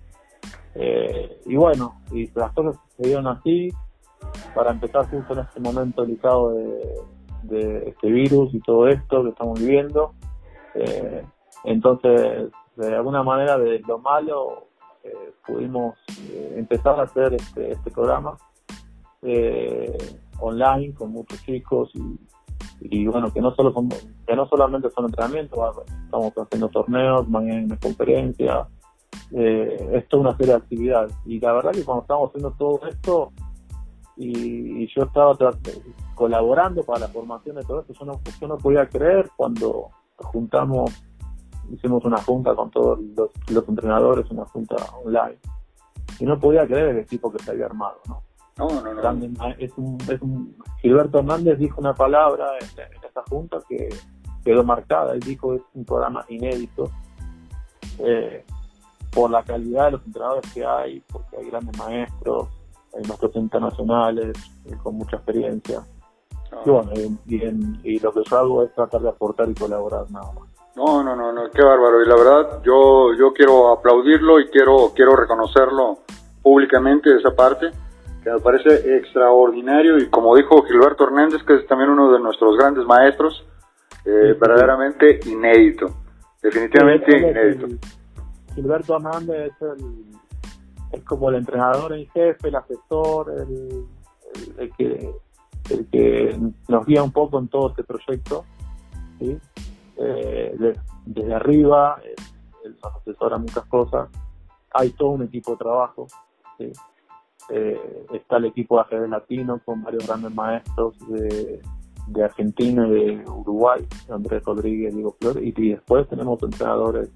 eh, 0.76 1.41
y 1.45 1.55
bueno, 1.55 2.01
y 2.11 2.30
las 2.34 2.51
cosas 2.51 2.76
se 2.97 3.07
dieron 3.07 3.28
así, 3.28 3.69
para 4.53 4.71
empezar 4.71 5.09
justo 5.09 5.34
en 5.34 5.39
este 5.39 5.59
momento 5.61 6.01
delicado 6.01 6.51
de, 6.51 6.95
de 7.43 7.89
este 7.89 8.11
virus 8.11 8.53
y 8.53 8.59
todo 8.59 8.88
esto 8.88 9.23
que 9.23 9.30
estamos 9.30 9.59
viviendo. 9.59 10.13
Eh, 10.76 11.23
entonces 11.63 12.51
de 12.88 12.95
alguna 12.95 13.23
manera 13.23 13.57
de 13.57 13.80
lo 13.80 13.99
malo 13.99 14.67
eh, 15.03 15.34
pudimos 15.45 15.95
eh, 16.32 16.55
empezar 16.57 16.99
a 16.99 17.03
hacer 17.03 17.34
este, 17.34 17.71
este 17.71 17.91
programa 17.91 18.38
eh, 19.21 19.97
online 20.39 20.93
con 20.93 21.11
muchos 21.11 21.43
chicos 21.43 21.91
y, 22.82 23.07
bueno 23.07 23.32
que 23.34 23.41
no 23.41 23.53
solo 23.55 23.73
son 23.73 23.89
que 23.89 24.36
no 24.36 24.47
solamente 24.47 24.89
son 24.91 25.05
entrenamientos 25.05 25.59
estamos 26.05 26.34
haciendo 26.38 26.69
torneos 26.69 27.27
mañana 27.27 27.65
una 27.65 27.77
conferencia 27.77 28.67
esto 29.32 30.17
es 30.17 30.21
una 30.21 30.36
serie 30.38 30.53
de 30.53 30.59
actividades. 30.59 31.13
Y 31.25 31.39
la 31.39 31.53
verdad 31.53 31.71
que 31.71 31.84
cuando 31.84 32.01
estábamos 32.01 32.30
haciendo 32.30 32.51
todo 32.57 32.80
esto 32.88 33.32
y, 34.17 34.88
yo 34.95 35.03
estaba 35.03 35.38
colaborando 36.15 36.84
para 36.84 37.01
la 37.01 37.07
formación 37.09 37.57
de 37.57 37.63
todo 37.63 37.82
esto 37.82 37.93
yo 37.93 38.05
no, 38.05 38.21
yo 38.41 38.47
no 38.47 38.57
podía 38.57 38.88
creer 38.88 39.30
cuando 39.36 39.89
juntamos 40.17 40.91
hicimos 41.72 42.03
una 42.05 42.17
junta 42.22 42.55
con 42.55 42.70
todos 42.72 42.99
los, 43.47 43.70
entrenadores, 43.70 44.30
una 44.32 44.45
junta 44.45 44.76
online. 45.03 45.38
Y 46.20 46.26
no 46.26 46.39
podía 46.39 46.65
creer 46.65 46.89
el 46.89 46.99
equipo 46.99 47.32
que 47.32 47.43
se 47.43 47.51
había 47.51 47.65
armado, 47.65 47.99
¿no? 48.07 48.24
No, 48.57 48.82
no, 48.82 48.93
no. 48.93 49.55
es 49.57 49.72
un, 49.78 49.97
es 50.09 50.22
un, 50.22 50.57
Gilberto 50.82 51.20
Hernández 51.20 51.57
dijo 51.57 51.80
una 51.80 51.93
palabra 51.93 52.57
en, 52.59 52.67
esta 53.05 53.24
junta 53.30 53.59
que 53.70 53.88
quedó 54.43 54.63
marcada. 54.65 55.13
Él 55.13 55.22
dijo 55.22 55.53
es 55.53 55.61
un 55.74 55.86
programa 55.86 56.26
inédito 56.28 56.91
eh, 57.99 58.43
por 59.11 59.32
la 59.32 59.43
calidad 59.43 59.86
de 59.86 59.91
los 59.91 60.05
entrenadores 60.05 60.53
que 60.53 60.65
hay, 60.65 60.99
porque 61.11 61.38
hay 61.38 61.49
grandes 61.49 61.78
maestros, 61.78 62.49
hay 62.93 63.03
maestros 63.07 63.36
internacionales 63.36 64.38
eh, 64.65 64.76
con 64.84 64.95
mucha 64.95 65.15
experiencia. 65.15 65.82
Ah. 66.51 66.61
Y 66.65 66.70
bueno, 66.70 66.91
y, 67.84 67.99
lo 67.99 68.11
que 68.11 68.24
yo 68.30 68.38
hago 68.38 68.63
es 68.63 68.74
tratar 68.74 69.01
de 69.01 69.09
aportar 69.09 69.49
y 69.49 69.53
colaborar 69.53 70.09
nada 70.11 70.32
más. 70.34 70.48
No, 70.76 71.03
no, 71.03 71.15
no, 71.15 71.32
no, 71.34 71.49
qué 71.51 71.63
bárbaro. 71.63 72.03
Y 72.03 72.07
la 72.07 72.15
verdad, 72.15 72.61
yo, 72.63 73.13
yo 73.13 73.34
quiero 73.34 73.72
aplaudirlo 73.72 74.39
y 74.39 74.47
quiero, 74.49 74.91
quiero 74.95 75.15
reconocerlo 75.15 75.99
públicamente 76.41 77.15
esa 77.15 77.36
parte, 77.36 77.72
que 78.24 78.32
me 78.32 78.39
parece 78.39 78.97
extraordinario. 78.97 79.97
Y 79.97 80.09
como 80.09 80.36
dijo 80.36 80.63
Gilberto 80.63 81.05
Hernández, 81.05 81.43
que 81.43 81.55
es 81.55 81.67
también 81.67 81.89
uno 81.89 82.11
de 82.11 82.20
nuestros 82.20 82.57
grandes 82.57 82.86
maestros, 82.86 83.45
eh, 84.05 84.36
verdaderamente 84.39 85.20
inédito. 85.26 85.88
Definitivamente 86.41 87.17
inédito. 87.17 87.67
Gilberto 88.55 88.95
Hernández 88.95 89.51
es, 89.51 89.61
el, 89.61 90.05
es 90.91 91.03
como 91.03 91.30
el 91.30 91.36
entrenador 91.36 91.93
en 91.93 92.07
jefe, 92.07 92.47
el 92.47 92.55
asesor, 92.55 93.32
el, 93.32 93.86
el, 94.57 94.72
que, 94.76 95.11
el 95.72 95.88
que 95.91 96.39
nos 96.67 96.86
guía 96.86 97.03
un 97.03 97.11
poco 97.11 97.39
en 97.39 97.47
todo 97.47 97.70
este 97.70 97.84
proyecto. 97.84 98.45
¿sí? 99.20 99.38
Eh, 99.99 100.75
desde 101.05 101.33
arriba, 101.33 101.99
él, 102.63 102.77
nos 102.83 102.95
asesora 102.95 103.37
muchas 103.37 103.65
cosas. 103.65 104.09
Hay 104.73 104.91
todo 104.91 105.09
un 105.09 105.23
equipo 105.23 105.51
de 105.51 105.57
trabajo. 105.57 106.07
¿sí? 106.57 106.71
Eh, 107.49 108.05
está 108.13 108.37
el 108.37 108.45
equipo 108.45 108.75
de 108.75 108.81
ajedrez 108.81 109.09
latino 109.09 109.59
con 109.65 109.83
varios 109.83 110.05
grandes 110.05 110.33
maestros 110.33 110.95
de, 111.09 111.61
de 112.09 112.23
Argentina 112.23 112.87
y 112.87 112.91
de 112.91 113.29
Uruguay, 113.29 113.85
Andrés 114.09 114.43
Rodríguez, 114.43 114.93
Diego 114.93 115.15
Flores, 115.19 115.43
y, 115.43 115.69
después 115.69 116.07
tenemos 116.07 116.41
entrenadores 116.41 117.09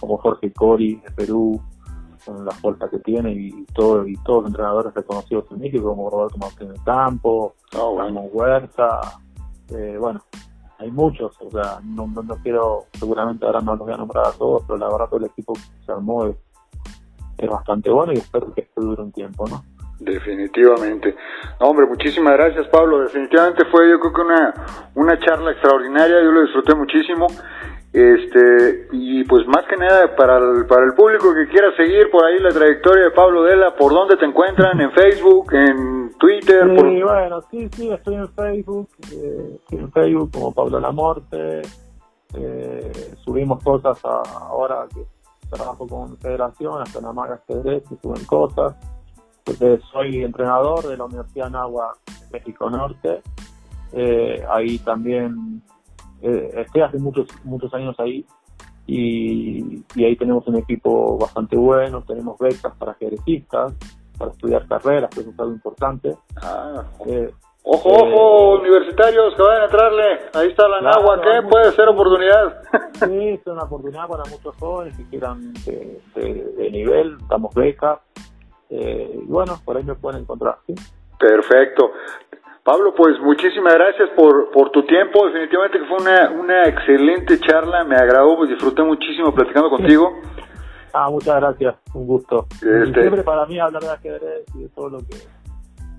como 0.00 0.18
Jorge 0.18 0.52
Cori 0.52 0.96
de 0.96 1.10
Perú, 1.12 1.60
con 2.24 2.44
la 2.44 2.50
fuerza 2.52 2.88
que 2.90 2.98
tiene 2.98 3.32
y 3.32 3.64
todo 3.72 4.06
y 4.06 4.14
todos 4.24 4.42
los 4.42 4.50
entrenadores 4.50 4.92
reconocidos 4.94 5.46
en 5.52 5.60
México 5.60 5.88
como 5.88 6.10
Roberto 6.10 6.38
Martínez 6.38 6.80
Campo, 6.84 7.54
oh, 7.78 7.94
bueno. 7.94 8.20
Huerta, 8.32 9.00
eh, 9.70 9.96
bueno, 9.98 10.20
hay 10.78 10.90
muchos, 10.90 11.36
o 11.40 11.50
sea, 11.50 11.80
no, 11.84 12.06
no, 12.06 12.36
quiero, 12.42 12.86
seguramente 12.92 13.46
ahora 13.46 13.60
no 13.60 13.72
los 13.72 13.86
voy 13.86 13.94
a 13.94 13.96
nombrar 13.96 14.26
a 14.26 14.32
todos, 14.32 14.64
pero 14.66 14.78
la 14.78 14.88
verdad 14.88 15.08
que 15.10 15.16
el 15.16 15.24
equipo 15.24 15.54
que 15.54 15.84
se 15.84 15.92
armó 15.92 16.26
es, 16.26 16.36
es 17.38 17.48
bastante 17.48 17.90
bueno 17.90 18.12
y 18.12 18.16
espero 18.16 18.52
que 18.52 18.62
esto 18.62 18.80
dure 18.80 19.02
un 19.02 19.12
tiempo, 19.12 19.46
¿no? 19.48 19.64
Definitivamente. 19.98 21.16
hombre, 21.60 21.86
muchísimas 21.86 22.34
gracias 22.34 22.68
Pablo. 22.68 23.00
Definitivamente 23.00 23.64
fue 23.70 23.88
yo 23.88 23.98
creo 23.98 24.12
que 24.12 24.20
una, 24.20 24.54
una 24.94 25.18
charla 25.18 25.52
extraordinaria, 25.52 26.22
yo 26.22 26.32
lo 26.32 26.42
disfruté 26.42 26.74
muchísimo. 26.74 27.26
Este, 27.96 28.88
y 28.92 29.24
pues 29.24 29.46
más 29.46 29.64
que 29.70 29.74
nada 29.78 30.14
para 30.16 30.36
el, 30.36 30.66
para 30.66 30.84
el 30.84 30.92
público 30.92 31.32
que 31.32 31.48
quiera 31.48 31.74
seguir 31.76 32.10
por 32.10 32.26
ahí 32.26 32.38
la 32.40 32.50
trayectoria 32.50 33.04
de 33.04 33.10
Pablo 33.12 33.42
Dela, 33.42 33.74
¿por 33.74 33.90
dónde 33.90 34.18
te 34.18 34.26
encuentran? 34.26 34.78
¿En 34.78 34.92
Facebook? 34.92 35.50
¿En 35.54 36.12
Twitter? 36.18 36.78
Sí, 36.78 37.02
bueno, 37.02 37.40
sí, 37.50 37.70
sí, 37.74 37.90
estoy 37.90 38.16
en 38.16 38.28
Facebook, 38.28 38.90
eh, 39.12 39.58
estoy 39.62 39.78
en 39.78 39.92
Facebook 39.92 40.30
como 40.30 40.52
Pablo 40.52 40.78
Lamorte, 40.78 41.62
eh, 42.34 43.14
subimos 43.24 43.64
cosas 43.64 43.98
ahora 44.04 44.86
que 44.94 45.00
trabajo 45.48 45.88
con 45.88 46.18
Federación, 46.18 46.82
hasta 46.82 47.00
la 47.00 47.14
Maga 47.14 47.40
Ajedrez, 47.48 47.82
que 47.88 47.96
suben 48.02 48.26
cosas. 48.26 48.76
Pues, 49.42 49.58
soy 49.90 50.22
entrenador 50.22 50.86
de 50.86 50.98
la 50.98 51.04
Universidad 51.04 51.48
Nahua 51.48 51.96
México 52.30 52.68
Norte. 52.68 53.22
Eh, 53.92 54.44
ahí 54.50 54.78
también 54.80 55.62
eh, 56.22 56.50
estoy 56.56 56.82
hace 56.82 56.98
muchos 56.98 57.28
muchos 57.44 57.72
años 57.74 57.94
ahí 57.98 58.24
y, 58.86 59.84
ahí 59.96 60.16
tenemos 60.16 60.46
un 60.46 60.56
equipo 60.56 61.18
bastante 61.18 61.56
bueno, 61.56 62.02
tenemos 62.06 62.38
becas 62.38 62.72
para 62.76 62.92
ajedrecistas, 62.92 63.74
para 64.16 64.30
estudiar 64.30 64.66
carreras, 64.68 65.10
que 65.10 65.20
es 65.20 65.38
algo 65.38 65.52
importante. 65.52 66.16
Ah, 66.40 66.84
eh, 67.06 67.32
ojo, 67.64 67.88
ojo, 67.88 68.60
universitarios 68.60 69.34
que 69.34 69.42
vayan 69.42 69.62
a 69.62 69.64
entrarle, 69.64 70.02
ahí 70.34 70.48
está 70.48 70.68
la 70.68 70.80
Nahua, 70.80 71.20
¿qué? 71.20 71.42
Puede 71.48 71.72
ser 71.72 71.88
oportunidad. 71.88 72.62
sí, 72.92 73.28
es 73.28 73.46
una 73.46 73.64
oportunidad 73.64 74.06
para 74.06 74.22
muchos 74.30 74.54
jóvenes 74.56 74.96
que 74.96 75.04
quieran 75.08 75.52
de, 75.64 76.00
de 76.14 76.70
nivel, 76.70 77.18
damos 77.28 77.52
becas 77.54 77.98
eh, 78.70 79.20
y 79.22 79.26
bueno, 79.26 79.58
por 79.64 79.76
ahí 79.76 79.84
me 79.84 79.94
pueden 79.94 80.22
encontrar. 80.22 80.58
Perfecto. 81.18 81.92
Pablo, 82.66 82.92
pues 82.96 83.16
muchísimas 83.20 83.74
gracias 83.74 84.10
por, 84.16 84.50
por 84.50 84.70
tu 84.70 84.84
tiempo. 84.86 85.24
Definitivamente 85.26 85.78
que 85.78 85.84
fue 85.84 85.98
una, 85.98 86.30
una 86.32 86.64
excelente 86.64 87.38
charla. 87.38 87.84
Me 87.84 87.94
agradó, 87.94 88.36
pues 88.36 88.50
disfruté 88.50 88.82
muchísimo 88.82 89.32
platicando 89.32 89.70
contigo. 89.70 90.18
Ah, 90.92 91.08
muchas 91.08 91.36
gracias. 91.36 91.76
Un 91.94 92.08
gusto. 92.08 92.46
Este 92.54 93.02
siempre 93.02 93.22
para 93.22 93.46
mí 93.46 93.60
hablar 93.60 93.82
de 93.84 93.90
ajedrez 93.90 94.44
y 94.56 94.64
de 94.64 94.68
todo 94.70 94.88
lo 94.88 94.98
que 94.98 95.14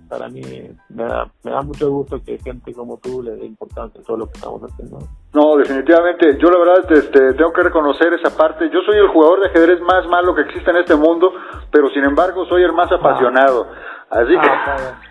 para 0.09 0.27
mí 0.27 0.41
me 0.89 1.03
da, 1.05 1.31
me 1.45 1.51
da 1.51 1.61
mucho 1.61 1.89
gusto 1.89 2.21
que 2.21 2.37
gente 2.39 2.73
como 2.73 2.97
tú 2.97 3.23
le 3.23 3.37
dé 3.37 3.45
importancia 3.45 4.01
a 4.01 4.03
todo 4.03 4.17
lo 4.17 4.25
que 4.25 4.33
estamos 4.33 4.61
haciendo. 4.63 4.99
No, 5.33 5.55
definitivamente. 5.55 6.37
Yo 6.37 6.49
la 6.49 6.57
verdad 6.59 6.91
este, 6.91 7.33
tengo 7.35 7.53
que 7.53 7.63
reconocer 7.63 8.11
esa 8.11 8.35
parte. 8.35 8.69
Yo 8.73 8.81
soy 8.81 8.97
el 8.97 9.07
jugador 9.07 9.39
de 9.39 9.47
ajedrez 9.47 9.79
más 9.79 10.05
malo 10.07 10.35
que 10.35 10.41
existe 10.41 10.69
en 10.69 10.77
este 10.77 10.97
mundo, 10.97 11.31
pero 11.71 11.89
sin 11.91 12.03
embargo 12.03 12.45
soy 12.47 12.63
el 12.63 12.73
más 12.73 12.91
apasionado. 12.91 13.67
Así 14.09 14.33
ah, 14.37 14.75
que... 14.75 15.06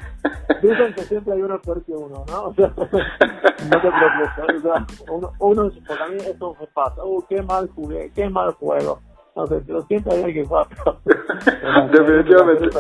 Dicen 0.63 0.95
que 0.95 1.03
siempre 1.03 1.35
hay 1.35 1.43
uno 1.43 1.61
peor 1.61 1.85
que 1.85 1.93
uno, 1.93 2.25
¿no? 2.29 2.45
O 2.45 2.55
sea, 2.55 2.69
no 2.77 2.85
te 2.85 3.91
preocupes. 3.91 4.57
O 4.57 4.61
sea, 4.61 4.87
uno, 5.11 5.33
uno, 5.39 5.71
porque 5.87 6.03
a 6.03 6.09
mí 6.09 6.17
eso 6.17 6.57
me 6.61 6.67
pasa. 6.69 7.05
Uh, 7.05 7.25
qué 7.29 7.43
mal 7.43 7.69
jugué, 7.75 8.11
qué 8.15 8.29
mal 8.29 8.53
juego 8.53 9.01
no 9.37 9.47
sé, 9.47 9.63
pero 9.67 9.83
siempre 9.83 10.15
hay 10.15 10.23
alguien 10.25 10.49
más. 10.49 10.67
definitivamente. 11.93 12.71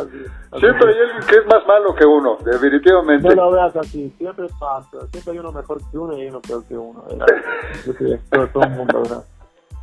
Siempre 0.58 0.88
hay 0.88 1.00
alguien 1.00 1.26
que 1.28 1.36
es 1.36 1.46
más 1.46 1.66
malo 1.66 1.94
que 1.94 2.06
uno, 2.06 2.38
definitivamente. 2.42 3.28
No 3.28 3.34
lo 3.34 3.50
veas 3.52 3.76
así, 3.76 4.10
siempre 4.16 4.46
pasa. 4.58 5.06
Siempre 5.12 5.32
hay 5.32 5.38
uno 5.38 5.52
mejor 5.52 5.78
que 5.90 5.98
uno 5.98 6.16
y 6.16 6.22
hay 6.22 6.28
uno 6.28 6.40
peor 6.40 6.64
que 6.64 6.78
uno. 6.78 7.04
todo, 8.30 8.46
todo 8.48 8.62
el 8.62 8.70
mundo, 8.70 9.02
¿verdad? 9.02 9.24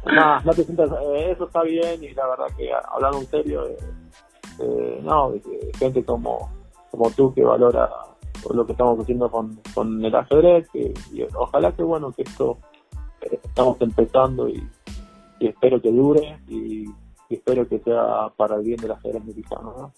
No, 0.05 0.41
no 0.41 0.53
te 0.53 0.63
sientas, 0.63 0.89
eh, 0.91 1.31
eso 1.31 1.45
está 1.45 1.61
bien 1.61 2.03
y 2.03 2.11
la 2.13 2.27
verdad 2.27 2.47
que 2.57 2.69
hablando 2.73 3.19
en 3.19 3.27
serio, 3.27 3.67
eh, 3.67 3.77
eh, 4.59 4.99
no, 5.03 5.31
gente 5.77 6.03
como, 6.03 6.51
como 6.93 7.09
tú 7.09 7.33
que 7.33 7.43
valora 7.43 7.89
lo 8.53 8.65
que 8.67 8.73
estamos 8.73 8.99
haciendo 8.99 9.31
con, 9.31 10.05
el 10.05 10.15
ajedrez, 10.15 10.69
que, 10.69 10.93
y 11.11 11.25
ojalá 11.35 11.71
que 11.71 11.81
bueno, 11.81 12.11
que 12.11 12.21
esto 12.21 12.59
estamos 13.19 13.81
empezando 13.81 14.47
y 14.47 14.63
espero 15.39 15.81
que 15.81 15.91
dure 15.91 16.37
y, 16.47 16.85
espero 17.29 17.67
que 17.67 17.79
sea 17.79 18.29
para 18.37 18.57
el 18.57 18.61
bien 18.61 18.77
de 18.77 18.89
las 18.89 18.99
ajedrez 18.99 19.25
mexicanas. 19.25 19.73
¿no? 19.75 19.91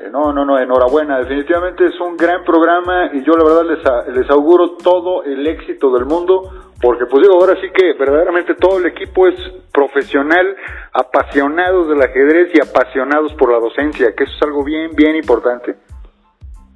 Eh, 0.00 0.10
no, 0.10 0.32
no, 0.32 0.44
no, 0.44 0.58
enhorabuena. 0.58 1.20
Definitivamente 1.20 1.86
es 1.86 2.00
un 2.00 2.16
gran 2.16 2.42
programa 2.42 3.08
y 3.12 3.22
yo 3.22 3.34
la 3.34 3.44
verdad 3.44 4.04
les, 4.08 4.16
les 4.16 4.28
auguro 4.30 4.72
todo 4.82 5.22
el 5.22 5.46
éxito 5.46 5.92
del 5.92 6.06
mundo 6.06 6.50
porque 6.80 7.06
pues 7.06 7.22
digo, 7.22 7.34
ahora 7.34 7.54
sí 7.60 7.68
que 7.72 7.92
verdaderamente 7.92 8.56
todo 8.56 8.80
el 8.80 8.86
equipo 8.86 9.28
es 9.28 9.36
profesional, 9.72 10.56
apasionados 10.92 11.88
del 11.88 12.02
ajedrez 12.02 12.50
y 12.52 12.60
apasionados 12.60 13.32
por 13.34 13.52
la 13.52 13.60
docencia, 13.60 14.12
que 14.16 14.24
eso 14.24 14.32
es 14.34 14.42
algo 14.42 14.64
bien, 14.64 14.90
bien 14.96 15.14
importante. 15.14 15.76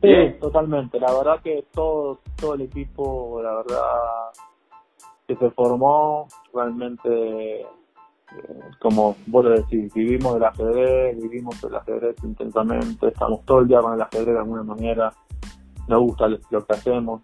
Sí, 0.06 0.38
totalmente. 0.40 1.00
La 1.00 1.12
verdad 1.12 1.40
que 1.42 1.66
todo, 1.72 2.20
todo 2.36 2.54
el 2.54 2.62
equipo, 2.62 3.40
la 3.42 3.56
verdad, 3.56 3.82
que 5.26 5.36
se 5.36 5.50
formó 5.50 6.28
realmente 6.52 7.66
como 8.80 9.16
vos 9.26 9.44
lo 9.44 9.50
decís, 9.50 9.92
vivimos 9.94 10.34
del 10.34 10.44
ajedrez, 10.44 11.20
vivimos 11.20 11.62
el 11.64 11.74
ajedrez 11.74 12.16
intensamente, 12.22 13.08
estamos 13.08 13.44
todo 13.44 13.60
el 13.60 13.68
día 13.68 13.80
con 13.80 13.94
el 13.94 14.00
ajedrez 14.00 14.34
de 14.34 14.38
alguna 14.38 14.62
manera, 14.62 15.12
nos 15.88 16.00
gusta 16.00 16.28
lo 16.28 16.66
que 16.66 16.72
hacemos. 16.72 17.22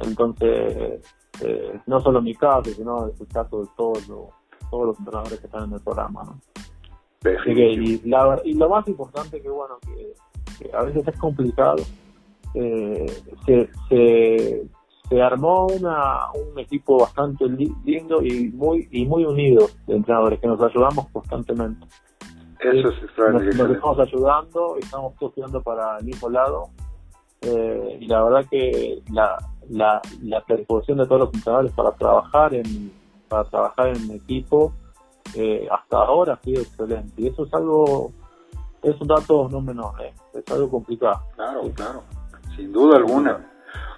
Entonces, 0.00 1.00
eh, 1.42 1.80
no 1.86 2.00
solo 2.00 2.20
mi 2.20 2.34
caso, 2.34 2.70
sino 2.70 3.06
el 3.06 3.28
caso 3.28 3.62
de 3.62 3.68
todos 3.76 4.08
los, 4.08 4.28
todos 4.70 4.86
los 4.88 4.98
entrenadores 4.98 5.40
que 5.40 5.46
están 5.46 5.64
en 5.64 5.72
el 5.74 5.80
programa. 5.80 6.24
¿no? 6.24 6.40
y, 7.46 8.00
y 8.44 8.54
lo 8.54 8.68
más 8.68 8.86
importante 8.88 9.40
que, 9.40 9.48
bueno, 9.48 9.78
que, 9.80 10.12
a 10.72 10.82
veces 10.82 11.06
es 11.06 11.18
complicado, 11.18 11.82
eh, 12.54 13.06
se, 13.44 13.68
se, 13.88 14.66
se 15.08 15.22
armó 15.22 15.66
una, 15.66 16.30
un 16.32 16.58
equipo 16.58 16.98
bastante 16.98 17.44
lindo 17.84 18.22
y 18.22 18.48
muy 18.50 18.88
y 18.90 19.06
muy 19.06 19.24
unido 19.24 19.68
de 19.86 19.96
entrenadores 19.96 20.40
que 20.40 20.46
nos 20.46 20.60
ayudamos 20.60 21.08
constantemente. 21.12 21.86
Eso 22.60 22.88
es 22.88 23.02
extraordinario. 23.02 23.64
Nos, 23.64 23.76
estamos 23.76 23.98
ayudando 24.00 24.76
y 24.80 24.84
estamos 24.84 25.14
todos 25.16 25.30
estudiando 25.30 25.62
para 25.62 25.98
el 25.98 26.06
mismo 26.06 26.28
lado. 26.30 26.70
Eh, 27.42 27.98
y 28.00 28.06
la 28.06 28.24
verdad 28.24 28.46
que 28.50 29.02
la, 29.12 29.36
la, 29.68 30.00
la 30.22 30.40
predisposición 30.40 30.98
de 30.98 31.06
todos 31.06 31.20
los 31.20 31.34
entrenadores 31.34 31.72
para 31.72 31.92
trabajar 31.92 32.54
en 32.54 32.90
para 33.28 33.44
trabajar 33.44 33.88
en 33.88 34.10
equipo 34.12 34.72
eh, 35.34 35.66
hasta 35.70 35.98
ahora 35.98 36.34
ha 36.34 36.42
sido 36.42 36.62
excelente 36.62 37.12
y 37.16 37.28
eso 37.28 37.44
es 37.44 37.54
algo 37.54 38.12
es 38.82 39.00
un 39.00 39.08
dato 39.08 39.48
no 39.50 39.60
menor 39.60 39.94
¿eh? 40.02 40.12
es 40.34 40.52
algo 40.52 40.70
complicado. 40.70 41.22
Claro, 41.34 41.62
claro, 41.74 42.02
sin 42.54 42.72
duda 42.72 42.96
alguna. 42.96 43.52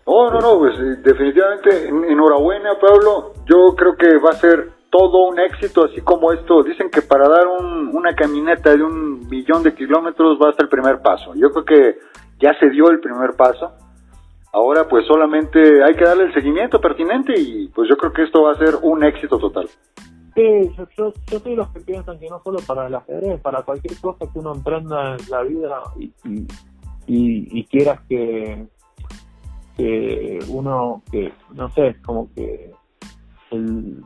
No, 0.07 0.31
no, 0.31 0.41
no, 0.41 0.59
pues 0.59 0.75
eh, 0.79 0.97
definitivamente 1.03 1.89
enhorabuena 1.89 2.79
Pablo, 2.81 3.35
yo 3.45 3.75
creo 3.77 3.95
que 3.97 4.19
va 4.19 4.31
a 4.31 4.41
ser 4.41 4.73
todo 4.91 5.29
un 5.29 5.39
éxito, 5.39 5.85
así 5.85 6.01
como 6.01 6.33
esto, 6.33 6.63
dicen 6.63 6.91
que 6.91 7.03
para 7.03 7.29
dar 7.29 7.47
una 7.47 8.15
caminata 8.15 8.75
de 8.75 8.83
un 8.83 9.29
millón 9.29 9.63
de 9.63 9.75
kilómetros 9.75 10.39
va 10.43 10.51
hasta 10.51 10.63
el 10.63 10.71
primer 10.71 11.03
paso. 11.03 11.35
Yo 11.35 11.51
creo 11.51 11.65
que 11.65 11.99
ya 12.41 12.59
se 12.59 12.71
dio 12.71 12.89
el 12.91 13.01
primer 13.01 13.37
paso. 13.37 13.73
Ahora 14.53 14.89
pues 14.89 15.07
solamente 15.07 15.85
hay 15.85 15.95
que 15.95 16.05
darle 16.05 16.25
el 16.25 16.35
seguimiento 16.35 16.81
pertinente 16.81 17.39
y 17.39 17.69
pues 17.69 17.89
yo 17.89 17.97
creo 17.99 18.13
que 18.13 18.23
esto 18.23 18.43
va 18.43 18.53
a 18.53 18.59
ser 18.59 18.77
un 18.81 19.05
éxito 19.05 19.39
total. 19.39 19.69
Sí, 20.39 20.73
yo, 20.77 20.87
yo, 20.97 21.13
yo 21.27 21.41
soy 21.41 21.57
los 21.57 21.69
que 21.71 21.81
piensan 21.81 22.17
que 22.21 22.29
no 22.29 22.41
solo 22.45 22.61
para 22.65 22.87
el 22.87 22.95
ajedrez, 22.95 23.41
para 23.41 23.63
cualquier 23.63 24.01
cosa 24.01 24.25
que 24.33 24.39
uno 24.39 24.55
emprenda 24.55 25.17
en 25.17 25.31
la 25.31 25.43
vida 25.43 25.83
y, 25.99 26.13
y, 27.09 27.59
y 27.59 27.65
quieras 27.65 27.99
que, 28.09 28.69
que 29.77 30.39
uno, 30.49 31.03
que 31.11 31.33
no 31.55 31.69
sé, 31.71 31.97
como 32.07 32.33
que 32.35 32.73
el, 33.51 34.01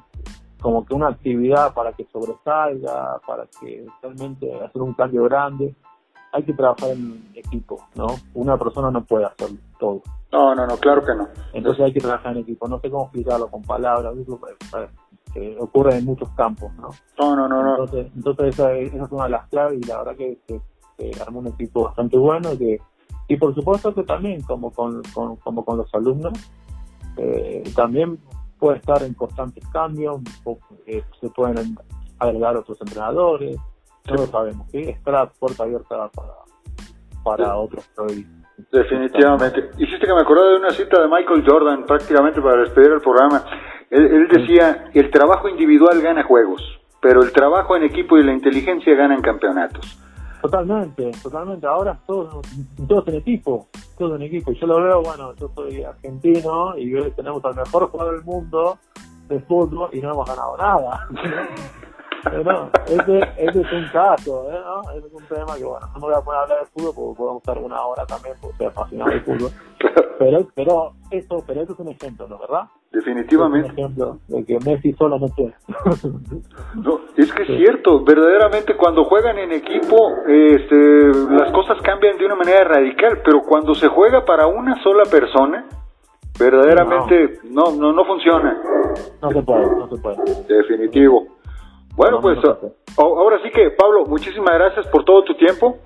como 0.58 0.86
que 0.86 0.94
una 0.94 1.08
actividad 1.08 1.74
para 1.74 1.92
que 1.92 2.06
sobresalga, 2.10 3.20
para 3.26 3.46
que 3.60 3.84
realmente 4.00 4.54
hacer 4.54 4.80
un 4.80 4.94
cambio 4.94 5.24
grande, 5.24 5.74
hay 6.32 6.44
que 6.44 6.54
trabajar 6.54 6.92
en 6.92 7.30
equipo, 7.34 7.78
¿no? 7.94 8.06
Una 8.32 8.56
persona 8.56 8.90
no 8.90 9.04
puede 9.04 9.26
hacer 9.26 9.50
todo. 9.78 10.00
No, 10.32 10.54
no, 10.54 10.66
no, 10.66 10.78
claro 10.78 11.04
que 11.04 11.14
no. 11.14 11.28
Entonces 11.52 11.84
hay 11.84 11.92
que 11.92 12.00
trabajar 12.00 12.32
en 12.32 12.38
equipo. 12.44 12.66
No 12.68 12.80
sé 12.80 12.88
cómo 12.88 13.04
explicarlo 13.04 13.50
con 13.50 13.60
palabras, 13.60 14.14
eh, 15.34 15.56
ocurre 15.58 15.96
en 15.96 16.04
muchos 16.04 16.28
campos, 16.30 16.72
¿no? 16.74 16.90
No, 17.18 17.36
no, 17.36 17.48
no. 17.48 17.70
Entonces, 17.70 18.12
entonces 18.14 18.46
esa, 18.48 18.72
es 18.74 18.92
una 19.10 19.24
de 19.24 19.30
las 19.30 19.48
claves 19.48 19.78
y 19.82 19.86
la 19.86 19.98
verdad 19.98 20.16
que, 20.16 20.38
que, 20.46 20.60
armó 21.20 21.40
un 21.40 21.48
equipo 21.48 21.84
bastante 21.84 22.16
bueno 22.16 22.56
que, 22.56 22.80
y 23.26 23.36
por 23.36 23.52
supuesto 23.54 23.92
que 23.92 24.04
también 24.04 24.40
como 24.42 24.70
con, 24.72 25.02
como 25.42 25.64
con 25.64 25.78
los 25.78 25.92
alumnos, 25.94 26.32
eh, 27.16 27.64
también 27.74 28.18
puede 28.58 28.78
estar 28.78 29.02
en 29.02 29.14
constantes 29.14 29.66
cambios, 29.68 30.20
eh, 30.86 31.02
se 31.20 31.28
pueden 31.30 31.76
agregar 32.18 32.56
otros 32.56 32.80
entrenadores, 32.80 33.56
no 34.08 34.14
lo 34.14 34.26
sabemos, 34.26 34.70
¿sí? 34.70 34.80
está 34.80 35.26
puerta 35.26 35.64
abierta 35.64 36.08
para, 36.10 36.34
para 37.24 37.56
otros 37.56 37.88
proyectos. 37.96 38.42
Definitivamente. 38.70 39.70
Hiciste 39.78 40.06
que 40.06 40.14
me 40.14 40.20
acordé 40.20 40.50
de 40.50 40.56
una 40.56 40.70
cita 40.70 41.00
de 41.00 41.08
Michael 41.08 41.44
Jordan 41.46 41.84
prácticamente 41.86 42.40
para 42.40 42.60
despedir 42.60 42.92
el 42.92 43.00
programa. 43.00 43.44
Él, 43.92 44.28
decía, 44.28 44.90
el 44.94 45.10
trabajo 45.10 45.48
individual 45.48 46.00
gana 46.00 46.24
juegos, 46.24 46.62
pero 47.00 47.22
el 47.22 47.30
trabajo 47.30 47.76
en 47.76 47.84
equipo 47.84 48.18
y 48.18 48.24
la 48.24 48.32
inteligencia 48.32 48.94
ganan 48.94 49.20
campeonatos. 49.20 49.98
Totalmente, 50.40 51.12
totalmente. 51.22 51.66
Ahora 51.66 51.96
todos, 52.06 52.44
todos 52.88 53.06
en 53.08 53.14
equipo 53.16 53.68
todo 54.02 54.16
en 54.16 54.22
equipo. 54.22 54.52
Yo 54.52 54.66
lo 54.66 54.82
veo, 54.82 55.02
bueno, 55.02 55.34
yo 55.36 55.48
soy 55.54 55.82
argentino 55.84 56.76
y 56.76 56.92
tenemos 57.12 57.44
al 57.44 57.54
mejor 57.54 57.88
jugador 57.88 58.16
del 58.16 58.24
mundo 58.24 58.78
de 59.28 59.40
fútbol 59.40 59.88
y 59.92 60.00
no 60.00 60.12
hemos 60.12 60.28
ganado 60.28 60.56
nada. 60.56 61.08
Pero 62.24 62.70
ese, 62.86 63.18
ese 63.36 63.60
es 63.60 63.72
un 63.72 63.88
caso, 63.92 64.48
¿eh? 64.50 64.60
¿no? 64.64 64.90
Ese 64.92 65.06
es 65.06 65.12
un 65.12 65.24
tema 65.24 65.56
que, 65.56 65.64
bueno, 65.64 65.86
no 65.94 66.00
me 66.00 66.06
voy 66.06 66.14
a 66.14 66.20
poner 66.20 66.40
a 66.40 66.42
hablar 66.42 66.60
de 66.60 66.66
fútbol 66.66 66.92
porque 66.94 67.18
podemos 67.18 67.42
estar 67.42 67.58
una 67.58 67.86
hora 67.86 68.06
también 68.06 68.36
porque 68.40 68.56
soy 68.58 68.66
apasionado 68.66 69.10
del 69.10 69.20
fútbol. 69.22 69.50
Pero, 70.18 70.46
pero, 70.54 70.92
eso, 71.10 71.42
pero 71.46 71.62
eso 71.62 71.72
es 71.72 71.78
un 71.80 71.88
ejemplo, 71.88 72.28
¿no? 72.28 72.38
¿Verdad? 72.38 72.68
Definitivamente. 72.92 73.68
Es 73.68 73.72
un 73.72 73.78
ejemplo 73.78 74.18
de 74.28 74.44
que 74.44 74.58
Messi 74.60 74.92
solo 74.92 75.18
no 75.18 75.26
puede. 75.28 75.54
no, 76.74 77.00
es 77.16 77.32
que 77.32 77.42
es 77.42 77.48
cierto, 77.48 78.04
verdaderamente 78.04 78.76
cuando 78.76 79.04
juegan 79.04 79.38
en 79.38 79.52
equipo, 79.52 80.12
este, 80.28 81.08
las 81.30 81.50
cosas 81.52 81.80
cambian 81.82 82.18
de 82.18 82.26
una 82.26 82.36
manera 82.36 82.64
radical, 82.64 83.20
pero 83.24 83.42
cuando 83.42 83.74
se 83.74 83.88
juega 83.88 84.24
para 84.24 84.46
una 84.46 84.80
sola 84.82 85.04
persona, 85.10 85.66
verdaderamente 86.38 87.40
no, 87.44 87.72
no, 87.72 87.92
no, 87.92 88.04
funciona. 88.04 88.60
No 89.20 89.30
se 89.30 89.42
puede, 89.42 89.66
no 89.76 89.88
se 89.88 89.96
puede. 90.00 90.16
Definitivo. 90.48 91.26
Bueno, 91.94 92.20
pues 92.20 92.38
ahora 92.96 93.40
sí 93.42 93.50
que, 93.50 93.70
Pablo, 93.70 94.06
muchísimas 94.06 94.54
gracias 94.54 94.86
por 94.88 95.04
todo 95.04 95.24
tu 95.24 95.34
tiempo. 95.34 95.78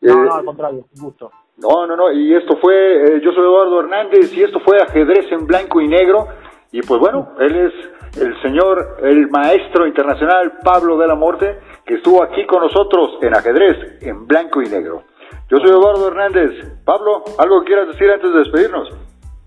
No, 0.00 0.14
no, 0.14 0.24
eh, 0.24 0.38
al 0.38 0.44
contrario, 0.44 0.84
un 0.96 1.02
gusto. 1.02 1.30
No, 1.56 1.86
no, 1.86 1.96
no, 1.96 2.12
y 2.12 2.34
esto 2.34 2.56
fue, 2.60 2.74
eh, 3.04 3.20
yo 3.22 3.30
soy 3.32 3.44
Eduardo 3.44 3.80
Hernández 3.80 4.32
y 4.32 4.42
esto 4.42 4.58
fue 4.60 4.78
ajedrez 4.78 5.30
en 5.30 5.46
blanco 5.46 5.80
y 5.80 5.88
negro. 5.88 6.26
Y 6.72 6.82
pues 6.82 6.98
bueno, 7.00 7.28
él 7.38 7.54
es 7.56 7.72
el 8.20 8.40
señor, 8.42 8.96
el 9.02 9.28
maestro 9.30 9.86
internacional 9.86 10.58
Pablo 10.64 10.98
de 10.98 11.06
la 11.06 11.14
Morte, 11.14 11.58
que 11.84 11.94
estuvo 11.94 12.22
aquí 12.22 12.44
con 12.46 12.62
nosotros 12.62 13.18
en 13.20 13.34
ajedrez 13.34 14.02
en 14.02 14.26
blanco 14.26 14.62
y 14.62 14.68
negro. 14.68 15.02
Yo 15.48 15.58
soy 15.58 15.70
Eduardo 15.70 16.08
Hernández. 16.08 16.50
Pablo, 16.84 17.22
¿algo 17.38 17.60
que 17.60 17.66
quieras 17.66 17.88
decir 17.88 18.10
antes 18.10 18.32
de 18.32 18.38
despedirnos? 18.38 18.88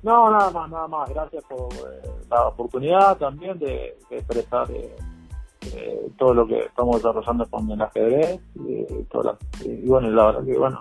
No, 0.04 0.30
nada 0.32 0.52
más, 0.52 0.70
nada 0.70 0.88
más. 0.88 1.10
Gracias 1.10 1.44
por 1.46 1.74
eh, 1.74 2.10
la 2.30 2.48
oportunidad 2.48 3.18
también 3.18 3.58
de, 3.60 3.98
expresar 4.10 4.70
eh, 4.72 4.96
todo 6.18 6.34
lo 6.34 6.48
que 6.48 6.60
estamos 6.60 6.98
desarrollando 6.98 7.46
con 7.50 7.70
el 7.70 7.82
ajedrez 7.82 8.40
y, 8.56 8.86
y 9.66 9.88
bueno, 9.88 10.10
la 10.10 10.26
verdad 10.28 10.46
que 10.46 10.58
bueno, 10.58 10.80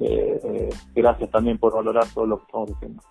eh, 0.00 0.68
gracias 0.94 1.30
también 1.30 1.58
por 1.58 1.74
valorar 1.74 2.04
todo 2.14 2.26
lo 2.26 2.38
que 2.38 2.44
estamos 2.44 2.68
diciendo. 2.68 3.02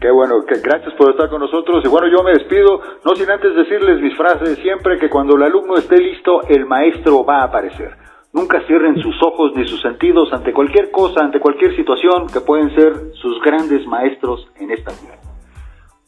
qué 0.00 0.10
bueno, 0.10 0.44
que 0.44 0.60
gracias 0.60 0.94
por 0.94 1.10
estar 1.10 1.30
con 1.30 1.40
nosotros 1.40 1.84
y 1.84 1.88
bueno, 1.88 2.08
yo 2.08 2.22
me 2.22 2.32
despido, 2.32 2.80
no 3.04 3.14
sin 3.14 3.30
antes 3.30 3.54
decirles 3.54 4.00
mis 4.00 4.16
frases 4.16 4.58
siempre 4.58 4.98
que 4.98 5.08
cuando 5.08 5.36
el 5.36 5.42
alumno 5.42 5.76
esté 5.76 5.98
listo, 5.98 6.42
el 6.48 6.66
maestro 6.66 7.24
va 7.24 7.40
a 7.40 7.44
aparecer. 7.44 7.96
Nunca 8.32 8.60
cierren 8.66 9.00
sus 9.00 9.14
ojos 9.22 9.52
ni 9.54 9.66
sus 9.66 9.80
sentidos 9.80 10.30
ante 10.32 10.52
cualquier 10.52 10.90
cosa, 10.90 11.24
ante 11.24 11.40
cualquier 11.40 11.74
situación 11.74 12.26
que 12.26 12.40
pueden 12.40 12.74
ser 12.74 12.92
sus 13.14 13.40
grandes 13.40 13.86
maestros 13.86 14.46
en 14.60 14.72
esta 14.72 14.90
vida. 14.90 15.25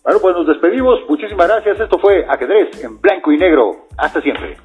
Bueno, 0.08 0.22
pues 0.22 0.36
nos 0.36 0.46
despedimos. 0.46 1.00
Muchísimas 1.06 1.48
gracias. 1.48 1.80
Esto 1.80 1.98
fue 1.98 2.24
Ajedrez 2.26 2.82
en 2.82 2.98
blanco 2.98 3.30
y 3.30 3.36
negro. 3.36 3.88
Hasta 3.98 4.22
siempre. 4.22 4.56